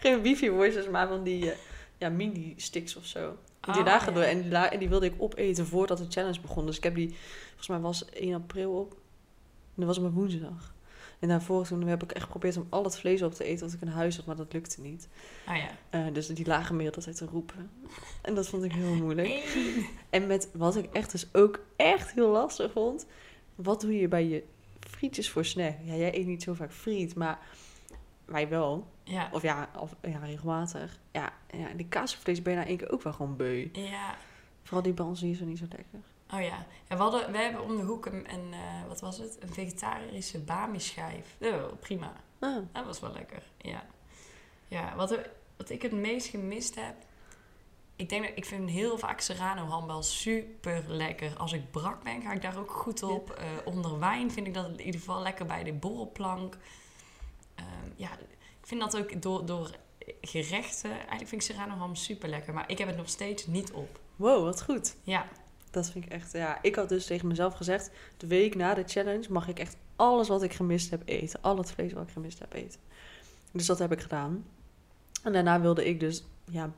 geen 0.00 0.22
wifi 0.22 0.50
worstjes, 0.50 0.88
maar 0.88 1.08
van 1.08 1.22
die 1.22 1.50
eh, 1.50 1.56
ja, 1.98 2.08
mini-sticks 2.08 2.96
of 2.96 3.04
zo. 3.04 3.36
Die 3.60 3.74
Oh, 3.78 3.84
lagen 3.84 4.14
ja. 4.14 4.22
en 4.22 4.42
die, 4.42 4.50
la- 4.50 4.70
en 4.72 4.78
die 4.78 4.88
wilde 4.88 5.06
ik 5.06 5.14
opeten 5.18 5.66
voordat 5.66 5.98
de 5.98 6.06
challenge 6.08 6.40
begon. 6.40 6.66
Dus 6.66 6.76
ik 6.76 6.82
heb 6.82 6.94
die, 6.94 7.16
volgens 7.46 7.68
mij 7.68 7.78
was 7.78 8.04
1 8.10 8.34
april 8.34 8.72
op. 8.72 8.92
En 8.92 8.96
dat 9.76 9.86
was 9.86 9.98
op 9.98 10.04
een 10.04 10.10
woensdag. 10.10 10.74
En 11.18 11.28
daarvoor 11.28 11.66
toen 11.66 11.86
heb 11.86 12.02
ik 12.02 12.12
echt 12.12 12.24
geprobeerd 12.24 12.56
om 12.56 12.66
al 12.68 12.84
het 12.84 12.98
vlees 12.98 13.22
op 13.22 13.34
te 13.34 13.44
eten 13.44 13.64
wat 13.66 13.74
ik 13.74 13.80
in 13.80 13.88
huis 13.88 14.16
had, 14.16 14.24
maar 14.26 14.36
dat 14.36 14.52
lukte 14.52 14.80
niet. 14.80 15.08
Oh 15.48 15.56
ja. 15.56 15.68
Eh, 15.90 16.12
dus 16.14 16.26
die 16.26 16.46
lagen 16.46 16.76
meer 16.76 16.94
altijd 16.94 17.16
te 17.16 17.24
roepen. 17.26 17.70
En 18.22 18.34
dat 18.34 18.48
vond 18.48 18.64
ik 18.64 18.72
heel 18.72 18.94
moeilijk. 18.94 19.28
Hey. 19.28 19.86
En 20.10 20.26
met 20.26 20.48
wat 20.52 20.76
ik 20.76 20.92
echt 20.92 21.10
dus 21.10 21.26
ook 21.32 21.60
echt 21.76 22.12
heel 22.12 22.30
lastig 22.30 22.72
vond. 22.72 23.06
Wat 23.54 23.80
doe 23.80 23.96
je 23.98 24.08
bij 24.08 24.26
je 24.28 24.42
frietjes 24.80 25.30
voor 25.30 25.44
snack? 25.44 25.74
Ja, 25.84 25.94
jij 25.94 26.14
eet 26.18 26.26
niet 26.26 26.42
zo 26.42 26.54
vaak 26.54 26.72
friet, 26.72 27.14
maar 27.14 27.38
wij 28.24 28.48
wel. 28.48 28.86
Ja. 29.10 29.28
Of 29.32 29.42
ja, 29.42 29.68
of, 29.78 29.94
ja 30.02 30.18
regelmatig. 30.18 30.98
Ja, 31.12 31.32
ja, 31.50 31.68
die 31.76 31.86
kaasvlees 31.88 32.42
ben 32.42 32.52
je 32.52 32.58
na 32.58 32.66
één 32.66 32.76
keer 32.76 32.90
ook 32.92 33.02
wel 33.02 33.12
gewoon 33.12 33.36
beu. 33.36 33.68
Ja. 33.72 34.14
Vooral 34.62 34.82
die 34.82 34.94
die 34.94 35.30
is 35.30 35.38
zo 35.38 35.44
niet 35.44 35.58
zo 35.58 35.64
lekker. 35.68 36.00
Oh 36.34 36.40
ja. 36.42 36.66
En 36.88 36.96
we, 36.96 37.02
hadden, 37.02 37.32
we 37.32 37.38
hebben 37.38 37.62
om 37.62 37.76
de 37.76 37.82
hoek 37.82 38.06
een, 38.06 38.32
een 38.32 38.52
eh, 38.52 38.86
wat 38.88 39.00
was 39.00 39.18
het? 39.18 39.36
Een 39.40 39.52
vegetarische 39.52 40.38
bami-schijf. 40.40 41.36
Oh, 41.40 41.64
prima. 41.80 42.12
Ah, 42.38 42.56
Dat 42.72 42.84
was 42.84 43.00
wel 43.00 43.12
lekker. 43.12 43.42
Ja. 43.58 43.84
Ja, 44.68 44.96
wat, 44.96 45.10
er- 45.12 45.30
wat 45.56 45.70
ik 45.70 45.82
het 45.82 45.92
meest 45.92 46.26
gemist 46.28 46.74
heb... 46.74 46.94
Ik 47.96 48.08
denk 48.08 48.22
dat 48.26 48.36
ik 48.36 48.44
vind 48.44 48.70
heel 48.70 48.98
vaak 48.98 49.20
Serrano 49.20 49.64
handbal 49.64 50.02
super 50.02 50.84
lekker. 50.86 51.36
Als 51.36 51.52
ik 51.52 51.70
brak 51.70 52.02
ben, 52.02 52.22
ga 52.22 52.32
ik 52.32 52.42
daar 52.42 52.58
ook 52.58 52.70
goed 52.70 53.02
op. 53.02 53.30
Eh, 53.30 53.44
onder 53.64 53.98
wijn 53.98 54.30
vind 54.30 54.46
ik 54.46 54.54
dat 54.54 54.66
in 54.66 54.80
ieder 54.80 55.00
geval 55.00 55.22
lekker 55.22 55.46
bij 55.46 55.62
de 55.64 55.72
borrelplank. 55.72 56.56
Ehm, 57.54 57.66
ja, 57.96 58.08
vind 58.70 58.80
dat 58.80 58.96
ook 58.96 59.22
door, 59.22 59.46
door 59.46 59.70
gerechten... 60.20 60.90
Eigenlijk 60.90 61.28
vind 61.28 61.42
ik 61.42 61.42
Serrano 61.42 61.74
ham 61.74 61.94
super 61.94 62.28
lekker. 62.28 62.54
Maar 62.54 62.70
ik 62.70 62.78
heb 62.78 62.88
het 62.88 62.96
nog 62.96 63.08
steeds 63.08 63.46
niet 63.46 63.72
op. 63.72 64.00
wow, 64.16 64.44
wat 64.44 64.62
goed. 64.62 64.96
Ja, 65.02 65.28
Dat 65.70 65.90
vind 65.90 66.04
ik 66.04 66.10
echt, 66.10 66.32
ja. 66.32 66.58
Ik 66.62 66.74
had 66.74 66.88
dus 66.88 67.06
tegen 67.06 67.28
mezelf 67.28 67.54
gezegd, 67.54 67.90
de 68.16 68.26
week 68.26 68.54
na 68.54 68.74
de 68.74 68.82
challenge 68.86 69.32
mag 69.32 69.48
ik 69.48 69.58
echt 69.58 69.76
alles 69.96 70.28
wat 70.28 70.42
ik 70.42 70.52
gemist 70.52 70.90
heb 70.90 71.02
eten. 71.04 71.42
Al 71.42 71.56
het 71.56 71.72
vlees 71.72 71.92
wat 71.92 72.02
ik 72.02 72.12
gemist 72.12 72.38
heb 72.38 72.52
eten. 72.52 72.80
Dus 73.52 73.66
dat 73.66 73.78
heb 73.78 73.92
ik 73.92 74.00
gedaan. 74.00 74.44
En 75.22 75.32
daarna 75.32 75.60
wilde 75.60 75.88
ik 75.88 76.00
dus, 76.00 76.24
ja, 76.44 76.72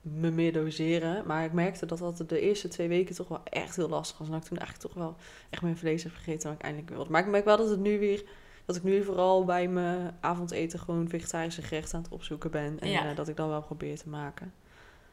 me 0.00 0.30
meer 0.30 0.52
doseren. 0.52 1.26
Maar 1.26 1.44
ik 1.44 1.52
merkte 1.52 1.86
dat 1.86 1.98
dat 1.98 2.28
de 2.28 2.40
eerste 2.40 2.68
twee 2.68 2.88
weken 2.88 3.14
toch 3.14 3.28
wel 3.28 3.42
echt 3.44 3.76
heel 3.76 3.88
lastig 3.88 4.18
was. 4.18 4.26
En 4.26 4.32
dat 4.32 4.42
ik 4.42 4.48
toen 4.48 4.58
eigenlijk 4.58 4.88
toch 4.88 5.02
wel 5.02 5.16
echt 5.50 5.62
mijn 5.62 5.78
vlees 5.78 6.02
heb 6.02 6.12
gegeten 6.14 6.48
wat 6.48 6.58
ik 6.58 6.64
eindelijk 6.64 6.90
wilde. 6.90 7.10
Maar 7.10 7.20
ik 7.20 7.30
merk 7.30 7.44
wel 7.44 7.56
dat 7.56 7.68
het 7.68 7.80
nu 7.80 7.98
weer, 7.98 8.24
dat 8.66 8.76
ik 8.76 8.82
nu 8.82 9.04
vooral 9.04 9.44
bij 9.44 9.68
mijn 9.68 10.16
avondeten 10.20 10.78
gewoon 10.78 11.08
vegetarische 11.08 11.62
gerechten 11.62 11.96
aan 11.98 12.02
het 12.04 12.12
opzoeken 12.12 12.50
ben. 12.50 12.80
En 12.80 12.88
Ja. 12.88 13.10
eh, 13.10 13.16
dat 13.16 13.28
ik 13.28 13.36
dan 13.36 13.48
wel 13.48 13.62
probeer 13.62 13.98
te 13.98 14.08
maken. 14.08 14.52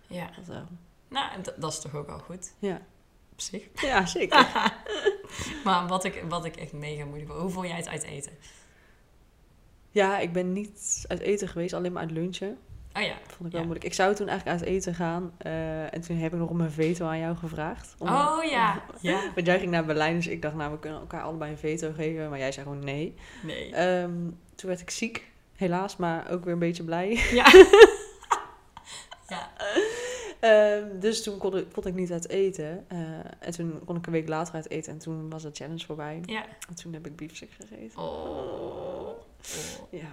ja. 0.08 0.30
Wel. 0.48 0.68
Nou, 1.08 1.42
dat- 1.42 1.56
dat 1.58 1.72
is 1.72 1.80
toch 1.80 1.96
ook 1.96 2.08
al 2.10 2.20
goed. 2.20 2.54
Ja. 2.60 2.82
Op 3.32 3.42
zich. 3.42 3.68
ja, 3.82 4.06
zeker. 4.06 4.72
Maar 5.64 5.88
wat 5.88 6.04
ik, 6.04 6.24
wat 6.30 6.46
ik 6.46 6.56
echt 6.56 6.74
mega 6.74 7.06
moeilijk 7.06 7.30
vond. 7.30 7.42
Hoe 7.42 7.50
vond 7.52 7.68
jij 7.68 7.76
het 7.78 7.88
uit 7.88 8.04
eten? 8.04 8.32
Ja, 9.92 10.20
ik 10.20 10.34
ben 10.34 10.54
niet 10.54 11.06
uit 11.08 11.20
eten 11.20 11.48
geweest, 11.48 11.74
alleen 11.74 11.92
maar 11.92 12.02
uit 12.02 12.12
lunchen. 12.12 12.58
Oh 12.94 13.02
ja. 13.04 13.16
Vond 13.28 13.46
ik 13.46 13.52
wel 13.52 13.52
Ja. 13.52 13.58
moeilijk. 13.66 13.84
Ik 13.86 13.94
zou 13.94 14.16
toen 14.16 14.28
eigenlijk 14.28 14.60
uit 14.60 14.70
eten 14.70 14.96
gaan. 14.96 15.32
eh, 15.38 15.94
en 15.94 16.02
toen 16.02 16.18
heb 16.18 16.34
ik 16.34 16.40
nog 16.40 16.50
om 16.50 16.62
een 16.62 16.72
veto 16.72 17.06
aan 17.06 17.20
jou 17.20 17.36
gevraagd. 17.36 17.96
Om- 18.00 18.08
Oh 18.08 18.44
ja. 18.44 18.82
Ja. 19.02 19.32
Want 19.36 19.48
jij 19.48 19.60
ging 19.60 19.72
naar 19.72 19.86
Berlijn, 19.86 20.16
dus 20.16 20.28
ik 20.28 20.42
dacht, 20.42 20.56
nou, 20.56 20.72
we 20.72 20.80
kunnen 20.80 21.00
elkaar 21.00 21.22
allebei 21.24 21.52
een 21.52 21.58
veto 21.58 21.92
geven. 21.96 22.30
Maar 22.30 22.40
jij 22.40 22.52
zei 22.52 22.66
gewoon 22.66 22.84
nee. 22.84 23.16
Nee. 23.44 23.74
Ehm, 23.76 24.12
toen 24.56 24.70
werd 24.70 24.82
ik 24.82 24.90
ziek, 24.90 25.32
helaas, 25.56 25.96
maar 25.98 26.32
ook 26.32 26.44
weer 26.44 26.54
een 26.54 26.60
beetje 26.60 26.84
blij. 26.84 27.10
Ja. 27.32 27.46
ja. 29.28 29.52
Ehm, 30.40 31.00
dus 31.00 31.24
toen 31.24 31.38
kon 31.38 31.58
ik, 31.58 31.66
kon 31.72 31.86
ik 31.88 31.94
niet 31.94 32.12
uit 32.12 32.30
eten. 32.30 32.86
Eh, 32.88 32.98
en 33.40 33.52
toen 33.52 33.82
kon 33.86 33.96
ik 33.96 34.06
een 34.06 34.12
week 34.12 34.28
later 34.28 34.54
uit 34.56 34.70
eten. 34.70 34.92
En 34.94 35.00
toen 35.00 35.30
was 35.30 35.42
de 35.44 35.50
challenge 35.54 35.86
voorbij. 35.86 36.22
Ja. 36.26 36.46
En 36.70 36.76
toen 36.76 36.94
heb 36.94 37.06
ik 37.08 37.16
biefstuk 37.16 37.50
gegeten. 37.60 38.00
Oh. 38.02 38.38
oh. 38.38 39.18
Ja. 39.92 40.08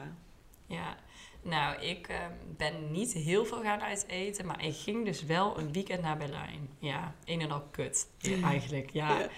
Ja. 0.66 0.96
Nou, 1.42 1.80
ik 1.82 2.08
ehm, 2.08 2.30
ben 2.56 2.90
niet 2.92 3.12
heel 3.12 3.44
veel 3.44 3.62
gaan 3.62 3.80
uit 3.82 4.04
eten, 4.08 4.46
maar 4.46 4.64
ik 4.64 4.76
ging 4.76 5.04
dus 5.04 5.22
wel 5.24 5.58
een 5.58 5.72
weekend 5.72 6.02
naar 6.02 6.16
Berlijn. 6.16 6.68
Ja, 6.78 7.14
een 7.24 7.40
en 7.40 7.50
al 7.50 7.62
kut. 7.70 8.06
Eigenlijk, 8.44 8.90
ja. 8.90 9.18
Ja. 9.18 9.28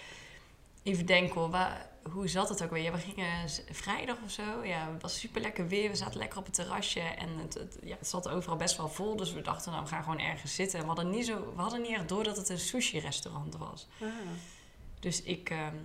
Even 0.82 1.06
denken 1.06 1.40
hoor, 1.40 1.50
waar, 1.50 1.90
hoe 2.12 2.28
zat 2.28 2.48
het 2.48 2.62
ook 2.62 2.70
weer? 2.70 2.82
Ja, 2.82 2.92
we 2.92 2.98
gingen 2.98 3.48
vrijdag 3.70 4.16
of 4.24 4.30
zo. 4.30 4.64
Ja, 4.64 4.90
het 4.92 5.02
was 5.02 5.18
super 5.18 5.40
lekker 5.40 5.68
weer. 5.68 5.90
We 5.90 5.96
zaten 5.96 6.18
lekker 6.18 6.38
op 6.38 6.44
het 6.44 6.54
terrasje 6.54 7.00
en 7.00 7.28
het, 7.38 7.54
het- 7.54 7.78
ja, 7.84 7.96
het 7.98 8.08
zat 8.08 8.28
overal 8.28 8.56
best 8.56 8.76
wel 8.76 8.88
vol. 8.88 9.16
Dus 9.16 9.32
we 9.32 9.40
dachten, 9.40 9.72
nou, 9.72 9.84
we 9.84 9.90
gaan 9.90 10.02
gewoon 10.02 10.18
ergens 10.18 10.54
zitten. 10.54 10.78
En 10.78 10.84
we 10.86 10.92
hadden 10.92 11.10
niet, 11.10 11.26
zo, 11.26 11.52
we 11.54 11.60
hadden 11.60 11.80
niet 11.82 11.90
echt 11.96 12.08
door 12.08 12.24
dat 12.24 12.36
het 12.36 12.48
een 12.48 12.58
sushi-restaurant 12.58 13.56
was. 13.56 13.86
Ah. 14.00 14.08
Dus 15.00 15.22
ik 15.22 15.50
ehm, 15.50 15.76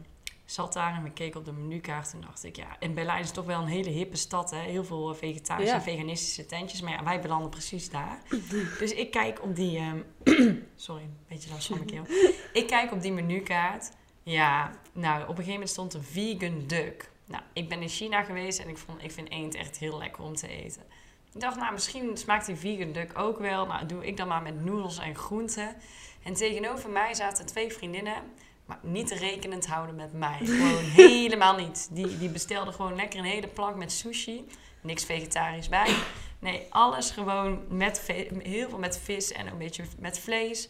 zat 0.51 0.73
daar 0.73 0.93
en 0.93 1.05
ik 1.05 1.13
keek 1.13 1.35
op 1.35 1.45
de 1.45 1.51
menukaart 1.51 2.13
en 2.13 2.21
dacht 2.21 2.43
ik, 2.43 2.55
ja, 2.55 2.75
in 2.79 2.93
Berlijn 2.93 3.23
is 3.23 3.31
toch 3.31 3.45
wel 3.45 3.61
een 3.61 3.67
hele 3.67 3.89
hippe 3.89 4.17
stad, 4.17 4.51
hè? 4.51 4.59
Heel 4.59 4.83
veel 4.83 5.09
eh, 5.09 5.15
vegetarische 5.15 5.71
Ja. 5.71 5.77
en 5.77 5.83
veganistische 5.83 6.45
tentjes, 6.45 6.81
maar 6.81 6.91
ja, 6.91 7.03
wij 7.03 7.21
belanden 7.21 7.49
precies 7.49 7.89
daar. 7.89 8.21
dus 8.79 8.93
ik 8.93 9.11
kijk 9.11 9.43
op 9.43 9.55
die, 9.55 9.77
ehm, 9.77 10.01
sorry, 10.75 11.01
een 11.01 11.17
beetje 11.27 11.49
last 11.49 11.67
van 11.67 11.75
mijn 11.75 11.89
keel. 11.89 12.05
ik 12.61 12.67
kijk 12.67 12.91
op 12.91 13.01
die 13.01 13.11
menukaart. 13.13 13.91
Ja, 14.23 14.71
nou, 14.93 15.21
op 15.21 15.29
een 15.29 15.35
gegeven 15.35 15.51
moment 15.51 15.69
stond 15.69 15.93
er 15.93 16.03
vegan 16.03 16.63
duck. 16.67 17.11
Nou, 17.25 17.43
ik 17.53 17.69
ben 17.69 17.81
in 17.81 17.89
China 17.89 18.23
geweest 18.23 18.59
en 18.59 18.69
ik, 18.69 18.77
vond, 18.77 19.03
ik 19.03 19.11
vind 19.11 19.29
eend 19.29 19.55
echt 19.55 19.77
heel 19.77 19.97
lekker 19.97 20.23
om 20.23 20.35
te 20.35 20.47
eten. 20.47 20.81
Ik 21.33 21.39
dacht, 21.41 21.57
nou, 21.57 21.73
misschien 21.73 22.17
smaakt 22.17 22.45
die 22.45 22.55
vegan 22.55 22.91
duck 22.91 23.19
ook 23.19 23.39
wel. 23.39 23.65
Nou, 23.65 23.85
doe 23.85 24.05
ik 24.07 24.17
dan 24.17 24.27
maar 24.27 24.41
met 24.41 24.63
noedels 24.65 24.97
en 24.99 25.15
groenten. 25.15 25.75
En 26.23 26.33
tegenover 26.33 26.89
mij 26.89 27.13
zaten 27.13 27.45
twee 27.45 27.71
vriendinnen, 27.73 28.15
maar 28.67 28.79
niet 28.81 29.11
rekenend 29.11 29.67
houden 29.67 29.95
met 29.95 30.13
mij. 30.13 30.37
Gewoon 30.43 30.83
helemaal 31.05 31.55
niet. 31.55 31.87
Die, 31.91 32.17
die 32.17 32.29
bestelden 32.29 32.73
gewoon 32.73 32.95
lekker 32.95 33.19
een 33.19 33.25
hele 33.25 33.47
plank 33.47 33.75
met 33.75 33.91
sushi. 33.91 34.47
Niks 34.81 35.03
vegetarisch 35.05 35.69
bij. 35.69 35.95
Nee, 36.39 36.65
alles 36.69 37.11
gewoon 37.11 37.61
met 37.69 38.11
heel 38.43 38.69
veel 38.69 38.77
met 38.77 38.99
vis 39.03 39.31
en 39.31 39.47
een 39.47 39.57
beetje 39.57 39.83
met 39.99 40.19
vlees. 40.19 40.69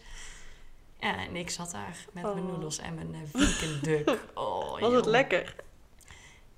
Ja, 1.00 1.18
en 1.18 1.36
ik 1.36 1.50
zat 1.50 1.72
daar 1.72 1.98
met 2.12 2.24
mijn 2.24 2.38
Oh. 2.38 2.48
noedels 2.48 2.78
en 2.78 2.96
mijn 2.96 3.14
eh, 3.14 3.20
vegan 3.34 3.80
duck. 3.82 4.20
Oh, 4.34 4.80
Was 4.80 4.94
het 4.94 5.06
lekker? 5.06 5.56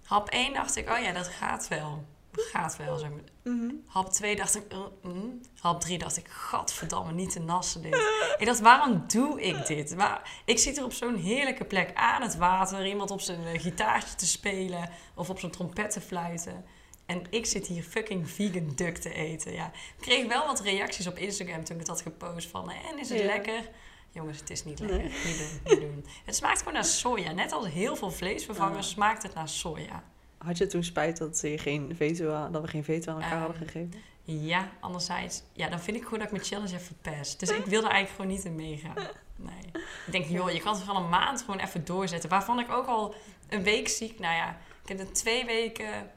Hap 0.06 0.30
1 0.30 0.54
dacht 0.54 0.76
ik, 0.76 0.90
oh 0.90 1.00
ja, 1.00 1.12
dat 1.12 1.28
gaat 1.28 1.68
wel. 1.68 2.06
Gaat 2.32 2.78
wel. 2.78 2.98
Zeg 2.98 3.10
maar. 3.10 3.20
Mhm. 3.44 3.74
Hap 3.86 4.12
2 4.12 4.36
dacht 4.36 4.56
ik, 4.56 4.74
uh, 4.74 4.80
mm. 5.04 5.42
hap 5.60 5.82
3 5.82 5.98
dacht 5.98 6.18
ik, 6.18 6.28
gadverdamme, 6.28 7.12
niet 7.12 7.32
te 7.32 7.40
nassen 7.40 7.82
dit. 7.82 7.96
ik 8.38 8.46
dacht, 8.46 8.60
waarom 8.60 9.04
doe 9.08 9.42
ik 9.42 9.66
dit? 9.68 9.96
Maar 9.96 10.42
ik 10.46 10.60
zit 10.60 10.78
er 10.78 10.84
op 10.84 10.94
zo'n 10.94 11.16
heerlijke 11.16 11.66
plek 11.66 11.92
aan 11.94 12.22
het 12.22 12.36
water, 12.36 12.88
iemand 12.88 13.12
op 13.12 13.22
zijn 13.22 13.46
eh, 13.46 13.62
gitaartje 13.62 14.16
te 14.16 14.28
spelen 14.28 14.90
of 15.16 15.30
op 15.30 15.40
zijn 15.40 15.52
trompet 15.52 15.92
te 15.92 16.02
fluiten. 16.02 16.66
En 17.06 17.24
ik 17.30 17.46
zit 17.46 17.68
hier 17.68 17.84
fucking 17.84 18.30
vegan 18.30 18.72
duck 18.76 18.98
te 18.98 19.14
eten. 19.14 19.54
Ja. 19.54 19.66
Ik 19.66 20.02
kreeg 20.02 20.28
wel 20.28 20.46
wat 20.46 20.60
reacties 20.62 21.08
op 21.08 21.18
Instagram 21.18 21.64
toen 21.64 21.76
ik 21.76 21.82
het 21.82 21.90
had 21.90 22.02
gepost 22.02 22.48
van, 22.50 22.72
eh, 22.72 22.90
en 22.92 23.00
is 23.00 23.10
het 23.10 23.20
Ja. 23.20 23.26
lekker? 23.26 23.70
Jongens, 24.12 24.40
het 24.40 24.50
is 24.50 24.64
niet 24.64 24.80
lekker. 24.80 24.98
Nee. 24.98 25.08
Niet 25.26 25.38
doen, 25.38 25.60
niet 25.64 25.80
doen. 25.82 26.06
Het 26.26 26.36
smaakt 26.36 26.58
gewoon 26.58 26.74
naar 26.74 26.86
soja. 26.86 27.32
Net 27.32 27.52
als 27.52 27.68
heel 27.68 27.96
veel 27.96 28.12
vleesvervangers 28.12 28.88
Ah. 28.88 28.94
smaakt 28.94 29.24
het 29.24 29.34
naar 29.34 29.50
soja. 29.50 30.04
Had 30.40 30.58
je 30.58 30.68
toen 30.68 30.84
spijt 30.84 31.18
dat, 31.18 31.40
je 31.42 31.58
geen 31.58 31.92
veto, 31.96 32.34
aan- 32.34 32.52
dat 32.52 32.62
we 32.62 32.68
geen 32.68 32.84
veto 32.84 33.12
aan 33.12 33.16
elkaar 33.22 33.32
Ehm, 33.32 33.42
hadden 33.42 33.68
gegeven? 33.68 33.94
Ja, 34.24 34.70
anderzijds, 34.80 35.44
ja, 35.54 35.70
dan 35.70 35.80
vind 35.80 35.98
ik 35.98 36.04
gewoon 36.04 36.20
dat 36.20 36.28
ik 36.28 36.34
mijn 36.34 36.46
challenge 36.46 36.72
heb 36.72 36.82
verpest. 36.82 37.40
Dus 37.40 37.50
ik 37.50 37.66
wil 37.66 37.84
er 37.84 37.90
eigenlijk 37.90 38.10
gewoon 38.16 38.32
niet 38.32 38.46
in 38.46 38.56
meegaan. 38.56 38.96
Nee. 39.42 39.84
Ik 40.06 40.12
denk, 40.12 40.26
joh, 40.26 40.52
je 40.52 40.60
kan 40.60 40.74
het 40.74 40.84
gewoon 40.84 41.04
een 41.04 41.10
maand 41.10 41.42
gewoon 41.42 41.60
even 41.60 41.86
doorzetten. 41.86 42.30
Waarvan 42.30 42.60
ik 42.60 42.72
ook 42.72 42.86
al 42.86 43.16
een 43.50 43.64
week 43.64 43.88
ziek, 43.88 44.20
nou 44.20 44.36
ja, 44.36 44.58
ik 44.84 44.88
heb 44.90 45.00
er 45.00 45.14
twee 45.14 45.46
weken, 45.46 46.10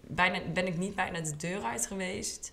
bijna, 0.00 0.40
ben 0.52 0.66
ik 0.66 0.76
niet 0.78 0.94
bijna 0.94 1.20
de 1.20 1.36
deur 1.36 1.62
uit 1.62 1.86
geweest. 1.86 2.52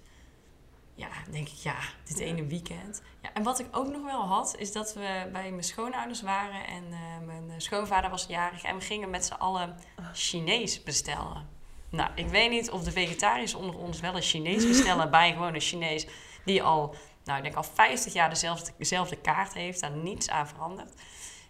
Ja, 0.97 1.07
denk 1.31 1.47
ik, 1.47 1.53
ja, 1.53 1.75
dit 2.03 2.19
ene 2.19 2.45
weekend. 2.45 3.01
Ja, 3.21 3.33
en 3.33 3.43
wat 3.43 3.59
ik 3.59 3.67
ook 3.71 3.87
nog 3.87 4.03
wel 4.03 4.21
had, 4.21 4.55
is 4.57 4.71
dat 4.71 4.93
we 4.93 5.29
bij 5.31 5.51
mijn 5.51 5.63
schoonouders 5.63 6.21
waren 6.21 6.67
en 6.67 6.83
eh, 6.91 7.25
mijn 7.25 7.61
schoonvader 7.61 8.09
was 8.09 8.25
jarig 8.25 8.63
en 8.63 8.77
we 8.77 8.81
gingen 8.81 9.09
met 9.09 9.25
z'n 9.25 9.33
allen 9.33 9.77
Chinees 10.13 10.83
bestellen. 10.83 11.49
Nou, 11.89 12.11
ik 12.15 12.27
weet 12.27 12.49
niet 12.49 12.71
of 12.71 12.83
de 12.83 12.91
vegetariërs 12.91 13.53
onder 13.53 13.77
ons 13.77 13.99
wel 13.99 14.15
een 14.15 14.21
Chinees 14.21 14.67
bestellen 14.67 15.11
bij 15.11 15.31
gewoon 15.31 15.53
een 15.53 15.61
Chinees 15.61 16.07
die 16.45 16.63
al, 16.63 16.95
nou, 17.23 17.37
ik 17.37 17.43
denk 17.43 17.55
al 17.55 17.63
50 17.63 18.13
jaar 18.13 18.29
dezelfde, 18.29 18.71
dezelfde 18.77 19.15
kaart 19.15 19.53
heeft, 19.53 19.79
daar 19.79 19.91
niets 19.91 20.29
aan 20.29 20.47
veranderd. 20.47 20.93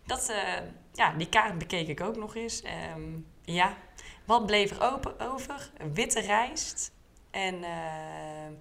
Dat, 0.05 0.29
eh, 0.29 0.63
ja, 0.93 1.11
die 1.11 1.29
kaart 1.29 1.57
bekeek 1.57 1.87
ik 1.87 2.01
ook 2.01 2.15
nog 2.15 2.35
eens. 2.35 2.61
Ehm, 2.61 3.19
ja, 3.41 3.77
wat 4.25 4.45
bleef 4.45 4.71
er 4.71 4.93
open, 4.93 5.19
over? 5.19 5.71
Witte 5.93 6.19
rijst 6.19 6.91
en 7.31 7.63
ehm 7.63 8.53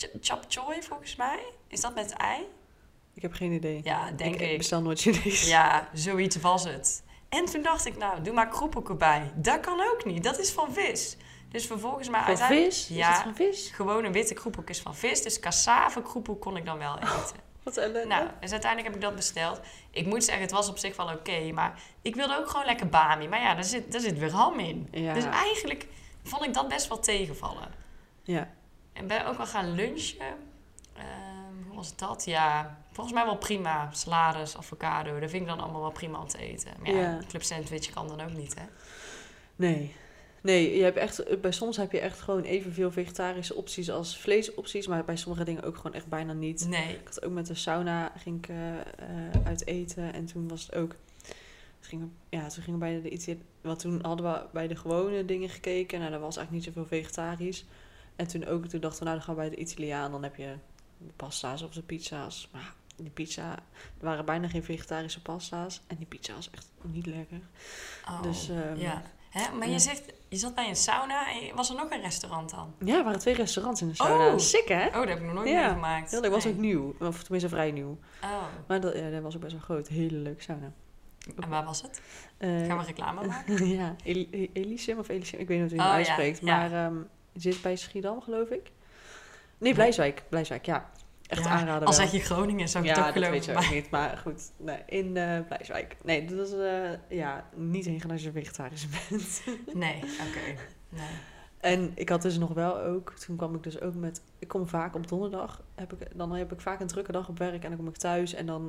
ch- 0.00 0.16
chap 0.20 0.44
choy 0.48 0.82
volgens 0.82 1.16
mij. 1.16 1.38
Is 1.68 1.80
dat 1.80 1.94
met 1.94 2.12
ei? 2.12 2.46
Ik 3.14 3.22
heb 3.22 3.32
geen 3.32 3.52
idee. 3.52 3.80
Ja, 3.84 4.10
denk 4.10 4.34
ik, 4.34 4.50
ik. 4.50 4.56
bestel 4.58 4.82
nooit 4.82 5.00
Chinees. 5.00 5.48
Ja, 5.48 5.88
zoiets 5.92 6.36
was 6.36 6.64
het. 6.64 7.02
En 7.28 7.44
toen 7.44 7.62
dacht 7.62 7.86
ik, 7.86 7.96
nou, 7.96 8.22
doe 8.22 8.34
maar 8.34 8.48
kroepelkoek 8.48 8.98
bij. 8.98 9.30
Dat 9.34 9.60
kan 9.60 9.80
ook 9.92 10.04
niet, 10.04 10.24
dat 10.24 10.38
is 10.38 10.50
van 10.50 10.72
vis. 10.72 11.16
Dus 11.48 11.66
vervolgens 11.66 12.08
maar 12.08 12.20
Van 12.20 12.28
uiteindelijk... 12.28 12.72
vis? 12.72 12.90
Is 12.90 12.96
Ja. 12.96 13.12
het 13.12 13.22
van 13.22 13.34
vis? 13.34 13.70
Gewoon 13.70 14.04
een 14.04 14.12
witte 14.12 14.34
kroepelkoek 14.34 14.70
is 14.70 14.80
van 14.80 14.94
vis. 14.94 15.22
Dus 15.22 15.40
cassave 15.40 16.02
kroepelkoek 16.02 16.42
kon 16.42 16.56
ik 16.56 16.64
dan 16.64 16.78
wel 16.78 16.94
eten. 16.98 17.36
Wat 17.62 17.76
ellende. 17.76 18.06
Nou, 18.06 18.28
dus 18.40 18.50
uiteindelijk 18.50 18.92
heb 18.92 18.94
ik 19.02 19.08
dat 19.08 19.16
besteld. 19.16 19.60
Ik 19.90 20.06
moet 20.06 20.24
zeggen, 20.24 20.42
het 20.42 20.52
was 20.52 20.68
op 20.68 20.78
zich 20.78 20.96
wel 20.96 21.08
oké. 21.08 21.52
maar 21.52 21.80
ik 22.02 22.14
wilde 22.14 22.36
ook 22.38 22.48
gewoon 22.48 22.66
lekker 22.66 22.88
bami. 22.88 23.28
Maar 23.28 23.40
ja, 23.40 23.54
daar 23.54 23.64
zit, 23.64 23.92
daar 23.92 24.00
zit 24.00 24.18
weer 24.18 24.32
ham 24.32 24.58
in. 24.58 24.88
ja. 24.90 25.14
Dus 25.14 25.24
eigenlijk 25.24 25.86
vond 26.22 26.44
ik 26.44 26.54
dat 26.54 26.68
best 26.68 26.88
wel 26.88 26.98
tegenvallen. 26.98 27.68
ja. 28.22 28.48
En 28.92 29.06
ben 29.06 29.26
ook 29.26 29.36
wel 29.36 29.46
gaan 29.46 29.74
lunchen. 29.74 30.26
Ehm, 30.92 31.66
hoe 31.66 31.76
was 31.76 31.96
dat? 31.96 32.24
Ja, 32.24 32.78
volgens 32.92 33.14
mij 33.14 33.24
wel 33.24 33.36
prima. 33.36 33.88
Salades, 33.92 34.56
avocado, 34.56 35.20
dat 35.20 35.30
vind 35.30 35.42
ik 35.42 35.48
dan 35.48 35.60
allemaal 35.60 35.80
wel 35.80 35.90
prima 35.90 36.20
om 36.20 36.28
te 36.28 36.38
eten. 36.38 36.72
Maar 36.78 36.90
ja, 36.90 37.00
Ja. 37.00 37.16
een 37.16 37.26
club 37.26 37.42
sandwich 37.42 37.90
kan 37.90 38.08
dan 38.08 38.20
ook 38.20 38.32
niet, 38.32 38.54
hè? 38.54 38.64
Nee. 39.56 39.94
Nee, 40.42 40.76
je 40.76 40.82
hebt 40.82 40.96
echt, 40.96 41.40
bij 41.40 41.52
soms 41.52 41.76
heb 41.76 41.92
je 41.92 42.00
echt 42.00 42.20
gewoon 42.20 42.42
evenveel 42.42 42.90
vegetarische 42.92 43.54
opties 43.54 43.90
als 43.90 44.18
vleesopties. 44.18 44.86
Maar 44.86 45.04
bij 45.04 45.16
sommige 45.16 45.44
dingen 45.44 45.62
ook 45.62 45.76
gewoon 45.76 45.94
echt 45.94 46.06
bijna 46.06 46.32
niet. 46.32 46.66
Nee. 46.68 46.92
Ik 46.94 47.00
had 47.04 47.24
ook 47.24 47.32
met 47.32 47.46
de 47.46 47.54
sauna 47.54 48.12
ging 48.16 48.38
ik 48.38 48.48
eh, 48.48 48.78
eh, 48.78 48.84
uit 49.44 49.66
eten. 49.66 50.12
En 50.12 50.26
toen 50.26 50.48
was 50.48 50.62
het 50.62 50.74
ook... 50.74 50.90
Toen 51.80 51.88
gingen, 51.88 52.12
ja, 52.28 52.48
toen 52.48 52.62
gingen 52.62 52.80
we 52.80 53.00
bij 53.00 53.10
de. 53.24 53.38
Want 53.60 53.78
toen 53.78 53.98
hadden 54.02 54.32
we 54.32 54.46
bij 54.52 54.68
de 54.68 54.76
gewone 54.76 55.24
dingen 55.24 55.48
gekeken. 55.48 55.98
Nou, 55.98 56.10
daar 56.10 56.20
was 56.20 56.36
eigenlijk 56.36 56.66
niet 56.66 56.74
zoveel 56.74 56.98
vegetarisch. 56.98 57.64
En 58.20 58.26
toen 58.26 58.46
ook, 58.46 58.66
toen 58.66 58.80
dachten 58.80 58.98
we, 58.98 59.04
nou, 59.04 59.16
dan 59.16 59.26
gaan 59.26 59.34
we 59.34 59.40
bij 59.40 59.50
de 59.50 59.56
Italiaan. 59.56 60.10
Dan 60.10 60.22
heb 60.22 60.36
je 60.36 60.54
de 60.98 61.12
pasta's 61.16 61.62
of 61.62 61.70
de 61.72 61.82
pizza's. 61.82 62.48
Maar 62.52 62.72
die 62.96 63.10
pizza... 63.10 63.52
Er 63.98 64.04
waren 64.04 64.24
bijna 64.24 64.48
geen 64.48 64.64
vegetarische 64.64 65.22
pasta's. 65.22 65.80
En 65.86 65.96
die 65.96 66.06
pizza 66.06 66.34
was 66.34 66.50
echt 66.50 66.66
niet 66.82 67.06
lekker. 67.06 67.40
Oh, 68.08 68.22
Dus, 68.22 68.48
ehm, 68.48 68.76
ja. 68.76 69.02
Hè? 69.30 69.52
Maar 69.54 69.66
ja. 69.66 69.72
je 69.72 69.78
zegt, 69.78 70.02
je 70.28 70.36
zat 70.36 70.54
bij 70.54 70.68
een 70.68 70.76
sauna 70.76 71.32
en 71.32 71.54
was 71.56 71.70
er 71.70 71.76
nog 71.76 71.90
een 71.90 72.00
restaurant 72.00 72.50
dan? 72.50 72.74
Ja, 72.84 72.96
er 72.98 73.04
waren 73.04 73.18
twee 73.20 73.34
restaurants 73.34 73.80
in 73.82 73.88
de 73.88 73.94
sauna. 73.94 74.32
Oh. 74.32 74.38
Sick, 74.38 74.68
hè? 74.68 74.86
Oh, 74.86 74.92
dat 74.94 75.08
heb 75.08 75.18
ik 75.18 75.24
nog 75.24 75.34
nooit 75.34 75.48
Ja. 75.48 75.60
meegemaakt. 75.64 76.10
Ja, 76.10 76.20
dat 76.20 76.30
was 76.30 76.44
Nee. 76.44 76.52
ook 76.52 76.58
nieuw. 76.58 76.94
Of 77.00 77.22
tenminste 77.22 77.48
vrij 77.48 77.70
nieuw. 77.70 77.98
Oh, 78.22 78.42
Maar 78.68 78.80
dat, 78.80 78.94
ja, 78.96 79.10
dat 79.10 79.22
was 79.22 79.34
ook 79.34 79.40
best 79.40 79.52
wel 79.52 79.62
groot. 79.62 79.88
Hele 79.88 80.16
leuke 80.16 80.42
sauna. 80.42 80.72
en 81.40 81.48
waar 81.48 81.64
was 81.64 81.82
het? 81.82 82.00
Eh, 82.36 82.48
Gaan 82.66 82.78
we 82.78 82.84
reclame 82.84 83.26
maken? 83.26 83.66
ja, 83.78 83.94
El- 84.04 84.26
Elysium 84.52 84.98
of 84.98 85.08
Elysium, 85.08 85.40
ik 85.40 85.48
weet 85.48 85.60
niet 85.60 85.70
hoe 85.70 85.78
je 85.80 85.84
Oh, 85.86 85.94
het 85.96 86.06
ja, 86.06 86.12
uitspreekt. 86.12 86.42
Maar 86.42 86.72
ehm, 86.72 86.96
zit 87.34 87.62
bij 87.62 87.76
Schiedam, 87.76 88.20
geloof 88.22 88.48
ik. 88.48 88.70
Nee, 89.58 89.74
Blijswijk. 89.74 90.22
Blijswijk, 90.28 90.66
ja. 90.66 90.90
Echt 91.26 91.44
Ja, 91.44 91.50
aanraden 91.50 91.86
Al 91.88 91.96
wel. 91.96 92.06
zeg 92.06 92.12
je 92.12 92.20
Groningen, 92.20 92.68
zou 92.68 92.84
ik 92.84 92.90
ja, 92.90 92.96
het 92.96 93.06
ook 93.08 93.14
dat 93.14 93.24
geloven. 93.24 93.46
weet 93.46 93.62
je 93.62 93.66
ook 93.66 93.74
niet. 93.74 93.90
Maar 93.90 94.16
goed, 94.16 94.50
nee, 94.56 94.78
in 94.86 95.16
eh 95.16 95.40
Blijswijk. 95.46 95.96
Nee, 96.02 96.24
dat 96.26 96.36
was 96.38 96.52
eh, 96.52 96.90
ja, 97.08 97.48
niet 97.54 97.84
heen 97.84 98.00
gaan 98.00 98.10
als 98.10 98.22
je 98.22 98.32
vegetarisch 98.32 98.86
bent. 98.88 99.42
Nee, 99.74 99.96
oké. 99.96 100.60
Nee. 100.88 101.08
En 101.60 101.92
ik 101.94 102.08
had 102.08 102.22
dus 102.22 102.38
nog 102.38 102.52
wel 102.52 102.78
ook, 102.80 103.12
toen 103.14 103.36
kwam 103.36 103.54
ik 103.54 103.62
dus 103.62 103.80
ook 103.80 103.94
met, 103.94 104.22
ik 104.38 104.48
kom 104.48 104.68
vaak 104.68 104.94
op 104.94 105.08
donderdag, 105.08 105.62
heb 105.74 105.92
ik, 105.92 106.08
dan 106.18 106.32
heb 106.32 106.52
ik 106.52 106.60
vaak 106.60 106.80
een 106.80 106.86
drukke 106.86 107.12
dag 107.12 107.28
op 107.28 107.38
werk 107.38 107.62
en 107.62 107.68
dan 107.68 107.78
kom 107.78 107.88
ik 107.88 107.96
thuis 107.96 108.34
en 108.34 108.46
dan 108.46 108.62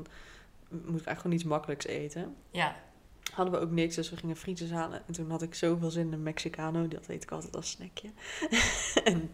moet 0.70 0.82
ik 0.82 0.88
eigenlijk 0.90 1.20
gewoon 1.20 1.36
iets 1.36 1.44
makkelijks 1.44 1.86
eten. 1.86 2.36
Ja, 2.52 2.76
Hadden 3.32 3.54
we 3.54 3.60
ook 3.60 3.72
niks, 3.72 3.96
dus 3.96 4.10
we 4.10 4.18
gingen 4.18 4.36
frietjes 4.36 4.72
halen. 4.72 5.02
En 5.08 5.14
toen 5.14 5.30
had 5.30 5.42
ik 5.42 5.56
zoveel 5.56 5.90
zin 5.90 6.08
in 6.08 6.14
een 6.14 6.24
Mexicano, 6.24 6.88
dat 6.88 7.08
eet 7.08 7.24
ik 7.24 7.32
altijd 7.32 7.56
als 7.56 7.70
snackje. 7.70 8.10
en 9.04 9.32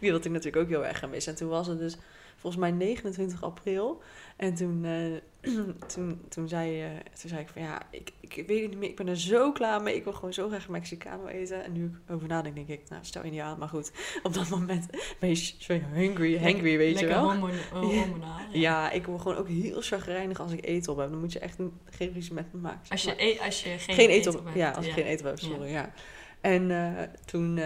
die 0.00 0.10
had 0.10 0.24
ik 0.24 0.30
natuurlijk 0.30 0.64
ook 0.64 0.68
heel 0.68 0.86
erg 0.86 0.98
gemist. 0.98 1.28
En 1.28 1.34
toen 1.34 1.48
was 1.48 1.66
het 1.66 1.78
dus 1.78 1.96
volgens 2.40 2.62
mij 2.62 2.70
29 2.70 3.42
april. 3.42 4.02
En 4.36 4.54
toen, 4.54 4.84
eh, 4.84 5.52
toen, 5.94 6.20
toen, 6.28 6.48
zei, 6.48 6.82
toen 7.20 7.30
zei 7.30 7.40
ik 7.40 7.48
van 7.48 7.62
ja, 7.62 7.82
ik, 7.90 8.12
ik 8.20 8.46
weet 8.46 8.60
het 8.60 8.70
niet 8.70 8.78
meer, 8.78 8.88
ik 8.88 8.96
ben 8.96 9.08
er 9.08 9.18
zo 9.20 9.52
klaar 9.52 9.82
mee. 9.82 9.94
Ik 9.96 10.04
wil 10.04 10.12
gewoon 10.12 10.32
zo 10.32 10.48
graag 10.48 10.68
Mexicano 10.68 11.26
eten. 11.26 11.64
En 11.64 11.72
nu 11.72 11.84
ik 11.84 12.10
over 12.14 12.28
nadenk, 12.28 12.54
denk 12.54 12.68
ik, 12.68 12.80
nou 12.88 13.04
stel 13.04 13.24
je 13.24 13.30
niet 13.30 13.40
aan. 13.40 13.58
Maar 13.58 13.68
goed, 13.68 13.92
op 14.22 14.34
dat 14.34 14.48
moment 14.48 14.86
ben 15.18 15.28
je 15.28 15.34
zo 15.58 15.78
hungry, 15.92 16.38
hangry, 16.38 16.76
weet 16.76 16.98
je 16.98 17.06
wel. 17.06 17.24
oh, 17.28 17.40
hormonaal. 17.72 18.38
Ja. 18.38 18.46
Ja, 18.52 18.90
ik 18.90 19.06
word 19.06 19.20
gewoon 19.20 19.36
ook 19.36 19.48
heel 19.48 19.80
chagrijnig 19.80 20.40
als 20.40 20.52
ik 20.52 20.64
eten 20.66 20.92
op 20.92 20.98
heb. 20.98 21.10
Dan 21.10 21.20
moet 21.20 21.32
je 21.32 21.38
echt 21.38 21.58
een- 21.58 21.72
geen 21.90 22.12
ruzie 22.12 22.34
met 22.34 22.52
me 22.52 22.60
maken. 22.60 22.90
Als 22.90 23.04
maar. 23.06 23.14
je, 23.16 23.22
e- 23.22 23.38
als 23.44 23.62
je 23.62 23.78
geen, 23.78 23.94
Geen, 23.94 24.08
eten 24.08 24.38
op, 24.38 24.44
hebt, 24.44 24.56
ja, 24.56 24.70
als 24.70 24.86
ik 24.86 24.92
geen 24.92 25.04
eten 25.04 25.26
heb, 25.26 25.38
sorry, 25.38 25.70
ja. 25.70 25.92
En 26.40 26.70
eh, 26.70 27.02
toen, 27.24 27.60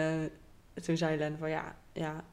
toen 0.83 0.97
zei 0.97 1.17
Len 1.19 1.39
van 1.39 1.51
ja, 1.51 1.77
ja, 1.93 2.25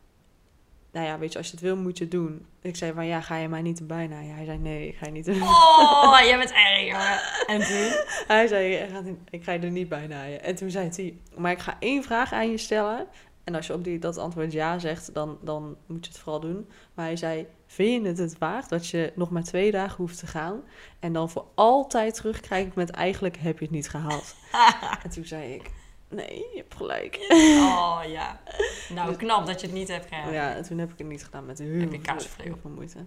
nou 0.91 1.05
ja, 1.05 1.19
weet 1.19 1.31
je, 1.31 1.37
als 1.37 1.47
je 1.47 1.53
het 1.53 1.61
wil, 1.61 1.75
moet 1.75 1.97
je 1.97 2.03
het 2.03 2.11
doen. 2.13 2.45
Ik 2.61 2.75
zei 2.75 2.93
van 2.93 3.05
ja, 3.05 3.21
ga 3.21 3.35
je 3.37 3.47
mij 3.47 3.61
niet 3.61 3.79
erbij 3.79 4.07
na? 4.07 4.19
Ja, 4.19 4.33
hij 4.33 4.45
zei 4.45 4.57
nee, 4.57 4.87
ik 4.87 4.95
ga 4.97 5.05
je 5.05 5.11
niet 5.11 5.27
erbij. 5.27 5.47
Oh, 5.47 6.17
jij 6.23 6.37
bent 6.37 6.51
erg, 6.51 6.81
jongen. 6.91 7.19
En 7.47 7.67
toen? 7.67 7.91
Hij 8.27 8.47
zei, 8.47 8.73
"Ik 8.75 8.89
ga- 8.89 9.03
ik 9.29 9.43
ga 9.43 9.51
je 9.51 9.59
er 9.59 9.71
niet 9.71 9.89
bij 9.89 10.07
naaien. 10.07 10.43
En 10.43 10.55
toen 10.55 10.71
zei 10.71 10.89
hij, 10.95 11.17
maar 11.37 11.51
ik 11.51 11.59
ga 11.59 11.75
één 11.79 12.03
vraag 12.03 12.33
aan 12.33 12.51
je 12.51 12.57
stellen. 12.57 13.07
En 13.43 13.55
als 13.55 13.67
je 13.67 13.73
op 13.73 13.83
die, 13.83 13.99
dat 13.99 14.17
antwoord 14.17 14.51
ja 14.51 14.79
zegt, 14.79 15.13
dan, 15.13 15.37
dan 15.41 15.75
moet 15.87 16.05
je 16.05 16.11
het 16.11 16.19
vooral 16.19 16.39
doen. 16.39 16.69
Maar 16.93 17.05
hij 17.05 17.15
zei, 17.15 17.45
vind 17.67 18.01
je 18.03 18.07
het 18.07 18.17
het 18.17 18.37
waard 18.37 18.69
dat 18.69 18.87
je 18.87 19.11
nog 19.15 19.29
maar 19.29 19.43
twee 19.43 19.71
dagen 19.71 19.97
hoeft 19.97 20.19
te 20.19 20.27
gaan... 20.27 20.61
en 20.99 21.13
dan 21.13 21.29
voor 21.29 21.45
altijd 21.55 22.15
terugkrijgt 22.15 22.75
met 22.75 22.89
eigenlijk 22.89 23.37
heb 23.37 23.57
je 23.59 23.65
het 23.65 23.73
niet 23.73 23.89
gehaald. 23.89 24.35
en 25.03 25.09
toen 25.09 25.25
zei 25.25 25.53
ik, 25.53 25.71
nee, 26.11 26.37
je 26.37 26.57
hebt 26.57 26.75
gelijk. 26.75 27.25
Oh, 27.29 28.01
ja. 28.07 28.39
Nou, 28.95 29.15
knap 29.15 29.45
dat 29.45 29.61
je 29.61 29.67
het 29.67 29.75
niet 29.75 29.87
hebt 29.87 30.03
gedaan. 30.05 30.33
Ja, 30.33 30.55
en 30.55 30.63
toen 30.63 30.77
heb 30.77 30.91
ik 30.91 30.97
het 30.97 31.07
niet 31.07 31.23
gedaan 31.23 31.45
met 31.45 31.59
heel, 31.59 31.67
Heb 31.79 31.91
je 31.91 31.99
veel, 32.03 32.43
heel 32.43 32.57
veel 32.61 32.69
moeite. 32.69 32.97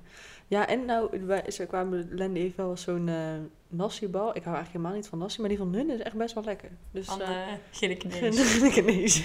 Ja, 0.46 0.66
en 0.68 0.84
nou, 0.84 1.26
wij, 1.26 1.50
ze 1.50 1.66
kwamen, 1.66 2.08
Len 2.10 2.34
heeft 2.34 2.56
wel 2.56 2.76
zo'n 2.76 3.08
eh 3.08 3.14
nasi-bal. 3.68 4.28
Ik 4.36 4.42
hou 4.42 4.54
eigenlijk 4.56 4.70
helemaal 4.72 4.92
niet 4.92 5.06
van 5.08 5.18
nasi, 5.18 5.40
maar 5.40 5.48
die 5.48 5.58
van 5.58 5.74
hun 5.74 5.90
is 5.90 6.00
echt 6.00 6.14
best 6.16 6.34
wel 6.34 6.44
lekker. 6.44 6.70
Dus, 6.90 7.06
Van 7.06 7.20
eh, 7.20 7.28
de 7.28 7.34
Ginnekenees. 7.70 8.52
Ginnekenees. 8.52 9.22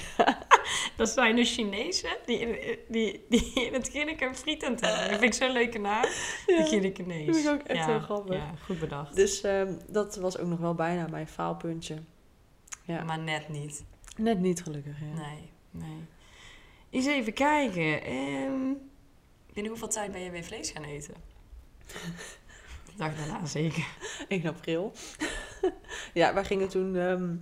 Dat 0.95 1.09
zijn 1.09 1.35
de 1.35 1.43
Chinezen 1.45 2.09
die, 2.25 2.37
in- 2.39 2.77
die, 2.87 3.25
die 3.29 3.53
in 3.65 3.73
het 3.73 3.89
Ginneke 3.89 4.29
frietend 4.33 4.81
hebben. 4.81 5.09
Dat 5.09 5.19
vind 5.19 5.33
ik 5.35 5.43
zo'n 5.43 5.51
leuke 5.51 5.79
naam. 5.79 6.01
De 6.01 6.53
Ja. 6.57 6.65
Ginnekenees. 6.65 7.25
Dat 7.25 7.35
vind 7.35 7.47
ik 7.47 7.53
ook 7.53 7.67
echt 7.67 7.79
ja, 7.79 7.85
heel 7.85 7.99
grappig. 7.99 8.35
Ja, 8.35 8.53
goed 8.65 8.79
bedacht. 8.79 9.15
Dus 9.15 9.41
ehm, 9.41 9.73
dat 9.87 10.15
was 10.15 10.37
ook 10.37 10.47
nog 10.47 10.59
wel 10.59 10.73
bijna 10.75 11.07
mijn 11.07 11.27
faalpuntje. 11.27 11.95
Ja, 12.89 13.03
Maar 13.03 13.19
net 13.19 13.49
niet. 13.49 13.83
net 14.17 14.39
niet 14.39 14.63
gelukkig. 14.63 14.99
Ja. 14.99 15.21
Nee, 15.21 15.51
nee. 15.71 16.05
Eens 16.89 17.05
even 17.05 17.33
kijken. 17.33 18.03
Ehm, 18.03 18.73
binnen 19.53 19.71
hoeveel 19.71 19.87
tijd 19.87 20.11
ben 20.11 20.21
je 20.21 20.29
weer 20.31 20.43
vlees 20.43 20.71
gaan 20.71 20.83
eten? 20.83 21.13
Dag 22.97 23.15
daarna 23.15 23.45
zeker. 23.45 23.87
1 24.27 24.47
april. 24.47 24.91
ja, 26.13 26.33
wij 26.33 26.45
gingen 26.45 26.69
toen... 26.69 26.95
ehm, 26.95 27.33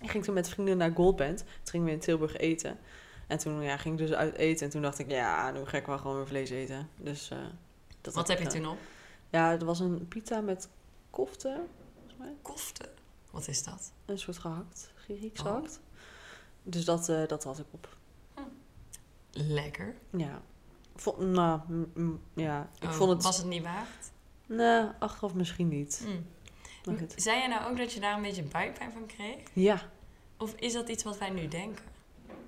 ik 0.00 0.10
ging 0.10 0.24
toen 0.24 0.34
met 0.34 0.48
vrienden 0.48 0.76
naar 0.76 0.92
Goldband. 0.94 1.38
Toen 1.38 1.46
gingen 1.64 1.86
we 1.86 1.92
in 1.92 2.00
Tilburg 2.00 2.36
eten. 2.36 2.78
En 3.26 3.38
toen 3.38 3.62
ja, 3.62 3.76
ging 3.76 4.00
ik 4.00 4.06
dus 4.06 4.16
uit 4.16 4.34
eten. 4.34 4.66
En 4.66 4.72
toen 4.72 4.82
dacht 4.82 4.98
ik, 4.98 5.10
ja, 5.10 5.50
nu 5.50 5.64
ga 5.64 5.76
ik 5.76 5.86
wel 5.86 5.98
gewoon 5.98 6.16
weer 6.16 6.26
vlees 6.26 6.50
eten. 6.50 6.88
Dus 6.96 7.30
eh, 7.30 7.38
dat 8.00 8.14
Wat 8.14 8.28
heb 8.28 8.40
je 8.40 8.46
toen 8.46 8.66
op? 8.66 8.78
Ja, 9.30 9.52
er 9.52 9.64
was 9.64 9.80
een 9.80 10.08
pita 10.08 10.40
met 10.40 10.68
kofte. 11.10 11.60
Volgens 11.94 12.14
mij. 12.18 12.32
Kofte. 12.42 12.93
Wat 13.34 13.48
is 13.48 13.62
dat? 13.64 13.92
Een 14.04 14.18
soort 14.18 14.38
gehakt. 14.38 14.92
Grieks 14.94 15.40
Oh. 15.40 15.46
gehakt. 15.46 15.80
Dus 16.62 16.84
dat, 16.84 17.08
eh, 17.08 17.26
dat 17.26 17.44
had 17.44 17.58
ik 17.58 17.66
op. 17.70 17.96
Lekker. 19.30 19.94
Ja. 20.16 20.42
Vo- 20.96 21.22
nou, 21.24 21.60
ja. 22.34 22.70
Ik 22.80 22.88
Oh, 22.88 22.94
vond 22.94 23.10
het... 23.10 23.22
Was 23.22 23.36
het 23.36 23.46
niet 23.46 23.62
waard? 23.62 24.10
Nou, 24.46 24.90
achteraf 24.98 25.34
misschien 25.34 25.68
niet. 25.68 26.04
Mm. 26.06 26.26
Zei 27.16 27.38
jij 27.38 27.48
nou 27.48 27.70
ook 27.70 27.76
dat 27.78 27.92
je 27.92 28.00
daar 28.00 28.16
een 28.16 28.22
beetje 28.22 28.42
buikpijn 28.42 28.92
van 28.92 29.06
kreeg? 29.06 29.40
Ja. 29.52 29.80
Of 30.38 30.54
is 30.54 30.72
dat 30.72 30.88
iets 30.88 31.02
wat 31.02 31.18
wij 31.18 31.30
nu 31.30 31.48
denken? 31.48 31.84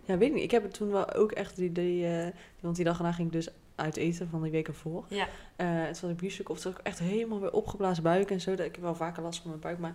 Ja, 0.05 0.17
weet 0.17 0.29
ik 0.29 0.35
niet. 0.35 0.43
Ik 0.45 0.51
heb 0.51 0.63
het 0.63 0.75
toen 0.75 0.91
wel 0.91 1.13
ook 1.13 1.33
echt 1.33 1.57
die 1.57 1.69
idee... 1.69 2.07
eh, 2.25 2.33
want 2.61 2.77
die 2.77 2.85
dag 2.85 2.97
erna 2.97 3.13
ging 3.13 3.27
ik 3.27 3.33
dus 3.33 3.49
uit 3.75 3.97
eten 3.97 4.29
van 4.29 4.43
die 4.43 4.51
weken 4.51 4.75
voor. 4.75 5.05
Ja. 5.09 5.29
Eh 5.57 5.67
het 5.85 6.01
was 6.01 6.11
ik 6.11 6.17
biefstuk 6.17 6.49
of 6.49 6.55
het 6.55 6.65
was 6.65 6.73
ook 6.75 6.81
echt 6.81 6.99
helemaal 6.99 7.41
weer 7.41 7.53
opgeblazen 7.53 8.03
buik 8.03 8.31
en 8.31 8.41
zo. 8.41 8.55
Dat 8.55 8.67
ik 8.67 8.75
heb 8.75 8.85
wel 8.85 8.95
vaker 8.95 9.23
last 9.23 9.41
van 9.41 9.49
mijn 9.51 9.61
buik. 9.63 9.79
Maar 9.79 9.95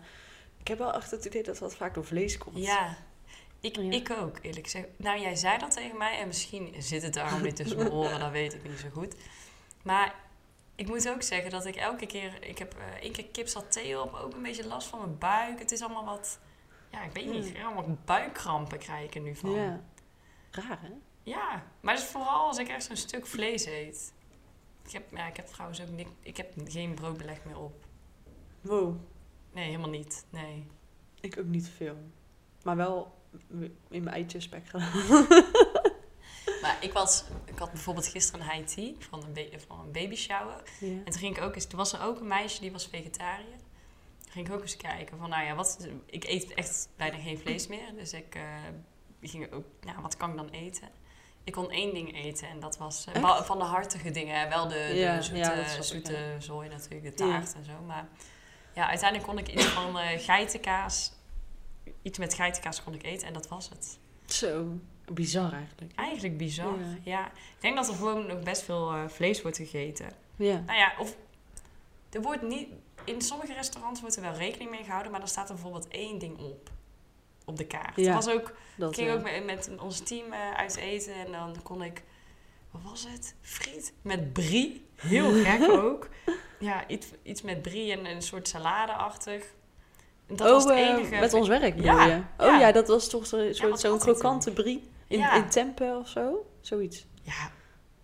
ik 0.62 0.68
heb 0.68 0.78
wel 0.78 0.94
echt 0.94 1.12
het 1.12 1.26
idee 1.26 1.44
dat 1.44 1.58
dat 1.58 1.76
vaak 1.76 1.94
door 1.94 2.06
vlees 2.06 2.38
komt. 2.38 2.58
Ja. 2.58 2.98
Ik, 3.60 3.76
Ja. 3.76 3.92
ik 3.92 4.12
ook, 4.12 4.38
eerlijk 4.42 4.64
gezegd. 4.66 4.88
Nou, 4.96 5.20
jij 5.20 5.36
zei 5.36 5.58
dat 5.58 5.72
tegen 5.72 5.98
mij 5.98 6.20
en 6.20 6.28
misschien 6.28 6.76
zit 6.78 7.02
het 7.02 7.14
daarom 7.14 7.42
niet 7.42 7.56
tussen 7.56 7.78
mijn 7.78 7.92
oren, 8.02 8.20
dat 8.20 8.32
weet 8.32 8.54
ik 8.54 8.64
niet 8.64 8.80
zo 8.80 8.90
goed. 8.94 9.16
Maar 9.84 10.16
ik 10.76 10.88
moet 10.88 11.10
ook 11.10 11.22
zeggen 11.22 11.52
dat 11.52 11.66
ik 11.66 11.76
elke 11.76 12.06
keer... 12.06 12.44
Ik 12.44 12.58
heb 12.58 12.74
eh, 12.78 13.02
één 13.02 13.12
keer 13.12 13.26
kipsaté 13.26 14.00
op, 14.00 14.14
ook 14.14 14.34
een 14.34 14.42
beetje 14.42 14.68
last 14.68 14.88
van 14.88 15.00
mijn 15.00 15.18
buik. 15.18 15.60
Het 15.60 15.72
is 15.72 15.82
allemaal 15.82 16.06
wat... 16.06 16.40
Ja, 16.92 17.04
ik 17.04 17.12
weet 17.12 17.26
niet, 17.26 17.56
allemaal 17.64 17.98
buikkrampen 18.06 18.78
krijg 18.78 19.06
ik 19.06 19.16
er 19.16 19.22
nu 19.22 19.36
van. 19.36 19.52
Ja. 19.52 19.82
Raar, 20.52 20.80
hè? 20.82 20.92
Ja, 21.24 21.64
maar 21.80 21.96
dat 21.96 22.04
is 22.04 22.10
vooral 22.10 22.48
als 22.48 22.58
ik 22.58 22.68
echt 22.68 22.84
zo'n 22.84 22.96
stuk 22.96 23.26
vlees 23.26 23.66
eet. 23.66 24.14
Ik 24.86 24.92
heb, 24.92 25.04
ja, 25.12 25.28
ik 25.28 25.36
heb 25.36 25.48
trouwens 25.48 25.82
ook 25.82 25.90
niks, 25.90 26.10
ik 26.22 26.38
heb 26.38 26.54
geen 26.68 26.94
broodbeleg 26.94 27.44
meer 27.46 27.60
op. 27.60 27.86
Wow. 28.62 28.96
Nee, 29.54 29.66
helemaal 29.66 29.90
niet. 29.90 30.26
Nee. 30.30 30.68
Ik 31.22 31.40
ook 31.40 31.46
niet 31.46 31.70
veel. 31.76 31.96
Maar 32.64 32.76
wel 32.76 33.16
in 33.90 34.04
mijn 34.04 34.08
eitjes 34.16 34.44
spek 34.44 34.68
gedaan. 34.68 35.28
Maar 36.62 36.78
ik, 36.82 36.94
was, 36.94 37.24
ik 37.46 37.58
had 37.58 37.72
bijvoorbeeld 37.72 38.08
gisteren 38.08 38.42
een 38.46 38.52
high 38.52 38.76
tea 38.76 38.92
van 39.00 39.24
een, 39.24 39.34
ba- 39.34 39.58
van 39.68 39.80
een 39.80 39.92
baby 39.92 40.16
shower. 40.16 40.62
Ja. 40.80 40.88
En 40.88 41.04
toen 41.06 41.20
ging 41.20 41.38
ik 41.38 41.44
ook 41.44 41.56
eens, 41.56 41.66
toen 41.66 41.78
was 41.78 41.94
er 41.94 42.02
ook 42.02 42.20
een 42.20 42.28
meisje 42.28 42.62
die 42.62 42.72
was 42.72 42.88
vegetariër. 42.88 43.58
Toen 44.24 44.32
ging 44.32 44.48
ik 44.48 44.54
ook 44.54 44.62
eens 44.62 44.78
kijken 44.78 45.18
van, 45.18 45.30
nou 45.30 45.44
ja, 45.46 45.56
wat, 45.56 45.88
ik 46.06 46.24
eet 46.24 46.54
echt 46.54 46.90
bijna 46.96 47.18
geen 47.18 47.38
vlees 47.40 47.68
meer. 47.68 47.96
Dus 47.96 48.14
ik 48.14 48.36
eh, 48.36 48.44
ging 49.22 49.52
ook, 49.54 49.66
nou, 49.82 50.02
wat 50.02 50.18
kan 50.18 50.30
ik 50.32 50.38
dan 50.38 50.50
eten? 50.50 50.90
Ik 51.44 51.54
kon 51.54 51.72
één 51.72 51.94
ding 51.94 52.16
eten 52.16 52.48
en 52.48 52.60
dat 52.60 52.78
was 52.78 53.06
eh, 53.06 53.42
van 53.44 53.58
de 53.58 53.64
hartige 53.64 54.12
dingen. 54.12 54.50
Wel 54.50 54.68
de, 54.68 55.18
zoete, 55.22 55.38
ja, 55.40 55.82
zoete 55.82 56.36
zooi 56.40 56.70
natuurlijk, 56.70 57.04
de 57.04 57.14
taart 57.14 57.54
en 57.56 57.66
zo. 57.66 57.82
Maar 57.88 58.08
ja, 58.74 58.88
uiteindelijk 58.88 59.30
kon 59.30 59.38
ik 59.38 59.48
iets 59.48 59.66
van 59.66 60.00
eh, 60.00 60.20
geitenkaas, 60.20 61.12
iets 62.02 62.18
met 62.18 62.34
geitenkaas 62.34 62.84
kon 62.84 62.94
ik 62.94 63.04
eten 63.04 63.28
en 63.28 63.34
dat 63.34 63.48
was 63.48 63.70
het. 63.70 63.98
Zo. 64.26 64.68
Bizar 65.12 65.54
eigenlijk. 65.54 65.92
Eigenlijk 65.96 66.38
bizar, 66.38 66.80
Ja. 66.80 66.98
ja. 67.04 67.26
Ik 67.28 67.62
denk 67.62 67.76
dat 67.76 67.88
er 67.88 67.94
gewoon 67.94 68.26
nog 68.28 68.40
best 68.40 68.62
veel 68.64 68.92
eh, 68.94 69.08
vlees 69.08 69.42
wordt 69.42 69.58
gegeten. 69.58 70.12
Ja. 70.36 70.60
Nou 70.66 70.78
ja, 70.78 70.94
of 71.00 71.16
er 72.10 72.22
wordt 72.22 72.42
niet. 72.42 72.68
In 73.04 73.22
sommige 73.22 73.54
restaurants 73.54 74.02
wordt 74.02 74.16
er 74.16 74.22
wel 74.22 74.34
rekening 74.34 74.70
mee 74.70 74.84
gehouden, 74.84 75.12
maar 75.12 75.20
dan 75.20 75.30
staat 75.30 75.48
er 75.50 75.54
bijvoorbeeld 75.54 75.88
één 75.88 76.20
ding 76.20 76.38
op. 76.38 76.70
Op 77.46 77.58
de 77.58 77.66
kaart. 77.66 77.96
Ja, 77.96 78.14
was 78.14 78.30
ook, 78.30 78.56
Dat, 78.78 78.96
ging 78.96 79.12
ook 79.12 79.22
met, 79.24 79.46
met 79.46 79.70
ons 79.80 80.00
team 80.00 80.32
eh, 80.34 80.52
uit 80.52 80.76
eten 80.76 81.14
en 81.14 81.32
dan 81.32 81.62
kon 81.64 81.84
ik. 81.84 82.04
Wat 82.72 82.82
was 82.84 83.08
het? 83.08 83.36
Friet 83.42 83.94
met 84.02 84.34
brie. 84.34 84.86
Heel 84.96 85.44
gek 85.44 85.70
ook. 85.84 86.10
Ja, 86.62 86.88
iets, 86.88 87.08
iets 87.24 87.42
met 87.42 87.62
brie 87.62 87.92
en 87.92 88.06
een 88.06 88.22
soort 88.22 88.48
salade-achtig. 88.48 89.44
Dat 90.28 90.42
oh, 90.42 90.48
was 90.54 90.64
het 90.64 90.74
eh, 90.74 90.80
enige. 90.90 91.16
met 91.20 91.34
ons 91.34 91.48
werk 91.48 91.76
bedoel 91.76 91.92
Ja, 91.92 92.06
je? 92.06 92.16
Oh 92.38 92.46
ja. 92.48 92.60
ja, 92.60 92.72
dat 92.72 92.88
was 92.88 93.10
toch 93.10 93.26
zo- 93.28 93.52
zo'n 93.54 93.70
had 93.72 93.84
ik 93.84 94.00
krokante 94.00 94.52
brie 94.52 94.90
in, 95.08 95.20
Ja. 95.20 95.34
in 95.34 95.50
tempe 95.50 95.98
of 96.02 96.08
zo? 96.08 96.46
Zoiets. 96.62 97.06
Ja. 97.24 97.52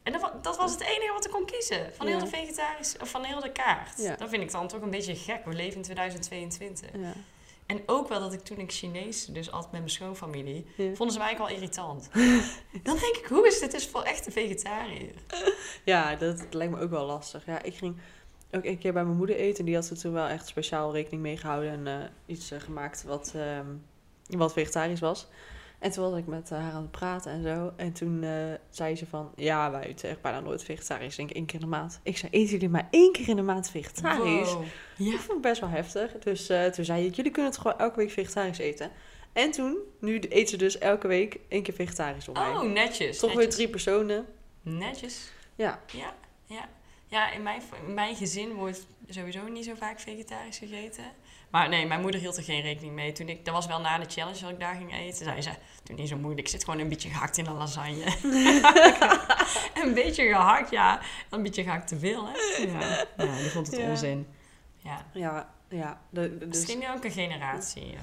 En 0.03 0.13
dat, 0.13 0.31
dat 0.41 0.57
was 0.57 0.71
het 0.71 0.81
enige 0.81 1.13
wat 1.13 1.25
ik 1.25 1.31
kon 1.31 1.45
kiezen. 1.45 1.93
Van 1.93 2.07
heel 2.07 2.17
Ja. 2.17 2.23
de 2.23 2.29
vegetarische, 2.29 2.97
of 3.01 3.09
van 3.09 3.23
heel 3.23 3.39
de 3.39 3.51
kaart. 3.51 3.97
Ja. 3.97 4.15
Dat 4.15 4.29
vind 4.29 4.41
ik 4.43 4.51
dan 4.51 4.67
toch 4.67 4.81
een 4.81 4.89
beetje 4.89 5.15
gek. 5.15 5.45
We 5.45 5.53
leven 5.53 5.75
in 5.75 5.81
2022. 5.83 6.89
Ja. 7.01 7.13
En 7.65 7.81
ook 7.85 8.07
wel 8.07 8.19
dat 8.19 8.33
ik 8.33 8.39
toen 8.39 8.57
ik 8.57 8.71
Chinees 8.71 9.25
dus 9.25 9.51
at 9.51 9.61
met 9.63 9.71
mijn 9.71 9.89
schoonfamilie, 9.89 10.65
Ja. 10.77 10.93
vonden 10.95 11.11
ze 11.11 11.17
mij 11.17 11.27
eigenlijk 11.27 11.39
al 11.39 11.55
irritant. 11.61 12.09
Dan 12.87 12.97
denk 12.97 13.15
ik, 13.15 13.25
hoe 13.29 13.47
is 13.47 13.59
dit 13.59 13.71
dus 13.71 13.87
voor 13.87 14.01
echte 14.03 14.31
vegetariër? 14.31 15.13
Ja, 15.83 16.15
dat, 16.15 16.37
dat 16.37 16.53
lijkt 16.53 16.73
me 16.73 16.81
ook 16.81 16.89
wel 16.89 17.05
lastig. 17.05 17.45
Ja, 17.45 17.61
ik 17.61 17.75
ging 17.75 17.97
ook 18.51 18.65
een 18.65 18.77
keer 18.77 18.93
bij 18.93 19.03
mijn 19.03 19.17
moeder 19.17 19.35
eten. 19.35 19.59
En 19.59 19.65
die 19.65 19.75
had 19.75 19.89
er 19.89 19.97
toen 19.97 20.13
wel 20.13 20.27
echt 20.27 20.47
speciaal 20.47 20.93
rekening 20.93 21.21
mee 21.21 21.37
gehouden. 21.37 21.71
En 21.71 21.87
eh, 21.87 22.09
iets 22.25 22.51
eh, 22.51 22.59
gemaakt 22.59 23.03
wat, 23.03 23.33
ehm, 23.35 23.65
wat 24.37 24.53
vegetarisch 24.53 24.99
was. 24.99 25.27
En 25.79 25.91
toen 25.91 26.09
was 26.09 26.19
ik 26.19 26.27
met 26.27 26.51
eh, 26.51 26.57
haar 26.57 26.71
aan 26.71 26.81
het 26.81 26.91
praten 26.91 27.31
en 27.31 27.43
zo. 27.43 27.73
En 27.75 27.93
toen 27.93 28.25
zei 28.69 28.95
ze 28.95 29.05
van... 29.05 29.31
Ja, 29.35 29.71
wij 29.71 29.83
eten 29.83 30.09
echt 30.09 30.21
bijna 30.21 30.39
nooit 30.39 30.63
vegetarisch. 30.63 31.11
Ik 31.11 31.17
denk 31.17 31.31
één 31.31 31.45
keer 31.45 31.59
in 31.59 31.65
de 31.65 31.71
maand. 31.71 31.99
Ik 32.03 32.17
zei, 32.17 32.31
eten 32.31 32.51
jullie 32.51 32.69
maar 32.69 32.87
één 32.91 33.11
keer 33.11 33.29
in 33.29 33.35
de 33.35 33.41
maand 33.41 33.69
vegetarisch? 33.69 34.53
Wow. 34.53 34.63
Ik 34.97 35.19
vond 35.19 35.31
het 35.31 35.41
best 35.41 35.61
wel 35.61 35.69
heftig. 35.69 36.11
Dus 36.11 36.45
toen 36.45 36.85
zei 36.85 37.05
ik, 37.05 37.15
jullie 37.15 37.31
kunnen 37.31 37.51
het 37.51 37.61
gewoon 37.61 37.77
elke 37.77 37.95
week 37.95 38.11
vegetarisch 38.11 38.57
eten. 38.57 38.91
En 39.33 39.51
toen, 39.51 39.77
nu 39.99 40.19
eten 40.19 40.47
ze 40.47 40.57
dus 40.57 40.77
elke 40.77 41.07
week 41.07 41.39
één 41.47 41.63
keer 41.63 41.73
vegetarisch 41.73 42.27
op 42.27 42.35
mij. 42.35 42.49
Oh, 42.49 42.61
netjes. 42.61 43.19
Toch 43.19 43.33
weer 43.33 43.49
drie 43.49 43.69
personen. 43.69 44.25
Netjes. 44.61 45.31
Ja. 45.55 45.81
Ja, 45.91 46.15
ja. 46.45 46.69
Ja, 47.09 47.31
in 47.31 47.43
mijn, 47.43 47.61
in 47.87 47.93
mijn 47.93 48.15
gezin 48.15 48.53
wordt 48.53 48.87
sowieso 49.09 49.47
niet 49.47 49.65
zo 49.65 49.73
vaak 49.75 49.99
vegetarisch 49.99 50.57
gegeten. 50.57 51.03
Maar 51.51 51.69
nee, 51.69 51.85
mijn 51.87 52.01
moeder 52.01 52.19
hield 52.19 52.37
er 52.37 52.43
geen 52.43 52.61
rekening 52.61 52.93
mee. 52.93 53.11
Toen 53.11 53.29
ik, 53.29 53.45
dat 53.45 53.53
was 53.53 53.67
wel 53.67 53.79
na 53.81 53.97
de 53.97 54.05
challenge 54.09 54.39
dat 54.41 54.49
ik 54.49 54.59
daar 54.59 54.75
ging 54.75 54.93
eten. 54.93 55.25
Zei 55.25 55.41
ze, 55.41 55.49
doe 55.83 55.95
niet 55.95 56.07
zo 56.09 56.17
moeilijk. 56.17 56.39
Ik 56.39 56.47
zit 56.53 56.63
gewoon 56.63 56.79
een 56.79 56.89
beetje 56.89 57.09
gehakt 57.09 57.37
in 57.37 57.45
een 57.45 57.53
lasagne. 57.57 58.05
een 59.83 59.93
beetje 59.93 60.27
gehakt, 60.27 60.69
ja. 60.71 60.99
Een 61.29 61.43
beetje 61.43 61.63
gehakt 61.63 61.87
te 61.87 61.99
veel, 61.99 62.27
hè. 62.27 62.61
Ja, 62.63 63.05
ja 63.17 63.37
die 63.37 63.49
vond 63.49 63.67
het 63.67 63.79
Ja. 63.79 63.89
onzin. 63.89 64.27
Ja. 64.77 65.05
Ja, 65.13 65.49
ja. 65.69 66.01
De, 66.09 66.21
de- 66.21 66.37
dus, 66.37 66.47
Misschien 66.47 66.87
ook 66.95 67.03
een 67.03 67.11
generatie. 67.11 67.97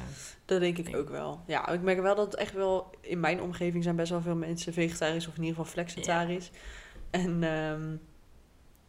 dat 0.44 0.60
denk 0.60 0.78
ik 0.78 0.84
Denk- 0.84 0.96
ook 0.96 1.08
wel. 1.08 1.40
Ja, 1.46 1.68
ik 1.68 1.80
merk 1.80 2.00
wel 2.00 2.14
dat 2.14 2.34
echt 2.34 2.52
wel... 2.52 2.90
In 3.00 3.20
mijn 3.20 3.40
omgeving 3.42 3.82
zijn 3.82 3.96
best 3.96 4.10
wel 4.10 4.20
veel 4.20 4.34
mensen 4.36 4.72
vegetarisch... 4.72 5.26
of 5.28 5.36
in 5.36 5.42
ieder 5.42 5.56
geval 5.56 5.72
flexitarisch. 5.72 6.50
En 7.10 7.42
ehm, 7.42 7.96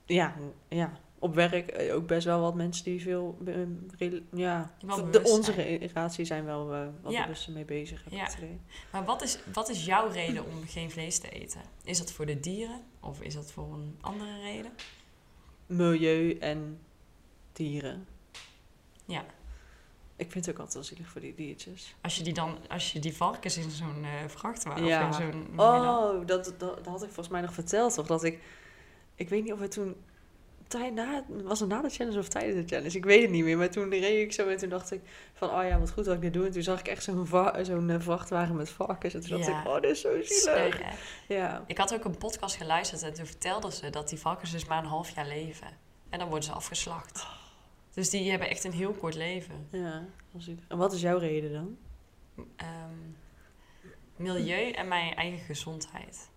ja, 0.06 0.36
ja, 0.68 1.00
op 1.20 1.36
werk 1.36 1.68
eh, 1.68 1.96
ook 1.96 2.08
best 2.08 2.26
wel 2.26 2.41
wat 2.41 2.56
mensen 2.56 2.84
die 2.84 3.02
veel... 3.02 3.38
eh, 3.46 3.56
rela- 3.98 4.20
ja, 4.34 4.72
de, 5.12 5.22
onze 5.24 5.54
generatie 5.54 6.26
zijn 6.26 6.46
wel 6.46 6.74
eh 6.74 6.88
wat 7.02 7.12
Ja. 7.12 7.22
bewust 7.24 7.48
mee 7.48 7.65
bezig. 7.65 8.04
Ja. 8.10 8.30
Maar 8.91 9.06
wat 9.06 9.22
is, 9.22 9.39
wat 9.54 9.70
is 9.70 9.86
jouw 9.86 10.08
reden 10.10 10.46
om 10.46 10.68
geen 10.68 10.91
vlees 10.91 11.20
te 11.20 11.30
eten? 11.30 11.62
Is 11.84 11.98
dat 11.98 12.12
voor 12.12 12.26
de 12.26 12.39
dieren? 12.39 12.82
Of 13.00 13.22
is 13.22 13.34
dat 13.34 13.52
voor 13.52 13.74
een 13.74 13.98
andere 14.02 14.39
reden? 14.41 14.72
Milieu 15.65 16.38
en 16.39 16.80
dieren. 17.54 18.08
Ja. 19.06 19.26
Ik 20.18 20.32
vind 20.32 20.46
het 20.46 20.54
ook 20.56 20.60
altijd 20.60 20.74
wel 20.74 20.84
zielig 20.84 21.08
voor 21.12 21.22
die 21.22 21.36
diertjes. 21.36 21.96
Als 22.02 22.18
je 22.18 22.24
die 22.24 22.34
dan, 22.34 22.58
als 22.70 22.91
je 22.91 23.00
die 23.00 23.15
varkens 23.15 23.58
in 23.58 23.70
zo'n 23.72 24.04
eh 24.04 24.10
vrachtwagen 24.28 24.86
Ja. 24.86 25.10
of 25.10 25.20
in 25.20 25.32
zo'n... 25.32 25.60
Oh, 25.60 26.26
dat, 26.28 26.46
dat, 26.46 26.60
dat 26.60 26.86
had 26.86 27.04
ik 27.04 27.08
volgens 27.08 27.28
mij 27.30 27.41
nog 27.41 27.54
verteld, 27.54 27.94
toch? 27.94 28.08
Dat 28.08 28.24
ik... 28.24 28.39
Ik 29.15 29.30
weet 29.30 29.43
niet 29.43 29.54
of 29.54 29.60
het 29.60 29.71
toen... 29.71 29.95
Tijd 30.67 30.93
na, 30.93 31.25
was 31.28 31.60
het 31.60 31.69
na 31.69 31.82
de 31.82 31.89
challenge 31.89 32.19
of 32.19 32.28
tijdens 32.28 32.56
de 32.56 32.75
challenge? 32.75 32.97
Ik 32.97 33.06
weet 33.06 33.21
het 33.21 33.32
niet 33.32 33.43
meer. 33.43 33.58
Maar 33.58 33.69
toen 33.69 33.89
reed 33.89 34.21
ik 34.25 34.34
zo 34.34 34.47
en 34.47 34.58
toen 34.58 34.69
dacht 34.69 34.91
ik 34.91 35.01
van... 35.34 35.49
Oh 35.49 35.63
ja, 35.63 35.80
wat 35.80 35.91
goed 35.91 36.06
dat 36.06 36.15
ik 36.15 36.21
dit 36.21 36.34
doe. 36.34 36.45
En 36.45 36.51
toen 36.51 36.63
zag 36.63 36.80
ik 36.80 36.88
echt 36.88 37.04
zo'n 37.04 37.28
va- 37.28 37.63
zo'n 37.63 37.89
eh, 37.89 37.99
vrachtwagen 37.99 38.56
met 38.56 38.69
varkens. 38.69 39.13
En 39.13 39.21
toen 39.21 39.30
dacht 39.30 39.47
ik, 39.47 39.67
oh, 39.67 39.82
dit 39.82 39.91
is 39.91 40.01
zo 40.01 40.21
zielig. 40.23 40.80
Ja. 41.28 41.63
Ik 41.67 41.78
had 41.78 41.93
ook 41.93 42.04
een 42.04 42.17
podcast 42.17 42.56
geluisterd 42.56 43.01
en 43.01 43.13
toen 43.13 43.25
vertelden 43.25 43.71
ze 43.71 43.89
dat 43.89 44.10
die 44.10 44.19
varkens 44.19 44.51
dus 44.51 44.65
maar 44.65 44.78
een 44.84 44.89
half 44.89 45.10
jaar 45.10 45.28
leven. 45.28 45.67
En 46.10 46.19
dan 46.19 46.28
worden 46.28 46.45
ze 46.45 46.51
afgeslacht. 46.51 47.28
Dus 47.93 48.10
die 48.10 48.30
hebben 48.30 48.49
echt 48.49 48.63
een 48.63 48.73
heel 48.73 48.91
kort 48.93 49.15
leven. 49.15 49.67
Ja. 49.71 50.06
En 50.67 50.78
wat 50.78 50.93
is 50.93 51.01
jouw 51.01 51.17
reden 51.17 51.51
dan? 51.54 51.78
Ehm, 52.56 52.89
milieu 54.15 54.71
en 54.71 54.88
mijn 54.88 55.15
eigen 55.15 55.39
gezondheid. 55.45 56.30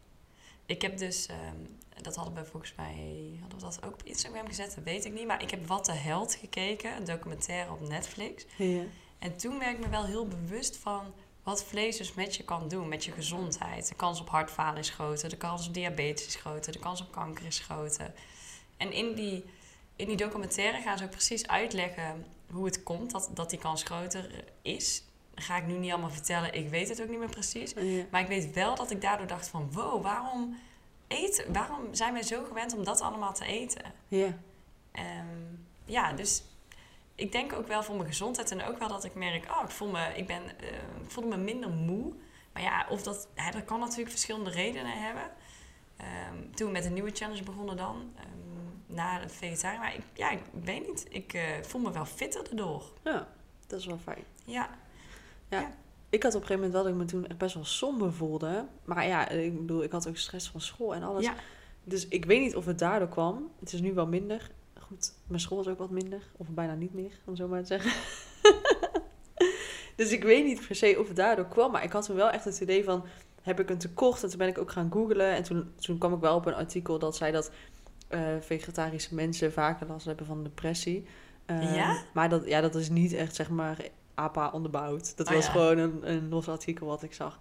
Ik 0.68 0.83
heb 0.83 0.98
dus, 0.98 1.26
ehm, 1.26 1.57
dat 2.02 2.16
hadden 2.16 2.35
we 2.35 2.44
volgens 2.44 2.74
mij, 2.76 3.37
hadden 3.40 3.59
we 3.59 3.64
dat 3.64 3.85
ook 3.85 3.92
op 3.92 4.02
Instagram 4.02 4.46
gezet, 4.46 4.74
dat 4.74 4.85
weet 4.85 5.04
ik 5.04 5.12
niet. 5.12 5.26
Maar 5.26 5.42
ik 5.42 5.50
heb 5.50 5.66
Wat 5.66 5.85
de 5.85 5.92
Held 5.92 6.35
gekeken, 6.35 6.96
een 6.96 7.04
documentaire 7.04 7.72
op 7.72 7.88
Netflix. 7.88 8.44
Ja. 8.57 8.83
En 9.18 9.37
toen 9.37 9.59
werd 9.59 9.76
ik 9.76 9.85
me 9.85 9.88
wel 9.88 10.04
heel 10.04 10.28
bewust 10.28 10.76
van 10.76 11.12
wat 11.42 11.64
vlees 11.64 11.96
dus 11.96 12.14
met 12.14 12.37
je 12.37 12.44
kan 12.44 12.68
doen, 12.68 12.88
met 12.88 13.04
je 13.04 13.12
gezondheid. 13.12 13.88
De 13.88 13.94
kans 13.94 14.20
op 14.20 14.28
hartfalen 14.28 14.78
is 14.78 14.90
groter, 14.90 15.28
de 15.28 15.37
kans 15.37 15.66
op 15.66 15.74
diabetes 15.74 16.26
is 16.26 16.35
groter, 16.35 16.72
de 16.72 16.78
kans 16.78 17.00
op 17.00 17.12
kanker 17.12 17.46
is 17.46 17.59
groter. 17.59 18.12
En 18.76 18.92
in 18.92 19.14
die, 19.14 19.44
in 19.96 20.07
die 20.07 20.16
documentaire 20.16 20.83
gaan 20.83 20.98
ze 20.98 21.04
ook 21.04 21.11
precies 21.11 21.46
uitleggen 21.46 22.26
hoe 22.50 22.64
het 22.64 22.83
komt 22.83 23.11
dat, 23.11 23.31
dat 23.35 23.50
die 23.50 23.59
kans 23.59 23.83
groter 23.83 24.44
is. 24.62 25.02
Ga 25.40 25.57
ik 25.57 25.66
nu 25.66 25.77
niet 25.77 25.90
allemaal 25.90 26.11
vertellen, 26.11 26.55
ik 26.55 26.68
weet 26.68 26.88
het 26.88 27.03
ook 27.03 27.09
niet 27.09 27.18
meer 27.18 27.29
precies. 27.29 27.72
Ja. 27.77 28.05
Maar 28.11 28.20
ik 28.20 28.27
weet 28.27 28.53
wel 28.53 28.74
dat 28.74 28.90
ik 28.90 29.01
daardoor 29.01 29.27
dacht 29.27 29.48
van, 29.48 29.72
wow, 29.72 30.03
waarom, 30.03 30.59
eten, 31.07 31.53
waarom 31.53 31.94
zijn 31.94 32.12
wij 32.12 32.22
zo 32.22 32.44
gewend 32.44 32.77
om 32.77 32.85
dat 32.85 33.01
allemaal 33.01 33.35
te 33.35 33.44
eten? 33.44 33.92
Ja. 34.09 34.38
Ehm, 34.92 35.27
ja, 35.85 36.12
dus 36.12 36.42
ik 37.14 37.33
denk 37.33 37.53
ook 37.53 37.66
wel 37.66 37.83
voor 37.83 37.94
mijn 37.94 38.09
gezondheid 38.09 38.51
en 38.51 38.64
ook 38.64 38.79
wel 38.79 38.88
dat 38.88 39.05
ik 39.05 39.14
merk, 39.14 39.44
oh, 39.51 39.62
ik 39.64 39.70
voel 39.70 39.88
me, 39.88 40.12
ik 40.16 40.27
ben, 40.27 40.42
eh, 40.61 40.68
ik 41.03 41.11
voelde 41.11 41.37
me 41.37 41.42
minder 41.42 41.70
moe. 41.70 42.12
Maar 42.53 42.62
ja, 42.62 42.87
of 42.88 43.03
dat, 43.03 43.29
hè, 43.35 43.51
dat 43.51 43.64
kan 43.64 43.81
natuurlijk 43.81 44.11
verschillende 44.11 44.51
redenen 44.51 45.03
hebben. 45.03 45.31
Ehm, 45.96 46.51
toen 46.55 46.66
we 46.66 46.72
met 46.72 46.85
een 46.85 46.92
nieuwe 46.92 47.11
challenge 47.11 47.42
begonnen 47.42 47.77
dan, 47.77 48.12
ehm, 48.16 48.94
na 48.94 49.20
het 49.20 49.33
vegetariër. 49.33 49.81
Maar 49.81 49.94
ik, 49.94 50.03
ja, 50.12 50.31
ik 50.31 50.42
weet 50.62 50.87
niet, 50.87 51.07
ik 51.09 51.33
eh, 51.33 51.42
voel 51.62 51.81
me 51.81 51.92
wel 51.92 52.05
fitter 52.05 52.51
erdoor. 52.51 52.92
ja, 53.05 53.29
dat 53.66 53.81
is 53.81 53.87
wel 53.87 53.98
fijn. 53.98 54.24
Ja, 54.44 54.70
Ik 56.11 56.22
had 56.22 56.34
op 56.34 56.40
een 56.40 56.46
gegeven 56.46 56.54
moment 56.54 56.72
wel 56.72 56.82
dat 56.82 56.92
ik 56.92 56.98
me 56.98 57.04
toen 57.04 57.26
echt 57.30 57.38
best 57.38 57.54
wel 57.54 57.64
somber 57.64 58.12
voelde. 58.12 58.66
Maar 58.84 59.06
ja, 59.06 59.28
ik 59.28 59.56
bedoel, 59.61 59.82
ik 59.82 59.92
had 59.92 60.08
ook 60.08 60.16
stress 60.16 60.48
van 60.50 60.61
school 60.61 60.94
en 60.94 61.02
alles. 61.02 61.24
ja, 61.24 61.34
Dus 61.84 62.08
ik 62.08 62.24
weet 62.24 62.40
niet 62.40 62.56
of 62.56 62.66
het 62.66 62.78
daardoor 62.78 63.08
kwam. 63.08 63.50
Het 63.61 63.72
is 63.72 63.80
nu 63.80 63.94
wel 63.94 64.06
minder. 64.06 64.50
Goed, 64.80 65.12
mijn 65.26 65.40
school 65.40 65.61
is 65.61 65.66
ook 65.66 65.78
wat 65.78 65.90
minder. 65.90 66.22
Of 66.37 66.48
bijna 66.48 66.74
niet 66.74 66.94
meer, 66.94 67.12
om 67.24 67.37
zo 67.37 67.48
maar 67.48 67.61
te 67.61 67.66
zeggen. 67.66 67.92
Dus 69.96 70.12
ik 70.12 70.22
weet 70.22 70.44
niet 70.44 70.66
per 70.66 70.74
se 70.76 70.96
of 70.98 71.06
het 71.06 71.16
daardoor 71.16 71.48
kwam. 71.48 71.70
Maar 71.72 71.84
ik 71.84 71.92
had 71.92 72.04
toen 72.04 72.16
wel 72.16 72.30
echt 72.30 72.44
het 72.44 72.61
idee 72.61 72.84
van... 72.84 73.04
Heb 73.42 73.61
ik 73.61 73.70
een 73.70 73.78
tekort? 73.78 74.22
En 74.22 74.28
toen 74.28 74.38
ben 74.38 74.48
ik 74.48 74.58
ook 74.58 74.70
gaan 74.70 74.90
googlen. 74.92 75.34
En 75.34 75.42
toen, 75.42 75.72
toen 75.76 75.98
kwam 75.98 76.14
ik 76.14 76.20
wel 76.20 76.37
op 76.37 76.46
een 76.46 76.54
artikel 76.54 76.98
dat 76.98 77.16
zei 77.16 77.32
dat... 77.32 77.50
eh, 78.08 78.20
vegetarische 78.40 79.14
mensen 79.14 79.52
vaker 79.52 79.87
last 79.87 80.06
hebben 80.06 80.26
van 80.26 80.42
depressie. 80.42 81.06
Ja? 81.46 82.02
Maar 82.14 82.28
dat, 82.28 82.46
ja, 82.46 82.61
dat 82.61 82.74
is 82.74 82.88
niet 82.88 83.12
echt, 83.12 83.34
zeg 83.34 83.50
maar, 83.50 83.78
APA 84.18 84.50
onderbouwd. 84.50 85.16
Dat 85.16 85.28
Oh, 85.28 85.35
was 85.35 85.46
ja. 85.46 85.50
gewoon 85.52 85.78
een, 85.78 86.11
een 86.11 86.28
los 86.28 86.48
artikel 86.48 86.87
wat 86.87 87.02
ik 87.02 87.14
zag. 87.14 87.38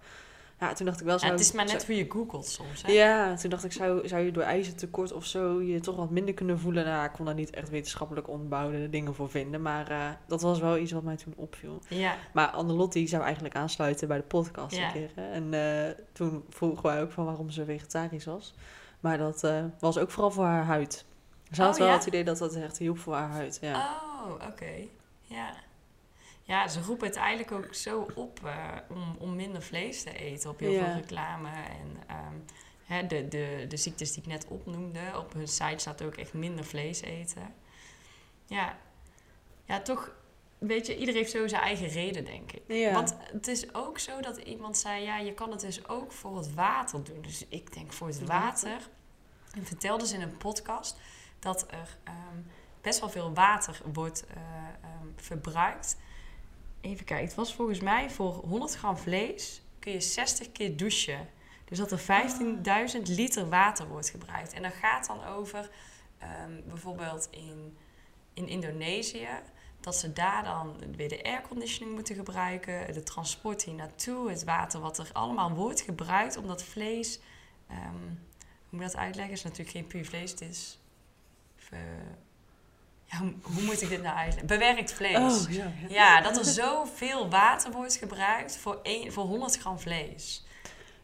Ja, 0.60 0.72
toen 0.72 0.86
dacht 0.86 1.00
ik 1.00 1.06
wel... 1.06 1.18
Ja, 1.20 1.30
het 1.30 1.40
is 1.40 1.52
maar 1.52 1.64
net 1.64 1.86
hoe 1.86 1.96
je 1.96 2.06
googelt 2.08 2.46
soms. 2.46 2.82
Hè? 2.82 2.92
ja, 2.92 3.34
toen 3.36 3.50
dacht 3.50 3.64
ik, 3.64 3.72
zou, 3.72 4.08
zou 4.08 4.22
je 4.22 4.30
door 4.32 4.42
ijzertekort 4.42 5.12
of 5.12 5.24
zo 5.24 5.62
je 5.62 5.80
toch 5.80 5.96
wat 5.96 6.10
minder 6.10 6.34
kunnen 6.34 6.58
voelen? 6.58 6.84
Nou, 6.84 7.04
ik 7.04 7.12
kon 7.12 7.24
daar 7.24 7.34
niet 7.34 7.50
echt 7.50 7.70
wetenschappelijk 7.70 8.28
onderbouwde 8.28 8.90
dingen 8.90 9.14
voor 9.14 9.30
vinden. 9.30 9.62
Maar 9.62 9.90
eh, 9.90 10.08
dat 10.26 10.42
was 10.42 10.60
wel 10.60 10.76
iets 10.78 10.92
wat 10.92 11.02
mij 11.02 11.16
toen 11.16 11.32
opviel. 11.36 11.82
Ja. 11.88 12.16
Maar 12.32 12.48
Annelotte 12.48 12.98
die 12.98 13.08
zou 13.08 13.22
eigenlijk 13.22 13.54
aansluiten 13.54 14.08
bij 14.08 14.16
de 14.16 14.22
podcast 14.22 14.76
Ja. 14.76 14.86
een 14.86 14.92
keer. 14.92 15.10
Hè? 15.14 15.30
En 15.32 15.54
eh, 15.54 15.94
toen 16.12 16.44
vroegen 16.48 16.82
wij 16.82 17.02
ook 17.02 17.12
van 17.12 17.24
waarom 17.24 17.50
ze 17.50 17.64
vegetarisch 17.64 18.24
was. 18.24 18.54
Maar 19.00 19.18
dat 19.18 19.44
eh, 19.44 19.64
was 19.78 19.98
ook 19.98 20.10
vooral 20.10 20.30
voor 20.30 20.44
haar 20.44 20.64
huid. 20.64 21.04
Ze 21.52 21.62
had 21.62 21.72
Oh, 21.72 21.78
wel 21.78 21.88
ja? 21.88 21.94
het 21.94 22.06
idee 22.06 22.24
dat 22.24 22.38
dat 22.38 22.54
echt 22.54 22.78
hielp 22.78 22.98
voor 22.98 23.14
haar 23.14 23.30
huid. 23.30 23.58
Ja. 23.60 24.00
Oh, 24.26 24.32
oké. 24.48 24.72
Ja. 25.20 25.50
Ja, 26.48 26.68
ze 26.68 26.82
roepen 26.82 27.06
het 27.06 27.16
eigenlijk 27.16 27.52
ook 27.52 27.74
zo 27.74 28.06
op 28.14 28.40
eh, 28.44 28.74
om, 28.88 29.16
om 29.18 29.36
minder 29.36 29.62
vlees 29.62 30.02
te 30.02 30.12
eten 30.18 30.50
op 30.50 30.58
heel 30.58 30.70
Ja. 30.70 30.84
veel 30.84 30.94
reclame. 30.94 31.48
En 31.50 31.96
ehm, 32.06 32.34
hè, 32.84 33.06
de, 33.06 33.28
de, 33.28 33.64
de 33.68 33.76
ziektes 33.76 34.12
die 34.12 34.22
ik 34.22 34.28
net 34.28 34.46
opnoemde, 34.46 35.00
op 35.16 35.32
hun 35.32 35.48
site 35.48 35.78
staat 35.78 36.02
ook 36.02 36.14
echt 36.14 36.32
minder 36.32 36.64
vlees 36.64 37.00
eten. 37.00 37.54
Ja, 38.46 38.76
ja 39.64 39.80
toch, 39.80 40.12
weet 40.58 40.86
je, 40.86 40.96
ieder 40.98 41.14
heeft 41.14 41.30
zo 41.30 41.48
zijn 41.48 41.62
eigen 41.62 41.88
reden, 41.88 42.24
denk 42.24 42.52
ik. 42.52 42.62
Ja. 42.66 42.92
Want 42.92 43.16
het 43.32 43.46
is 43.48 43.74
ook 43.74 43.98
zo 43.98 44.20
dat 44.20 44.36
iemand 44.36 44.78
zei, 44.78 45.02
ja, 45.04 45.18
je 45.18 45.34
kan 45.34 45.50
het 45.50 45.60
dus 45.60 45.88
ook 45.88 46.12
voor 46.12 46.36
het 46.36 46.54
water 46.54 47.04
doen. 47.04 47.22
Dus 47.22 47.44
ik 47.48 47.72
denk 47.74 47.92
voor 47.92 48.06
het 48.06 48.26
Water? 48.26 48.70
water. 48.70 48.88
En 49.54 49.66
vertelde 49.66 50.06
ze 50.06 50.14
in 50.14 50.22
een 50.22 50.36
podcast 50.36 50.96
dat 51.38 51.66
er 51.72 51.96
ehm, 52.04 52.38
best 52.80 53.00
wel 53.00 53.10
veel 53.10 53.32
water 53.32 53.80
wordt 53.92 54.26
eh, 54.26 54.36
ehm, 54.82 55.06
verbruikt. 55.16 55.96
Even 56.80 57.04
kijken, 57.04 57.26
het 57.26 57.34
was 57.34 57.54
volgens 57.54 57.80
mij 57.80 58.10
voor 58.10 58.32
100 58.32 58.74
gram 58.74 58.96
vlees 58.96 59.62
kun 59.78 59.92
je 59.92 60.00
60 60.00 60.52
keer 60.52 60.76
douchen. 60.76 61.28
Dus 61.64 61.78
dat 61.78 61.92
er 61.92 62.00
15.000 62.96 63.02
liter 63.02 63.48
water 63.48 63.88
wordt 63.88 64.08
gebruikt. 64.08 64.52
En 64.52 64.62
dat 64.62 64.72
gaat 64.72 65.06
dan 65.06 65.24
over 65.24 65.70
ehm, 66.18 66.60
bijvoorbeeld 66.66 67.28
in, 67.30 67.76
in 68.34 68.48
Indonesië. 68.48 69.28
Dat 69.80 69.96
ze 69.96 70.12
daar 70.12 70.44
dan 70.44 70.76
weer 70.96 71.08
de 71.08 71.24
airconditioning 71.24 71.94
moeten 71.94 72.14
gebruiken. 72.14 72.92
De 72.92 73.02
transport 73.02 73.64
hier 73.64 73.74
naartoe. 73.74 74.30
Het 74.30 74.44
water 74.44 74.80
wat 74.80 74.98
er 74.98 75.10
allemaal 75.12 75.50
wordt 75.52 75.80
gebruikt. 75.80 76.36
Omdat 76.36 76.62
vlees... 76.62 77.20
ehm, 77.68 78.06
hoe 78.68 78.78
moet 78.78 78.80
ik 78.80 78.86
dat 78.86 78.96
uitleggen? 78.96 79.34
Het 79.34 79.44
is 79.44 79.50
natuurlijk 79.50 79.76
geen 79.76 79.86
puur 79.86 80.06
vlees. 80.06 80.30
Het 80.30 80.40
is... 80.40 80.78
ver- 81.56 82.18
ja, 83.10 83.18
hoe, 83.42 83.62
moet 83.62 83.82
ik 83.82 83.88
dit 83.88 84.02
nou 84.02 84.16
uitleggen? 84.16 84.46
Bewerkt 84.46 84.92
vlees. 84.92 85.46
Oh, 85.46 85.52
ja, 85.52 85.72
ja. 85.88 85.88
Ja, 85.88 86.20
dat 86.20 86.36
er 86.36 86.44
zoveel 86.44 87.28
water 87.30 87.72
wordt 87.72 87.96
gebruikt 87.96 88.56
voor, 88.56 88.78
één, 88.82 89.12
voor 89.12 89.24
100 89.24 89.58
gram 89.58 89.78
vlees. 89.78 90.46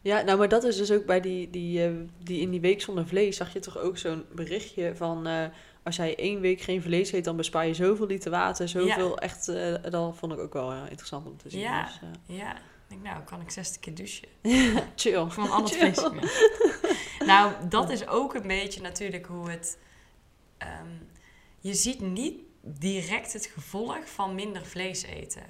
Ja, 0.01 0.21
nou, 0.21 0.37
maar 0.37 0.49
dat 0.49 0.63
is 0.63 0.75
dus 0.77 0.91
ook 0.91 1.05
bij 1.05 1.21
die, 1.21 1.49
die, 1.49 1.85
eh, 1.85 1.91
die 2.23 2.41
in 2.41 2.49
die 2.49 2.61
week 2.61 2.81
zonder 2.81 3.07
vlees 3.07 3.37
zag 3.37 3.53
je 3.53 3.59
toch 3.59 3.77
ook 3.77 3.97
zo'n 3.97 4.25
berichtje 4.31 4.95
van 4.95 5.27
eh, 5.27 5.45
als 5.85 5.95
jij 5.95 6.15
één 6.15 6.39
week 6.39 6.61
geen 6.61 6.81
vlees 6.81 7.11
eet, 7.11 7.23
dan 7.23 7.35
bespaar 7.35 7.67
je 7.67 7.73
zoveel 7.73 8.05
liter 8.05 8.31
water, 8.31 8.67
zoveel 8.69 9.17
echt, 9.17 9.47
eh, 9.47 9.73
dat 9.89 10.15
vond 10.17 10.31
ik 10.33 10.39
ook 10.39 10.53
wel 10.53 10.71
interessant 10.73 11.25
om 11.25 11.37
te 11.37 11.49
zien. 11.49 11.59
Ja. 11.59 11.83
Dus, 11.85 11.99
eh, 12.01 12.37
Ja, 12.37 12.55
ik 12.55 12.61
denk 12.87 13.03
nou, 13.03 13.23
kan 13.23 13.41
ik 13.41 13.49
60 13.49 13.81
keer 13.81 13.95
douchen. 13.95 14.27
chill. 14.95 15.29
Van 15.29 15.67
Chill. 15.67 15.93
vlees. 15.93 16.01
Ja. 17.19 17.25
Nou, 17.25 17.51
dat 17.69 17.89
is 17.89 18.07
ook 18.07 18.33
een 18.33 18.47
beetje 18.47 18.81
natuurlijk 18.81 19.25
hoe 19.25 19.49
het... 19.49 19.77
ehm, 20.57 20.87
je 21.65 21.73
ziet 21.73 22.01
niet 22.01 22.41
direct 22.61 23.33
het 23.33 23.45
gevolg 23.45 24.09
van 24.09 24.35
minder 24.35 24.65
vlees 24.65 25.03
eten. 25.03 25.43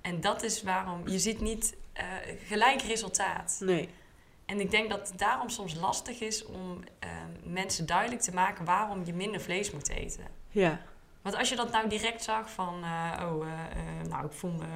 En 0.00 0.20
dat 0.20 0.42
is 0.42 0.62
waarom... 0.62 1.08
Je 1.08 1.18
ziet 1.18 1.40
niet 1.40 1.76
eh, 1.92 2.04
gelijk 2.46 2.82
resultaat. 2.82 3.56
Nee. 3.60 3.88
En 4.46 4.60
ik 4.60 4.70
denk 4.70 4.90
dat 4.90 5.08
het 5.08 5.18
daarom 5.18 5.48
soms 5.48 5.74
lastig 5.74 6.20
is 6.20 6.44
om 6.44 6.82
ehm, 6.98 7.52
mensen 7.52 7.86
duidelijk 7.86 8.20
te 8.20 8.34
maken 8.34 8.64
waarom 8.64 9.04
je 9.04 9.12
minder 9.12 9.40
vlees 9.40 9.70
moet 9.70 9.88
eten. 9.88 10.24
Ja. 10.48 10.80
Want 11.22 11.36
als 11.36 11.48
je 11.48 11.56
dat 11.56 11.70
nou 11.70 11.88
direct 11.88 12.22
zag 12.22 12.50
van, 12.50 12.84
eh, 12.84 13.24
oh, 13.32 13.46
eh, 13.46 14.08
nou, 14.08 14.26
ik 14.26 14.32
voel 14.32 14.50
me, 14.52 14.66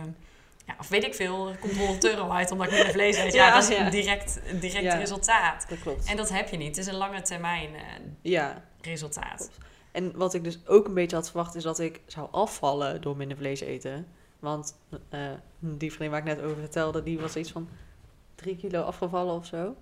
ja, 0.67 0.77
of 0.79 0.89
weet 0.89 1.05
ik 1.05 1.15
veel, 1.15 1.49
er 1.49 1.59
komt 1.59 1.77
100 1.77 2.05
euro 2.05 2.31
uit 2.31 2.51
omdat 2.51 2.67
ik 2.67 2.73
minder 2.73 2.93
vlees 2.93 3.17
eet. 3.17 3.33
Ja, 3.41 3.47
Ja, 3.47 3.55
dat 3.55 3.63
is 3.71 3.77
ja. 3.77 3.85
een 3.85 3.91
direct, 3.91 4.41
direct 4.61 4.85
Ja. 4.85 4.95
resultaat. 4.95 5.69
Dat 5.69 5.81
klopt. 5.81 6.07
En 6.07 6.17
dat 6.17 6.29
heb 6.29 6.49
je 6.49 6.57
niet. 6.57 6.69
Het 6.69 6.77
is 6.77 6.87
een 6.87 6.99
lange 6.99 7.23
termijn 7.23 7.71
Ja. 8.23 8.63
En 9.95 10.17
wat 10.17 10.35
ik 10.35 10.45
dus 10.45 10.67
ook 10.67 10.87
een 10.87 10.95
beetje 10.95 11.17
had 11.17 11.31
verwacht, 11.31 11.55
is 11.55 11.63
dat 11.63 11.79
ik 11.79 12.01
zou 12.07 12.29
afvallen 12.31 13.01
door 13.01 13.17
minder 13.17 13.37
vlees 13.37 13.61
eten. 13.61 14.07
Want 14.39 14.77
eh, 15.09 15.31
die 15.59 15.93
vriendin 15.93 16.11
waar 16.11 16.19
ik 16.29 16.37
net 16.37 16.41
over 16.47 16.57
vertelde, 16.61 17.03
die 17.03 17.21
was 17.21 17.37
iets 17.37 17.53
van 17.53 17.69
drie 18.35 18.57
kilo 18.57 18.81
afgevallen 18.83 19.35
of 19.35 19.47
zo. 19.47 19.77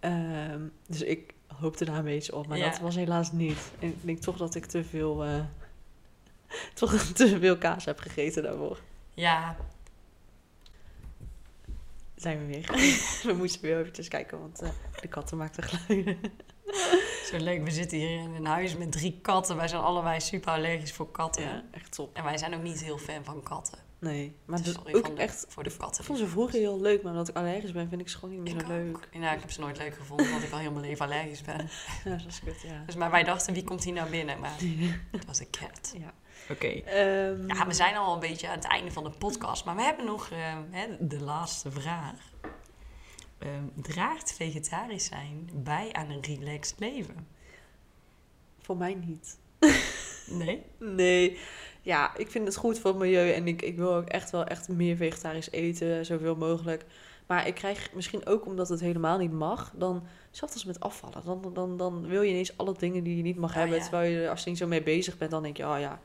Ehm, 0.00 0.60
dus 0.86 1.02
ik 1.02 1.34
hoopte 1.46 1.84
daar 1.84 1.96
een 1.98 2.04
beetje 2.04 2.34
op, 2.36 2.46
maar 2.46 2.58
Ja. 2.58 2.70
dat 2.70 2.78
was 2.78 2.94
helaas 2.94 3.32
niet. 3.32 3.58
En 3.78 3.88
ik 3.88 3.96
denk 4.00 4.18
toch 4.18 4.36
dat 4.36 4.54
ik 4.54 4.66
te 4.66 4.84
veel, 4.84 5.24
eh, 5.24 5.44
toch 6.74 6.94
te 7.12 7.38
veel 7.38 7.58
kaas 7.58 7.84
heb 7.84 7.98
gegeten 7.98 8.42
daarvoor. 8.42 8.80
Ja, 9.14 9.56
Zijn 12.14 12.38
we 12.38 12.46
weer. 12.46 12.66
we 13.26 13.32
moesten 13.36 13.60
weer 13.62 13.78
eventjes 13.78 14.08
kijken, 14.08 14.40
want 14.40 14.60
eh, 14.62 14.68
de 15.00 15.08
katten 15.08 15.36
maakten 15.36 15.62
geluiden. 15.62 16.18
Zo 17.24 17.36
leuk. 17.36 17.62
We 17.64 17.70
zitten 17.70 17.98
hier 17.98 18.18
in 18.20 18.34
een 18.34 18.46
huis 18.46 18.76
met 18.76 18.92
drie 18.92 19.18
katten. 19.22 19.56
Wij 19.56 19.68
zijn 19.68 19.82
allebei 19.82 20.20
super 20.20 20.52
allergisch 20.52 20.92
voor 20.92 21.10
katten. 21.10 21.42
Ja, 21.42 21.62
echt 21.70 21.92
top. 21.94 22.16
En 22.16 22.24
wij 22.24 22.38
zijn 22.38 22.54
ook 22.54 22.62
niet 22.62 22.82
heel 22.84 22.98
fan 22.98 23.24
van 23.24 23.42
katten. 23.42 23.78
Nee, 23.98 24.36
maar 24.44 24.62
Dus 24.62 24.72
sorry 24.74 24.94
ook 24.94 25.06
van 25.06 25.14
de- 25.14 25.20
echt... 25.22 25.44
voor 25.48 25.62
de 25.62 25.76
katten. 25.76 26.00
Ik 26.00 26.06
vond 26.06 26.18
ze 26.18 26.26
vroeger 26.26 26.58
heel 26.58 26.80
leuk, 26.80 27.02
maar 27.02 27.12
omdat 27.12 27.28
ik 27.28 27.36
allergisch 27.36 27.72
ben, 27.72 27.88
vind 27.88 28.00
ik 28.00 28.08
ze 28.08 28.18
gewoon 28.18 28.34
niet 28.34 28.42
meer 28.54 28.54
Ik 28.62 28.66
zo 28.66 28.72
leuk. 28.72 29.08
Ja, 29.12 29.32
ik 29.32 29.40
heb 29.40 29.50
ze 29.50 29.60
nooit 29.60 29.78
leuk 29.78 29.94
gevonden, 29.94 30.26
omdat 30.26 30.42
ik 30.42 30.52
al 30.52 30.58
heel 30.58 30.70
mijn 30.72 30.84
leven 30.86 31.04
allergisch 31.04 31.42
ben. 31.42 31.68
Ja, 32.04 32.10
dat 32.16 32.26
is 32.26 32.40
kut, 32.44 32.60
ja. 32.62 32.82
Dus 32.86 32.94
maar 32.94 33.10
wij 33.10 33.22
dachten, 33.22 33.54
wie 33.54 33.64
komt 33.64 33.84
hier 33.84 33.92
nou 33.92 34.10
binnen? 34.10 34.40
Maar 34.40 34.52
het 35.12 35.24
was 35.26 35.40
een 35.40 35.50
cat. 35.50 35.94
Ja. 35.98 36.12
Oké. 36.50 36.66
Ehm, 36.66 37.46
Ja, 37.56 37.66
we 37.66 37.72
zijn 37.74 37.96
al 37.96 38.14
een 38.14 38.20
beetje 38.20 38.48
aan 38.48 38.54
het 38.54 38.64
einde 38.66 38.90
van 38.90 39.04
de 39.04 39.10
podcast, 39.10 39.64
maar 39.64 39.76
we 39.76 39.82
hebben 39.82 40.04
nog 40.06 40.30
eh, 40.30 40.38
hè, 40.70 40.86
de 41.06 41.20
laatste 41.20 41.70
vraag. 41.70 42.14
Ehm, 43.44 43.82
draagt 43.82 44.32
vegetarisch 44.32 45.04
zijn 45.04 45.50
bij 45.54 45.92
aan 45.92 46.10
een 46.10 46.22
relaxed 46.22 46.78
leven? 46.78 47.26
Voor 48.58 48.76
mij 48.76 48.94
niet. 48.94 49.38
Nee? 50.26 50.62
Nee. 50.78 51.38
Ja, 51.82 52.16
ik 52.16 52.30
vind 52.30 52.46
het 52.46 52.56
goed 52.56 52.78
voor 52.78 52.90
het 52.90 52.98
milieu 52.98 53.32
en 53.32 53.46
ik, 53.46 53.62
ik 53.62 53.76
wil 53.76 53.94
ook 53.94 54.08
echt 54.08 54.30
wel 54.30 54.44
echt 54.44 54.68
meer 54.68 54.96
vegetarisch 54.96 55.50
eten, 55.50 56.06
zoveel 56.06 56.36
mogelijk. 56.36 56.84
Maar 57.26 57.46
ik 57.46 57.54
krijg 57.54 57.90
misschien 57.94 58.26
ook 58.26 58.46
omdat 58.46 58.68
het 58.68 58.80
helemaal 58.80 59.18
niet 59.18 59.32
mag, 59.32 59.72
dan, 59.76 60.02
zelfs 60.30 60.54
als 60.54 60.64
met 60.64 60.80
afvallen, 60.80 61.24
dan, 61.24 61.54
dan, 61.54 61.76
dan 61.76 62.06
wil 62.06 62.22
je 62.22 62.30
ineens 62.30 62.56
alle 62.56 62.74
dingen 62.78 63.04
die 63.04 63.16
je 63.16 63.22
niet 63.22 63.36
mag 63.36 63.50
Oh, 63.50 63.56
hebben. 63.56 63.76
ja. 63.76 63.82
Terwijl 63.82 64.10
je 64.10 64.30
als 64.30 64.44
je 64.44 64.50
niet 64.50 64.58
zo 64.58 64.66
mee 64.66 64.82
bezig 64.82 65.18
bent, 65.18 65.30
dan 65.30 65.42
denk 65.42 65.56
je, 65.56 65.66
oh 65.68 65.78
ja, 65.78 66.00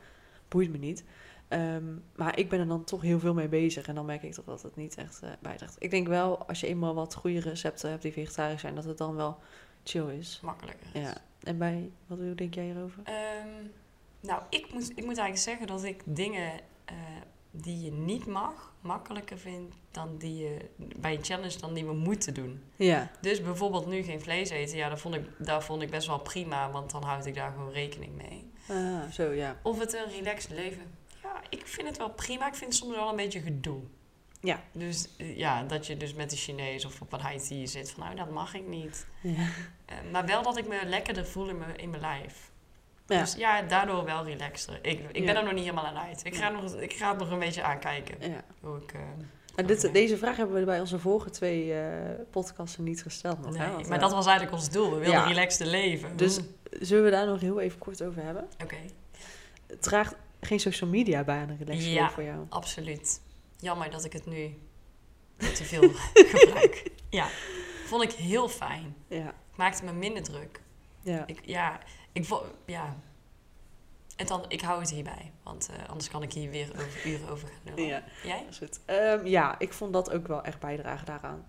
boeit 0.48 0.70
me 0.70 0.78
niet. 0.78 1.04
Ehm, 1.50 1.84
maar 2.16 2.38
ik 2.38 2.48
ben 2.48 2.60
er 2.60 2.66
dan 2.66 2.84
toch 2.84 3.02
heel 3.02 3.18
veel 3.18 3.34
mee 3.34 3.48
bezig 3.48 3.86
en 3.86 3.94
dan 3.94 4.04
merk 4.04 4.22
ik 4.22 4.34
toch 4.34 4.44
dat 4.44 4.62
het 4.62 4.76
niet 4.76 4.94
echt 4.94 5.22
eh, 5.22 5.30
bijdraagt. 5.40 5.76
Ik 5.78 5.90
denk 5.90 6.08
wel, 6.08 6.46
als 6.46 6.60
je 6.60 6.66
eenmaal 6.66 6.94
wat 6.94 7.14
goede 7.14 7.40
recepten 7.40 7.90
hebt 7.90 8.02
die 8.02 8.12
vegetarisch 8.12 8.60
zijn, 8.60 8.74
dat 8.74 8.84
het 8.84 8.98
dan 8.98 9.14
wel 9.14 9.38
chill 9.84 10.08
is. 10.18 10.40
Makkelijker. 10.42 10.86
is. 10.92 11.00
Ja. 11.00 11.16
En 11.42 11.58
bij, 11.58 11.90
wat 12.06 12.18
hoe 12.18 12.34
denk 12.34 12.54
jij 12.54 12.64
hierover? 12.64 13.02
Ehm, 13.04 13.66
nou, 14.20 14.42
ik 14.48 14.72
moet, 14.72 14.90
ik 14.90 15.04
moet 15.04 15.18
eigenlijk 15.18 15.36
zeggen 15.36 15.66
dat 15.66 15.84
ik 15.84 16.02
dingen 16.04 16.52
eh, 16.84 16.94
die 17.50 17.84
je 17.84 17.92
niet 17.92 18.26
mag, 18.26 18.74
makkelijker 18.80 19.38
vind 19.38 19.74
dan 19.90 20.18
die 20.18 20.36
je 20.36 20.68
bij 20.96 21.14
een 21.14 21.24
challenge 21.24 21.58
dan 21.58 21.74
die 21.74 21.84
we 21.84 21.92
moeten 21.92 22.34
doen. 22.34 22.62
Ja. 22.76 23.10
Dus 23.20 23.42
bijvoorbeeld 23.42 23.86
nu 23.86 24.02
geen 24.02 24.20
vlees 24.20 24.50
eten, 24.50 24.76
ja, 24.76 24.88
dat 24.88 25.00
vond 25.00 25.14
ik, 25.14 25.22
dat 25.38 25.64
vond 25.64 25.82
ik 25.82 25.90
best 25.90 26.06
wel 26.06 26.20
prima, 26.20 26.70
want 26.70 26.90
dan 26.90 27.02
houd 27.02 27.26
ik 27.26 27.34
daar 27.34 27.50
gewoon 27.50 27.72
rekening 27.72 28.16
mee. 28.16 28.50
Ah, 28.68 29.10
zo 29.12 29.32
ja. 29.32 29.56
Of 29.62 29.78
het 29.78 29.94
een 29.94 30.10
relaxed 30.10 30.50
leven. 30.50 30.98
Ik 31.48 31.66
vind 31.66 31.88
het 31.88 31.96
wel 31.98 32.10
prima. 32.10 32.46
Ik 32.46 32.54
vind 32.54 32.70
het 32.72 32.80
soms 32.82 32.94
wel 32.96 33.08
een 33.10 33.16
beetje 33.16 33.40
gedoe. 33.40 33.80
Ja. 34.40 34.60
Dus 34.72 35.08
eh, 35.18 35.36
ja, 35.36 35.62
dat 35.62 35.86
je 35.86 35.96
dus 35.96 36.14
met 36.14 36.30
de 36.30 36.36
Chinees 36.36 36.84
of 36.84 37.00
op 37.00 37.12
een 37.12 37.20
Haiti 37.20 37.66
zit 37.66 37.90
van 37.90 38.02
nou, 38.04 38.16
dat 38.16 38.30
mag 38.30 38.54
ik 38.54 38.66
niet. 38.66 39.06
Ja. 39.22 39.46
Eh, 39.86 39.96
maar 40.12 40.26
wel 40.26 40.42
dat 40.42 40.56
ik 40.56 40.68
me 40.68 40.80
lekkerder 40.86 41.26
voel 41.26 41.48
in 41.48 41.58
mijn, 41.58 41.76
in 41.76 41.90
mijn 41.90 42.02
lijf. 42.02 42.50
Ja. 43.06 43.20
Dus 43.20 43.34
ja, 43.34 43.62
daardoor 43.62 44.04
wel 44.04 44.24
relaxter. 44.24 44.78
Ik, 44.82 45.00
ik 45.12 45.16
Ja. 45.16 45.24
ben 45.24 45.36
er 45.36 45.42
nog 45.44 45.52
niet 45.52 45.62
helemaal 45.64 45.86
aan 45.86 45.98
uit. 45.98 46.24
Ik 46.24 46.34
ga, 46.36 46.48
nog, 46.48 46.74
ik 46.74 46.92
ga 46.92 47.08
het 47.10 47.18
nog 47.18 47.30
een 47.30 47.38
beetje 47.38 47.62
aankijken. 47.62 48.30
ja. 48.30 48.44
Hoe 48.60 48.76
ik, 48.82 48.92
eh, 48.92 49.00
Maar 49.56 49.66
dit, 49.66 49.92
deze 49.92 50.16
vraag 50.16 50.36
hebben 50.36 50.56
we 50.58 50.64
bij 50.64 50.80
onze 50.80 50.98
vorige 50.98 51.30
twee 51.30 51.74
eh 51.74 51.88
podcasten 52.30 52.84
niet 52.84 53.02
gesteld 53.02 53.40
nog. 53.40 53.50
nee, 53.50 53.60
hè? 53.66 53.72
Want, 53.72 53.86
maar 53.88 53.96
eh, 53.96 54.02
dat 54.02 54.12
was 54.12 54.26
eigenlijk 54.26 54.56
ons 54.56 54.70
doel. 54.70 54.90
We 54.90 54.98
wilden 54.98 55.24
relaxter 55.26 55.66
leven. 55.66 56.16
Dus 56.16 56.38
zullen 56.70 57.04
we 57.04 57.10
daar 57.10 57.26
nog 57.26 57.40
heel 57.40 57.60
even 57.60 57.78
kort 57.78 58.02
over 58.02 58.22
hebben? 58.22 58.48
Oké, 58.62 58.76
Het 59.66 59.82
draagt 59.82 60.14
geen 60.40 60.60
social 60.60 60.90
media 60.90 61.24
bij 61.24 61.38
aan 61.38 61.48
een 61.48 61.58
relaxed 61.58 61.84
Ja. 61.92 62.10
voor 62.10 62.22
jou. 62.22 62.46
absoluut. 62.48 63.20
Jammer 63.58 63.90
dat 63.90 64.04
ik 64.04 64.12
het 64.12 64.26
nu 64.26 64.58
te 65.38 65.64
veel 65.64 65.90
gebruik. 66.34 66.90
Ja, 67.10 67.28
vond 67.86 68.02
ik 68.02 68.12
heel 68.12 68.48
fijn. 68.48 68.96
Ja, 69.08 69.34
Maakte 69.56 69.84
me 69.84 69.92
minder 69.92 70.22
druk. 70.22 70.60
ja. 71.02 71.26
Ik, 71.26 71.40
ja, 71.44 71.80
ik 72.12 72.28
ja. 72.66 72.96
En 74.16 74.26
dan, 74.26 74.44
ik 74.48 74.60
hou 74.60 74.80
het 74.80 74.90
hierbij. 74.90 75.32
Want 75.42 75.68
eh, 75.76 75.88
anders 75.88 76.08
kan 76.10 76.22
ik 76.22 76.32
hier 76.32 76.50
weer 76.50 76.70
over, 76.72 77.06
uren 77.06 77.28
over 77.28 77.48
gaan 77.48 77.74
lullen. 77.74 77.86
ja. 77.86 78.02
Jij? 78.24 78.44
Ehm, 78.84 79.26
ja, 79.26 79.58
ik 79.58 79.72
vond 79.72 79.92
dat 79.92 80.10
ook 80.10 80.26
wel 80.26 80.42
echt 80.42 80.60
bijdragen 80.60 81.06
daaraan. 81.06 81.46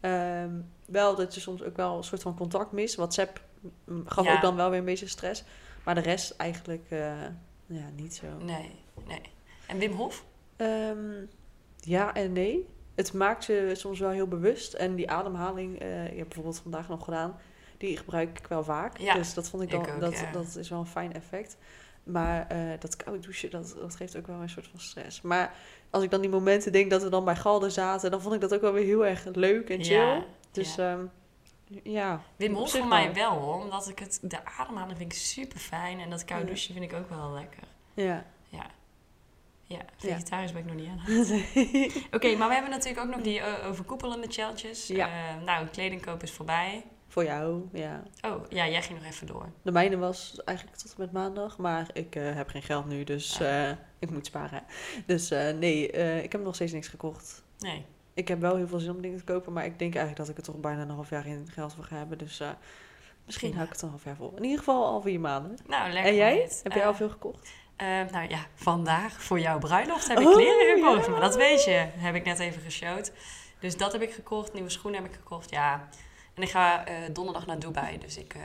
Ehm, 0.00 0.60
wel 0.86 1.14
dat 1.16 1.34
je 1.34 1.40
soms 1.40 1.62
ook 1.62 1.76
wel 1.76 1.96
een 1.96 2.04
soort 2.04 2.22
van 2.22 2.36
contact 2.36 2.72
mist. 2.72 2.94
WhatsApp 2.94 3.40
mm, 3.84 4.02
gaf 4.08 4.24
Ja. 4.24 4.34
ook 4.34 4.40
dan 4.40 4.56
wel 4.56 4.70
weer 4.70 4.78
een 4.78 4.84
beetje 4.84 5.06
stress. 5.08 5.44
Maar 5.84 5.94
de 5.94 6.00
rest 6.00 6.30
eigenlijk 6.36 6.86
eh, 6.90 7.12
ja, 7.66 7.90
niet 7.96 8.14
zo. 8.14 8.26
Nee, 8.38 8.70
nee. 9.06 9.20
En 9.66 9.78
Wim 9.78 9.92
Hof? 9.92 10.24
Ehm, 10.56 11.24
ja 11.80 12.14
en 12.14 12.32
nee. 12.32 12.66
Het 12.94 13.12
maakt 13.12 13.44
je 13.44 13.70
soms 13.72 13.98
wel 13.98 14.10
heel 14.10 14.28
bewust. 14.28 14.72
En 14.72 14.94
die 14.94 15.10
ademhaling, 15.10 15.78
eh 15.78 16.04
ik 16.04 16.16
heb 16.16 16.26
bijvoorbeeld 16.26 16.58
vandaag 16.58 16.88
nog 16.88 17.04
gedaan, 17.04 17.38
die 17.78 17.96
gebruik 17.96 18.38
ik 18.38 18.46
wel 18.46 18.64
vaak. 18.64 18.98
Ja, 18.98 19.14
dus 19.14 19.34
dat 19.34 19.48
vond 19.48 19.62
ik, 19.62 19.72
ik 19.72 19.78
ook, 19.78 20.00
dat, 20.00 20.18
ja. 20.18 20.32
dat 20.32 20.56
is 20.56 20.68
wel 20.68 20.78
een 20.78 20.86
fijn 20.86 21.12
effect. 21.12 21.56
Maar 22.04 22.46
eh, 22.48 22.58
dat 22.78 22.96
koude 22.96 23.22
douchen, 23.22 23.50
dat, 23.50 23.76
dat 23.80 23.96
geeft 23.96 24.16
ook 24.16 24.26
wel 24.26 24.40
een 24.40 24.48
soort 24.48 24.66
van 24.66 24.80
stress. 24.80 25.20
Maar 25.20 25.54
als 25.90 26.02
ik 26.02 26.10
dan 26.10 26.20
die 26.20 26.30
momenten 26.30 26.72
denk 26.72 26.90
dat 26.90 27.02
we 27.02 27.08
dan 27.08 27.24
bij 27.24 27.36
Galden 27.36 27.72
zaten, 27.72 28.10
dan 28.10 28.20
vond 28.20 28.34
ik 28.34 28.40
dat 28.40 28.54
ook 28.54 28.60
wel 28.60 28.72
weer 28.72 28.84
heel 28.84 29.06
erg 29.06 29.24
leuk 29.32 29.70
en 29.70 29.84
chill. 29.84 29.96
Ja, 29.96 30.24
dus 30.50 30.74
ja. 30.74 30.98
Ja. 31.82 32.20
Wim 32.36 32.54
Hof 32.54 32.70
voor 32.70 32.86
mij 32.86 33.14
wel. 33.14 33.30
hoor. 33.38 33.62
Omdat 33.62 33.88
ik 33.88 33.98
het, 33.98 34.18
de 34.22 34.44
ademhaling 34.44 34.98
vind 34.98 35.12
ik 35.12 35.18
super 35.18 35.58
fijn. 35.58 36.00
En 36.00 36.10
dat 36.10 36.24
koude 36.24 36.46
Ja. 36.46 36.52
douchen 36.52 36.74
vind 36.74 36.92
ik 36.92 36.98
ook 36.98 37.08
wel 37.08 37.30
lekker. 37.32 37.62
Ja. 37.94 38.24
Ja. 38.48 38.66
Ja, 39.66 39.80
vegetarisch 39.96 40.52
ben 40.52 40.60
ik 40.60 40.66
nog 40.66 40.76
niet 40.76 40.88
aan. 40.88 42.02
Oké, 42.16 42.36
maar 42.36 42.48
we 42.48 42.54
hebben 42.54 42.70
natuurlijk 42.72 43.06
ook 43.06 43.14
nog 43.14 43.20
die 43.20 43.40
eh, 43.40 43.66
overkoepelende 43.68 44.26
challenges. 44.30 44.86
Ja. 44.86 45.06
Eh, 45.08 45.42
nou, 45.44 45.66
kledingkoop 45.66 46.22
is 46.22 46.32
voorbij. 46.32 46.84
Voor 47.08 47.24
jou, 47.24 47.68
ja. 47.72 48.02
Oh, 48.22 48.44
ja, 48.48 48.68
jij 48.68 48.82
ging 48.82 48.98
nog 48.98 49.08
even 49.08 49.26
door. 49.26 49.52
De 49.62 49.72
mijne 49.72 49.96
was 49.96 50.42
eigenlijk 50.44 50.78
tot 50.78 50.90
en 50.90 51.00
met 51.00 51.12
maandag, 51.12 51.58
maar 51.58 51.86
ik 51.92 52.16
eh, 52.16 52.34
heb 52.34 52.48
geen 52.48 52.62
geld 52.62 52.86
nu, 52.86 53.04
dus 53.04 53.40
Ah. 53.40 53.70
ik 53.98 54.10
moet 54.10 54.26
sparen. 54.26 54.62
Dus 55.06 55.28
nee, 55.58 55.86
ik 56.22 56.32
heb 56.32 56.42
nog 56.42 56.54
steeds 56.54 56.72
niks 56.72 56.88
gekocht. 56.88 57.44
Nee. 57.58 57.84
Ik 58.14 58.28
heb 58.28 58.40
wel 58.40 58.56
heel 58.56 58.68
veel 58.68 58.78
zin 58.78 58.90
om 58.90 59.00
dingen 59.00 59.18
te 59.18 59.24
kopen, 59.24 59.52
maar 59.52 59.64
ik 59.64 59.78
denk 59.78 59.94
eigenlijk 59.94 60.16
dat 60.16 60.28
ik 60.28 60.36
er 60.36 60.52
toch 60.52 60.60
bijna 60.60 60.82
een 60.82 60.90
half 60.90 61.10
jaar 61.10 61.26
in 61.26 61.48
geld 61.52 61.74
voor 61.74 61.84
ga 61.84 61.96
hebben. 61.96 62.18
Dus 62.18 62.40
eh, 62.40 62.48
misschien 63.24 63.50
Prima. 63.50 63.54
hou 63.54 63.66
ik 63.66 63.72
het 63.72 63.82
een 63.82 63.88
half 63.88 64.04
jaar 64.04 64.16
vol. 64.16 64.32
In 64.36 64.42
ieder 64.42 64.58
geval 64.58 64.84
al 64.86 65.00
vier 65.00 65.20
maanden. 65.20 65.56
Nou, 65.66 65.92
lekker. 65.92 66.10
en 66.10 66.16
jij? 66.16 66.48
Heb 66.62 66.72
jij 66.72 66.80
Eh, 66.82 66.88
al 66.88 66.94
veel 66.94 67.08
gekocht? 67.10 67.52
eh, 67.76 67.86
nou 68.10 68.28
ja, 68.28 68.38
vandaag 68.54 69.22
voor 69.22 69.40
jouw 69.40 69.58
bruiloft 69.58 70.08
heb 70.08 70.18
ik 70.20 70.26
Oh, 70.26 70.32
kleren 70.34 70.78
gekocht. 70.82 71.04
ja. 71.06 71.10
Maar 71.12 71.20
dat 71.20 71.36
weet 71.36 71.64
je, 71.64 71.86
heb 71.96 72.14
ik 72.14 72.24
net 72.24 72.38
even 72.38 72.62
geshowt. 72.62 73.12
Dus 73.60 73.76
dat 73.76 73.92
heb 73.92 74.02
ik 74.02 74.12
gekocht. 74.12 74.52
Nieuwe 74.52 74.70
schoenen 74.70 75.02
heb 75.02 75.10
ik 75.10 75.16
gekocht, 75.16 75.50
ja. 75.50 75.88
En 76.34 76.42
ik 76.42 76.50
ga 76.50 76.86
eh, 76.86 76.94
donderdag 77.12 77.46
naar 77.46 77.58
Dubai, 77.58 77.98
dus 77.98 78.16
ik 78.18 78.34
eh, 78.34 78.40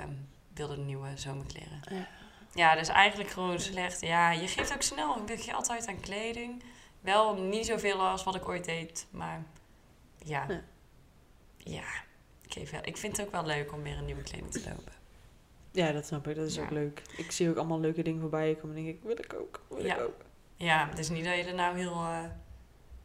wilde 0.53 0.77
nieuwe 0.77 1.07
zomerkleren. 1.15 1.81
Ja. 1.91 2.07
Ja, 2.53 2.75
dus 2.75 2.87
eigenlijk 2.87 3.29
gewoon 3.29 3.59
slecht. 3.59 4.01
Ja, 4.01 4.31
je 4.31 4.47
geeft 4.47 4.73
ook 4.73 4.81
snel 4.81 5.17
een 5.17 5.25
beetje 5.25 5.51
geld 5.51 5.69
uit 5.69 5.87
aan 5.87 5.99
kleding. 5.99 6.63
Wel 7.01 7.35
niet 7.35 7.65
zoveel 7.65 8.01
als 8.01 8.23
wat 8.23 8.35
ik 8.35 8.47
ooit 8.47 8.65
deed, 8.65 9.07
maar 9.11 9.43
ja. 10.25 10.45
Ja. 10.49 10.61
Ja, 11.57 11.83
ik, 12.41 12.53
geef 12.53 12.71
wel, 12.71 12.81
ik 12.83 12.97
vind 12.97 13.17
het 13.17 13.25
ook 13.25 13.31
wel 13.31 13.45
leuk 13.45 13.73
om 13.73 13.83
weer 13.83 13.97
een 13.97 14.05
nieuwe 14.05 14.23
kleding 14.23 14.51
te 14.51 14.61
lopen. 14.69 14.93
Ja, 15.71 15.91
dat 15.91 16.05
snap 16.05 16.27
ik. 16.27 16.35
Dat 16.35 16.47
is 16.47 16.55
Ja. 16.55 16.63
ook 16.63 16.69
leuk. 16.69 17.01
Ik 17.17 17.31
zie 17.31 17.49
ook 17.49 17.55
allemaal 17.57 17.79
leuke 17.79 18.01
dingen 18.03 18.21
voorbij 18.21 18.55
komen 18.55 18.77
en 18.77 18.83
denk 18.83 18.95
ik, 18.97 19.03
wil 19.03 19.17
ik 19.19 19.33
ook, 19.39 19.61
wil 19.69 19.85
Ja. 19.85 19.95
ik 19.95 20.01
ook. 20.01 20.21
Ja, 20.55 20.87
het 20.89 20.99
is 20.99 21.09
niet 21.09 21.25
dat 21.25 21.35
je 21.35 21.43
er 21.43 21.53
nou 21.55 21.77
heel, 21.77 21.91
eh 21.93 22.23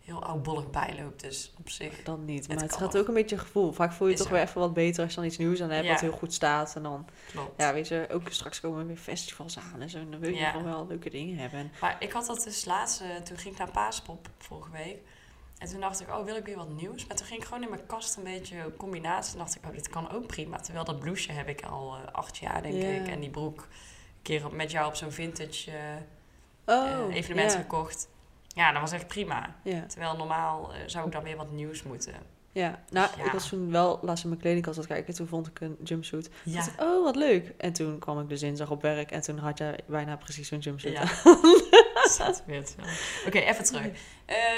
heel 0.01 0.23
oudbollig 0.25 0.71
bij 0.71 0.97
loopt, 1.03 1.21
dus 1.21 1.53
op 1.59 1.69
zich. 1.71 2.03
Dan 2.03 2.25
niet. 2.25 2.49
Maar 2.49 2.57
het 2.57 2.77
gaat 2.77 2.97
ook 2.99 3.09
een 3.09 3.15
beetje 3.15 3.39
gevoel. 3.39 3.73
Vaak 3.73 3.93
voel 3.93 4.07
je 4.07 4.13
Is 4.13 4.19
toch 4.19 4.29
zo. 4.29 4.35
weer 4.35 4.43
even 4.43 4.61
wat 4.61 4.75
beter 4.75 5.03
als 5.03 5.11
je 5.11 5.17
dan 5.17 5.29
iets 5.29 5.37
nieuws 5.39 5.63
aan 5.63 5.71
hebt 5.71 5.85
Ja. 5.85 5.91
wat 5.93 6.01
heel 6.01 6.13
goed 6.13 6.33
staat. 6.35 6.77
En 6.77 6.83
dan, 6.83 7.07
Klopt. 7.31 7.61
ja, 7.63 7.73
weet 7.73 7.89
je, 7.89 8.07
ook 8.11 8.29
straks 8.29 8.61
komen 8.61 8.87
weer 8.87 8.97
festivals 8.97 9.59
aan 9.59 9.81
en 9.81 9.91
zo. 9.91 9.99
En 9.99 10.11
dan 10.11 10.21
wil 10.21 10.31
je 10.31 10.45
gewoon 10.45 10.65
wel 10.65 10.87
leuke 10.87 11.11
dingen 11.11 11.39
hebben. 11.39 11.59
En 11.59 11.73
Maar 11.81 11.97
ik 11.99 12.13
had 12.13 12.27
dat 12.27 12.43
dus 12.43 12.65
laatst, 12.65 13.01
eh, 13.01 13.17
toen 13.17 13.37
ging 13.37 13.53
ik 13.55 13.59
naar 13.61 13.71
Paaspop 13.71 14.29
vorige 14.39 14.71
week. 14.71 14.99
En 15.65 15.71
toen 15.71 15.81
dacht 15.81 16.01
ik, 16.01 16.09
oh, 16.09 16.25
wil 16.25 16.37
ik 16.37 16.45
weer 16.45 16.57
wat 16.57 16.69
nieuws? 16.69 17.07
Maar 17.07 17.17
toen 17.17 17.27
ging 17.27 17.41
ik 17.41 17.47
gewoon 17.47 17.63
in 17.63 17.69
mijn 17.69 17.87
kast 17.87 18.17
een 18.17 18.23
beetje 18.23 18.57
combinatie. 18.77 19.33
En 19.33 19.39
dacht 19.39 19.57
ik, 19.57 19.63
oh, 19.67 19.73
dit 19.73 19.89
kan 19.89 20.11
ook 20.11 20.27
prima. 20.27 20.59
Terwijl 20.61 20.85
dat 20.85 21.01
blouseje 21.01 21.33
heb 21.39 21.49
ik 21.49 21.63
al 21.63 21.95
eh, 21.97 22.13
acht 22.13 22.37
jaar, 22.37 22.63
denk 22.63 22.75
ik. 22.75 23.09
En 23.09 23.21
die 23.21 23.31
broek 23.31 23.61
een 23.61 24.23
keer 24.23 24.45
op- 24.47 24.53
met 24.53 24.71
jou 24.71 24.87
op 24.87 24.95
zo'n 24.95 25.13
vintage 25.13 25.71
eh, 25.71 25.77
oh, 26.77 27.09
eh, 27.09 27.15
evenement 27.17 27.55
gekocht. 27.55 28.09
Ja, 28.49 28.73
dat 28.73 28.81
was 28.81 28.93
echt 28.93 29.07
prima. 29.07 29.55
Terwijl 29.87 30.17
normaal 30.17 30.73
zou 30.87 31.07
ik 31.07 31.13
dan 31.13 31.23
weer 31.23 31.37
wat 31.37 31.51
nieuws 31.51 31.83
moeten. 31.83 32.15
ja. 32.53 32.83
Nou, 32.91 33.09
Ja. 33.19 33.25
ik 33.25 33.33
was 33.33 33.49
toen 33.49 33.71
wel 33.71 33.99
laatst 34.03 34.23
in 34.25 34.29
mijn 34.31 34.41
kledingkast 34.41 34.79
aan 34.79 34.87
kijken. 34.87 35.15
Toen 35.15 35.27
vond 35.29 35.47
ik 35.47 35.61
een 35.61 35.77
jumpsuit. 35.85 36.31
Ja, 36.45 36.55
Dacht 36.55 36.73
ik, 36.73 36.81
oh, 36.81 37.05
wat 37.05 37.17
leuk. 37.17 37.53
En 37.59 37.73
toen 37.73 37.99
kwam 37.99 38.21
ik 38.21 38.29
dus 38.29 38.41
dinsdag 38.41 38.71
op 38.71 38.83
werk. 38.83 39.11
En 39.11 39.21
toen 39.21 39.39
had 39.39 39.59
jij 39.59 39.79
bijna 39.87 40.17
precies 40.17 40.49
zo'n 40.49 40.59
jumpsuit. 40.59 40.95
Ja. 40.95 41.05
Oké, 43.27 43.39
even 43.39 43.65
terug. 43.65 43.87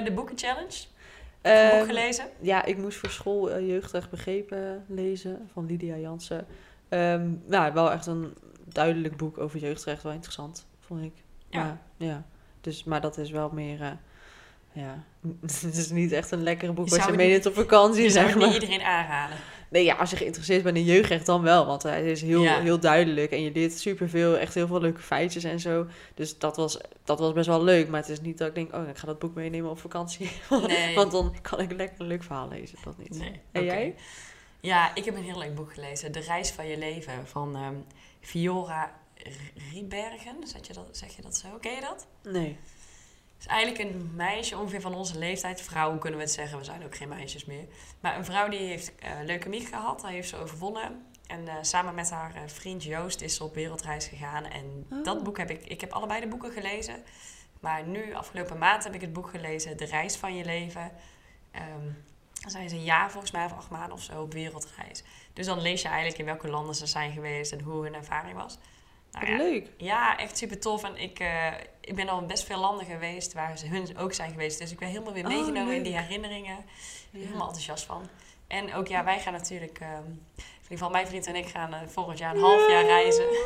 De 0.05 0.13
boeken 0.15 0.39
challenge. 0.39 0.77
Ehm, 1.47 1.79
boek 1.79 1.87
gelezen? 1.87 2.25
Ja, 2.41 2.65
ik 2.65 2.79
moest 2.79 2.99
voor 2.99 3.11
school 3.11 3.61
Jeugdrecht 3.61 4.11
Begrepen 4.11 4.85
lezen 4.89 5.49
van 5.53 5.67
Lydia 5.67 5.97
Jansen. 5.97 6.47
Ehm 6.89 7.31
nou, 7.47 7.73
wel 7.73 7.93
echt 7.93 8.07
een 8.07 8.35
duidelijk 8.65 9.17
boek 9.17 9.39
over 9.39 9.59
jeugdrecht. 9.59 10.03
Wel 10.03 10.13
interessant, 10.13 10.67
vond 10.81 11.03
ik. 11.03 11.13
Ja. 11.49 11.59
Maar, 11.63 11.79
ja. 11.97 12.25
Dus, 12.61 12.85
maar 12.85 13.01
dat 13.01 13.19
is 13.19 13.31
wel 13.31 13.51
meer... 13.53 13.81
eh, 13.81 13.91
ja, 14.73 15.05
het 15.41 15.77
is 15.77 15.91
niet 15.91 16.13
echt 16.13 16.31
een 16.31 16.43
lekkere 16.43 16.73
boek 16.73 16.93
als 16.93 17.05
je 17.05 17.13
meeneemt 17.13 17.47
op 17.47 17.55
vakantie, 17.55 18.11
zeg 18.11 18.37
maar. 18.37 18.53
iedereen 18.53 18.83
aanraden. 18.83 19.37
Nee, 19.71 19.85
ja, 19.85 19.95
als 19.95 20.11
je 20.11 20.17
geïnteresseerd 20.17 20.63
bent 20.63 20.77
in 20.77 20.85
jeugdrecht 20.85 21.27
dan 21.27 21.43
wel. 21.43 21.67
Want 21.67 21.83
hij 21.83 22.11
is 22.11 22.23
heel, 22.23 22.43
Ja. 22.43 22.61
heel 22.61 22.79
duidelijk. 22.81 23.31
En 23.31 23.43
je 23.43 23.51
leert 23.53 23.73
superveel, 23.79 24.39
echt 24.39 24.55
heel 24.55 24.67
veel 24.67 24.81
leuke 24.81 25.01
feitjes 25.01 25.45
en 25.45 25.61
zo. 25.61 25.87
Dus 26.15 26.39
dat 26.39 26.57
was, 26.57 26.79
dat 27.05 27.19
was 27.19 27.33
best 27.33 27.47
wel 27.47 27.63
leuk. 27.65 27.89
Maar 27.89 28.01
het 28.01 28.09
is 28.11 28.21
niet 28.21 28.39
dat 28.39 28.49
ik 28.49 28.55
denk, 28.55 28.75
oh, 28.75 28.89
ik 28.89 28.97
ga 28.97 29.07
dat 29.07 29.19
boek 29.19 29.35
meenemen 29.35 29.71
op 29.71 29.79
vakantie. 29.79 30.31
Nee. 30.67 30.95
Want 30.95 31.13
dan 31.13 31.37
kan 31.43 31.61
ik 31.61 31.73
lekker 31.73 32.01
een 32.01 32.07
leuk 32.07 32.23
verhaal 32.23 32.49
lezen. 32.49 32.79
Dat 32.85 32.99
niet. 32.99 33.19
Nee. 33.19 33.41
En 33.53 33.65
jij? 33.65 33.95
Ja, 34.61 34.95
ik 34.95 35.05
heb 35.05 35.17
een 35.17 35.25
heel 35.25 35.39
leuk 35.39 35.55
boek 35.55 35.73
gelezen. 35.75 36.13
De 36.13 36.21
Reis 36.21 36.51
van 36.51 36.67
je 36.67 36.79
Leven 36.79 37.27
van 37.27 37.57
ehm 37.57 37.75
Fiora 38.21 38.93
Riebergen. 39.73 40.37
Zeg 40.45 40.67
je, 40.67 40.73
dat, 40.73 40.87
zeg 40.91 41.17
je 41.17 41.23
dat 41.23 41.37
zo? 41.37 41.49
Ken 41.61 41.75
je 41.75 41.81
dat? 41.81 42.07
Nee. 42.33 42.57
Is 43.47 43.53
eigenlijk 43.53 43.91
een 43.91 44.11
meisje 44.15 44.59
ongeveer 44.59 44.81
van 44.81 44.95
onze 44.95 45.19
leeftijd. 45.19 45.61
Vrouwen 45.61 45.99
kunnen 45.99 46.19
we 46.19 46.25
het 46.25 46.35
zeggen, 46.35 46.59
we 46.59 46.65
zijn 46.65 46.85
ook 46.85 46.97
geen 46.97 47.09
meisjes 47.09 47.45
meer. 47.45 47.65
Maar 48.01 48.17
een 48.17 48.25
vrouw 48.25 48.49
die 48.49 48.59
heeft 48.59 48.95
eh 48.95 49.11
leukemie 49.25 49.67
gehad, 49.67 50.01
daar 50.01 50.11
heeft 50.11 50.29
ze 50.29 50.37
overwonnen. 50.37 51.07
En 51.27 51.49
eh, 51.49 51.55
samen 51.61 51.95
met 51.95 52.11
haar 52.11 52.35
eh, 52.35 52.41
vriend 52.47 52.83
Joost 52.85 53.21
is 53.21 53.37
ze 53.37 53.45
op 53.45 53.55
wereldreis 53.55 54.07
gegaan. 54.07 54.45
En 54.45 54.87
Oh. 54.93 55.05
dat 55.05 55.23
boek 55.23 55.39
heb 55.39 55.51
ik, 55.51 55.67
ik 55.67 55.81
heb 55.81 55.93
allebei 55.93 56.21
de 56.21 56.27
boeken 56.29 56.53
gelezen. 56.53 57.03
Maar 57.61 57.87
nu, 57.87 58.15
afgelopen 58.15 58.59
maand, 58.59 58.85
heb 58.85 58.95
ik 58.95 59.01
het 59.01 59.13
boek 59.13 59.31
gelezen, 59.31 59.77
De 59.77 59.85
Reis 59.85 60.17
van 60.17 60.37
je 60.37 60.45
Leven. 60.45 60.93
Ehm 61.51 61.91
dan 62.41 62.51
zijn 62.51 62.69
ze 62.69 62.75
een 62.75 62.85
jaar, 62.85 63.11
volgens 63.11 63.33
mij, 63.33 63.45
of 63.45 63.53
acht 63.53 63.71
maanden 63.71 63.93
of 63.93 64.03
zo, 64.03 64.23
op 64.23 64.33
wereldreis. 64.33 65.03
Dus 65.33 65.47
dan 65.47 65.61
lees 65.61 65.83
je 65.83 65.89
eigenlijk 65.89 66.19
in 66.19 66.25
welke 66.25 66.49
landen 66.49 66.75
ze 66.75 66.87
zijn 66.87 67.13
geweest 67.13 67.53
en 67.53 67.61
hoe 67.61 67.83
hun 67.83 67.95
ervaring 67.95 68.37
was. 68.37 68.59
Nou 69.21 69.31
ja, 69.31 69.37
leuk. 69.37 69.69
ja, 69.77 70.19
echt 70.19 70.39
super 70.39 70.61
tof. 70.61 70.85
En 70.85 70.97
ik, 70.97 71.19
eh, 71.19 71.47
ik 71.81 71.95
ben 71.95 72.09
al 72.09 72.27
best 72.27 72.45
veel 72.45 72.59
landen 72.59 72.87
geweest 72.87 73.33
waar 73.33 73.59
ze 73.59 73.67
hun 73.67 73.99
ook 73.99 74.13
zijn 74.13 74.31
geweest. 74.31 74.59
Dus 74.59 74.71
ik 74.71 74.79
ben 74.79 74.89
helemaal 74.89 75.13
weer 75.13 75.25
Oh, 75.25 75.31
meegenomen 75.31 75.75
in 75.75 75.83
die 75.83 75.99
herinneringen. 75.99 76.57
Ja. 77.11 77.19
Helemaal 77.19 77.47
enthousiast 77.47 77.85
van. 77.85 78.09
En 78.47 78.75
ook 78.75 78.87
ja, 78.89 79.05
wij 79.05 79.21
gaan 79.21 79.33
natuurlijk, 79.33 79.79
ehm, 79.81 79.91
in 80.37 80.43
ieder 80.63 80.69
geval 80.69 80.91
mijn 80.91 81.07
vriend 81.07 81.27
en 81.27 81.37
ik 81.37 81.47
gaan 81.47 81.75
eh, 81.75 81.81
volgend 81.87 82.19
jaar 82.19 82.35
een 82.35 82.41
half 82.41 82.71
jaar 82.71 82.85
reizen. 82.85 83.27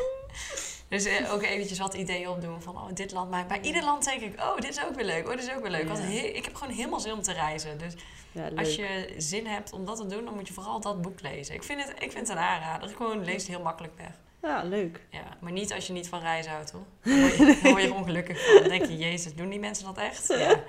Dus 0.87 1.05
eh, 1.05 1.33
ook 1.33 1.43
eventjes 1.43 1.79
wat 1.79 1.93
ideeën 1.93 2.29
opdoen 2.29 2.61
van 2.61 2.75
oh, 2.75 2.87
dit 2.93 3.11
land. 3.11 3.29
Maar 3.29 3.45
bij 3.45 3.61
ieder 3.61 3.83
land 3.83 4.05
denk 4.05 4.21
ik, 4.21 4.39
oh, 4.39 4.55
dit 4.55 4.69
is 4.69 4.83
ook 4.85 4.95
weer 4.95 5.05
leuk. 5.05 5.25
Oh, 5.27 5.31
dit 5.35 5.43
is 5.43 5.53
ook 5.53 5.61
weer 5.61 5.71
leuk. 5.71 5.87
Want 5.87 5.99
he- 5.99 6.31
ik 6.33 6.45
heb 6.45 6.55
gewoon 6.55 6.73
helemaal 6.73 6.99
zin 6.99 7.13
om 7.13 7.21
te 7.21 7.33
reizen. 7.33 7.77
Dus 7.77 7.93
Ja, 8.31 8.49
als 8.55 8.75
je 8.75 9.13
zin 9.17 9.45
hebt 9.47 9.73
om 9.73 9.85
dat 9.85 9.97
te 9.97 10.05
doen, 10.05 10.25
dan 10.25 10.33
moet 10.35 10.47
je 10.47 10.53
vooral 10.53 10.79
dat 10.79 11.01
boek 11.01 11.21
lezen. 11.21 11.55
Ik 11.55 11.63
vind 11.63 11.83
het, 11.83 11.89
ik 12.03 12.11
vind 12.11 12.27
het 12.27 12.29
een 12.37 12.43
aanrader. 12.43 12.89
Gewoon 12.89 13.23
lees 13.23 13.41
het 13.41 13.47
heel 13.47 13.61
makkelijk 13.61 13.93
weg. 13.97 14.11
Ja, 14.41 14.63
leuk. 14.63 15.05
Ja, 15.09 15.37
maar 15.41 15.51
niet 15.51 15.73
als 15.73 15.87
je 15.87 15.93
niet 15.93 16.07
van 16.09 16.19
reizen 16.19 16.51
houdt, 16.51 16.71
hoor. 16.71 16.85
Dan 17.03 17.19
word 17.19 17.37
je, 17.37 17.59
word 17.63 17.83
je 17.83 17.93
ongelukkig 18.01 18.45
van. 18.45 18.59
Dan 18.59 18.69
denk 18.69 18.85
je, 18.85 18.97
jezus, 18.97 19.35
doen 19.35 19.49
die 19.49 19.59
mensen 19.59 19.85
dat 19.85 19.97
echt? 19.97 20.27
Ja. 20.27 20.63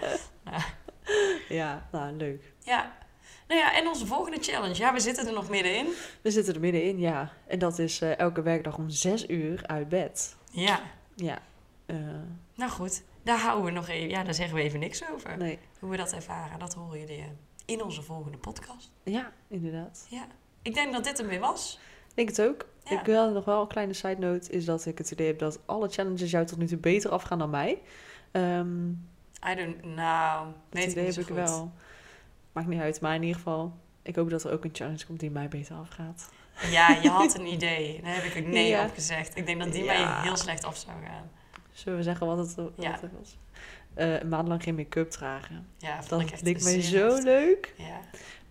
Ja, 1.49 1.89
nou, 1.93 2.12
leuk. 2.16 2.53
ja. 2.59 3.01
Nou 3.49 3.61
ja, 3.61 3.77
en 3.77 3.87
onze 3.89 4.07
volgende 4.07 4.39
challenge. 4.41 4.75
Ja, 4.75 4.93
we 4.93 5.01
zitten 5.01 5.27
er 5.27 5.33
nog 5.33 5.49
middenin. 5.49 5.87
We 6.23 6.31
zitten 6.31 6.55
er 6.55 6.61
middenin, 6.61 6.99
ja. 6.99 7.33
En 7.47 7.59
dat 7.59 7.79
is 7.79 8.01
eh, 8.01 8.18
elke 8.18 8.43
werkdag 8.43 8.77
om 8.77 8.91
zes 8.91 9.29
uur 9.29 9.66
uit 9.66 9.89
bed. 9.89 10.37
Ja, 10.51 10.81
Ja. 11.16 11.39
Eh, 11.87 11.97
nou 12.55 12.70
goed. 12.70 13.03
Daar 13.23 13.39
houden 13.39 13.64
we 13.64 13.70
nog 13.70 13.89
even... 13.89 14.09
Ja, 14.09 14.23
daar 14.25 14.35
zeggen 14.35 14.57
we 14.57 14.62
even 14.62 14.81
niks 14.81 15.11
over. 15.12 15.37
nee. 15.39 15.59
Hoe 15.79 15.91
we 15.91 15.97
dat 15.97 16.12
ervaren, 16.12 16.59
dat 16.59 16.75
horen 16.75 16.99
jullie 16.99 17.18
eh, 17.18 17.25
in 17.64 17.83
onze 17.83 18.03
volgende 18.03 18.39
podcast. 18.39 18.91
Ja, 19.05 19.33
inderdaad. 19.49 20.07
Ja. 20.11 20.27
Ik 20.62 20.75
denk 20.75 20.93
dat 20.93 21.05
dit 21.05 21.18
hem 21.18 21.27
weer 21.27 21.41
was. 21.41 21.79
Ik 22.09 22.14
denk 22.14 22.29
het 22.29 22.41
ook. 22.43 22.66
Ja. 22.85 23.01
Ik 23.01 23.07
wil 23.07 23.30
nog 23.33 23.45
wel 23.45 23.61
een 23.61 23.66
kleine 23.68 23.93
side 23.93 24.18
note, 24.18 24.51
is 24.51 24.64
dat 24.64 24.87
ik 24.87 24.99
het 24.99 25.11
idee 25.11 25.26
heb 25.26 25.39
dat 25.39 25.59
alle 25.66 25.89
challenges 25.89 26.30
jou 26.30 26.47
tot 26.47 26.59
nu 26.59 26.66
toe 26.66 26.78
beter 26.78 27.11
afgaan 27.11 27.39
dan 27.39 27.51
mij. 27.51 27.78
Ehm, 28.30 28.89
I 29.51 29.55
don't 29.57 29.80
know. 29.80 29.97
Dat 30.45 30.55
Weet 30.70 30.91
idee 30.91 31.05
heb 31.07 31.14
ik 31.16 31.26
goed. 31.26 31.35
wel. 31.37 31.72
Maakt 32.53 32.68
niet 32.68 32.80
uit, 32.80 33.01
maar 33.01 33.14
in 33.14 33.20
ieder 33.22 33.37
geval... 33.37 33.72
Ik 34.03 34.16
hoop 34.16 34.30
dat 34.30 34.45
er 34.45 34.53
ook 34.53 34.64
een 34.64 34.70
challenge 34.72 35.07
komt 35.07 35.20
die 35.20 35.30
mij 35.30 35.49
beter 35.49 35.74
afgaat. 35.76 36.30
Ja, 36.70 36.89
je 37.03 37.09
had 37.09 37.35
een 37.39 37.47
idee. 37.47 38.01
Daar 38.03 38.14
heb 38.14 38.24
ik 38.24 38.45
ook 38.45 38.51
nee 38.53 38.68
Ja. 38.68 38.85
op 38.85 38.95
gezegd. 38.95 39.37
Ik 39.37 39.47
denk 39.47 39.62
dat 39.62 39.72
die 39.72 39.85
Ja. 39.85 40.12
mij 40.14 40.22
heel 40.22 40.37
slecht 40.37 40.64
af 40.64 40.76
zou 40.76 40.93
gaan. 41.05 41.30
Zullen 41.72 41.99
we 41.99 42.05
zeggen 42.05 42.26
wat 42.26 42.39
het, 42.39 42.55
wat 42.55 42.70
Ja. 42.76 42.91
het 43.01 43.11
was? 43.18 43.39
Eh, 43.95 44.20
een 44.20 44.28
maand 44.28 44.49
lang 44.49 44.62
geen 44.62 44.74
make-up 44.74 45.11
dragen. 45.11 45.66
Ja, 45.78 45.97
vond 45.97 46.09
Dat 46.09 46.20
ik 46.20 46.30
echt 46.30 46.43
leek 46.43 46.62
mij 46.62 46.80
zeer 46.80 47.11
zo 47.11 47.22
leuk. 47.22 47.74
Ja, 47.76 48.01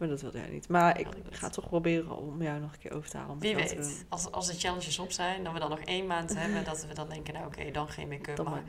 Maar 0.02 0.10
dat 0.10 0.22
wilde 0.22 0.38
jij 0.38 0.50
niet. 0.50 0.68
Maar 0.68 1.00
ik 1.00 1.08
ik 1.08 1.36
ga 1.36 1.50
toch 1.50 1.68
proberen 1.68 2.18
om 2.18 2.44
jou 2.44 2.60
nog 2.60 2.74
een 2.74 2.80
keer 2.80 2.94
over 2.94 3.10
te 3.10 3.18
halen. 3.18 3.32
Om 3.32 3.40
wie 3.40 3.56
weet. 3.56 4.06
Als, 4.10 4.32
als 4.32 4.48
de 4.48 4.60
challenges 4.60 5.00
op 5.00 5.12
zijn, 5.12 5.44
dat 5.44 5.54
we 5.54 5.60
dan 5.60 5.70
nog 5.70 5.80
één 5.80 6.08
maand 6.08 6.38
hebben, 6.38 6.64
dat 6.72 6.86
we 6.86 6.94
dan 6.94 7.10
denken, 7.10 7.34
nou 7.34 7.46
oké, 7.46 7.72
dan 7.72 7.90
geen 7.90 8.08
make-up. 8.08 8.44
Maar 8.44 8.64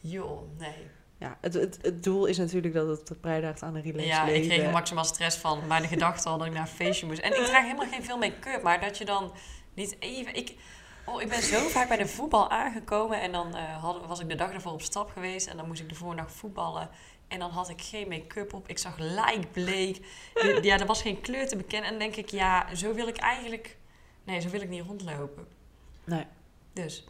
joh, 0.00 0.58
nee. 0.58 0.86
Ja, 1.18 1.38
het, 1.40 1.54
het, 1.54 1.78
het 1.82 2.04
doel 2.04 2.26
is 2.26 2.38
natuurlijk 2.38 2.74
dat 2.74 3.08
het 3.08 3.20
bijdraagt 3.20 3.62
aan 3.62 3.74
een 3.74 3.82
relaxed 3.82 4.06
Ja, 4.06 4.22
ik 4.22 4.28
leven. 4.28 4.48
kreeg 4.48 4.64
er 4.64 4.70
maximaal 4.70 5.04
stress 5.04 5.36
van. 5.36 5.66
Maar 5.66 5.82
de 5.86 5.88
gedachte 5.88 6.28
al 6.28 6.38
dat 6.38 6.46
ik 6.46 6.52
naar 6.52 6.62
een 6.62 6.68
feestje 6.68 7.06
moest. 7.06 7.20
En 7.20 7.36
ik 7.36 7.44
draag 7.44 7.62
helemaal 7.62 7.88
geen 7.88 8.04
veel 8.04 8.18
make-up. 8.18 8.62
Maar 8.62 8.80
dat 8.80 8.98
je 8.98 9.04
dan 9.04 9.32
niet 9.74 9.96
even... 9.98 10.34
Ik, 10.34 10.54
oh, 11.04 11.22
ik 11.22 11.28
ben 11.28 11.42
zo 11.42 11.68
vaak 11.68 11.88
bij 11.88 11.96
de 11.96 12.08
voetbal 12.08 12.50
aangekomen. 12.50 13.20
En 13.20 13.32
dan 13.32 13.56
eh, 13.56 13.84
was 14.06 14.20
ik 14.20 14.28
de 14.28 14.34
dag 14.34 14.52
ervoor 14.52 14.72
op 14.72 14.82
stap 14.82 15.10
geweest. 15.10 15.46
En 15.46 15.56
dan 15.56 15.66
moest 15.66 15.80
ik 15.80 15.88
de 15.88 16.14
dag 16.14 16.32
voetballen. 16.32 16.90
En 17.28 17.38
dan 17.38 17.50
had 17.50 17.68
ik 17.68 17.82
geen 17.82 18.08
make-up 18.08 18.52
op. 18.52 18.68
Ik 18.68 18.78
zag 18.78 18.98
lijkbleek. 18.98 20.06
Ja, 20.62 20.78
er 20.78 20.86
was 20.86 21.02
geen 21.02 21.20
kleur 21.20 21.48
te 21.48 21.56
bekennen. 21.56 21.90
En 21.90 21.98
dan 21.98 22.08
denk 22.08 22.16
ik, 22.16 22.30
ja, 22.30 22.74
zo 22.74 22.94
wil 22.94 23.08
ik 23.08 23.16
eigenlijk... 23.16 23.76
Nee, 24.24 24.40
zo 24.40 24.48
wil 24.48 24.60
ik 24.60 24.68
niet 24.68 24.84
rondlopen. 24.86 25.46
Nee. 26.04 26.24
Dus... 26.72 27.04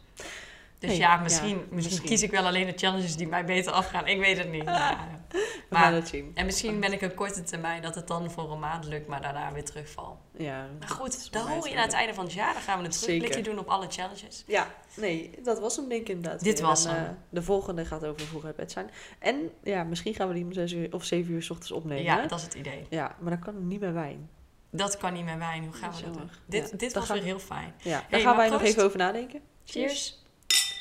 Dus 0.79 0.89
Nee, 0.89 0.99
ja, 0.99 1.13
ja, 1.13 1.21
misschien, 1.21 1.67
misschien, 1.69 2.01
kies 2.01 2.21
ik 2.23 2.31
wel 2.31 2.45
alleen 2.45 2.65
de 2.65 2.73
challenges 2.75 3.15
die 3.15 3.27
mij 3.27 3.45
beter 3.45 3.71
afgaan. 3.71 4.07
Ik 4.07 4.19
weet 4.19 4.37
het 4.37 4.51
niet. 4.51 4.63
We 4.69 5.75
Maar- 5.75 5.81
gaan 5.83 5.93
het 5.93 6.07
zien. 6.07 6.31
En 6.35 6.45
misschien 6.45 6.79
ben 6.79 6.93
ik 6.93 7.01
een 7.01 7.13
korte 7.13 7.43
termijn 7.43 7.81
dat 7.81 7.95
het 7.95 8.07
dan 8.07 8.31
voor 8.31 8.51
een 8.51 8.59
maand 8.59 8.85
lukt, 8.85 9.07
maar 9.07 9.21
daarna 9.21 9.51
weer 9.53 9.63
terugval. 9.65 10.19
Ja, 10.37 10.57
Maar 10.79 10.87
dat 10.87 10.91
goed, 10.91 11.31
dan 11.31 11.47
hoor 11.47 11.69
je 11.69 11.75
aan 11.75 11.81
het 11.81 11.93
einde 11.93 12.13
van 12.13 12.23
het 12.23 12.33
jaar. 12.33 12.53
Dan 12.53 12.61
gaan 12.61 12.79
we 12.79 12.85
een 12.85 12.91
terugblikje 12.91 13.41
doen 13.41 13.59
op 13.59 13.67
alle 13.67 13.85
challenges. 13.89 14.43
Ja, 14.47 14.67
nee, 14.95 15.31
dat 15.43 15.59
was 15.59 15.75
hem 15.75 15.89
denk 15.89 16.01
ik 16.01 16.09
inderdaad. 16.09 16.43
Dit 16.43 16.57
weer. 16.59 16.67
was 16.67 16.85
En, 16.85 16.95
hem. 16.95 17.05
eh, 17.05 17.11
de 17.29 17.41
volgende 17.41 17.85
gaat 17.85 18.05
over 18.05 18.27
vroeg 18.27 18.45
uit 18.45 18.55
bed 18.55 18.71
zijn. 18.71 18.89
En 19.19 19.49
ja, 19.63 19.83
misschien 19.83 20.13
gaan 20.13 20.27
we 20.27 20.33
die 20.33 20.43
om 20.43 20.53
zes 20.53 20.71
uur 20.71 20.93
of 20.93 21.03
zeven 21.03 21.33
uur 21.33 21.43
s 21.43 21.49
ochtends 21.49 21.71
opnemen. 21.71 22.03
ja, 22.03 22.25
dat 22.27 22.37
is 22.39 22.43
het 22.45 22.53
idee. 22.53 22.85
ja, 22.89 23.15
maar 23.19 23.29
dan 23.29 23.39
kan 23.39 23.55
het 23.55 23.63
niet 23.63 23.79
meer 23.79 23.93
wijn. 23.93 24.29
Dat 24.71 24.97
kan 24.97 25.13
niet 25.13 25.25
meer 25.25 25.37
wijn. 25.37 25.63
Hoe 25.63 25.73
gaan 25.73 25.89
Dat 25.91 25.99
we 25.99 26.05
dat 26.05 26.13
doen? 26.13 26.29
Dit, 26.45 26.69
Ja, 26.71 26.77
dit 26.77 26.93
was 26.93 27.05
gaan- 27.05 27.15
weer 27.15 27.25
heel 27.25 27.39
fijn. 27.39 27.73
Ja, 27.77 27.91
daar 27.91 28.05
Hey, 28.09 28.21
gaan 28.21 28.37
wij 28.37 28.49
nog 28.49 28.61
even 28.61 28.83
over 28.83 28.97
nadenken. 28.97 29.41
Cheers. 29.65 30.18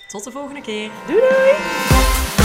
Tot 0.09 0.25
de 0.25 0.31
volgende 0.31 0.61
keer. 0.61 0.91
Doei 1.07 1.21
doei! 1.21 2.38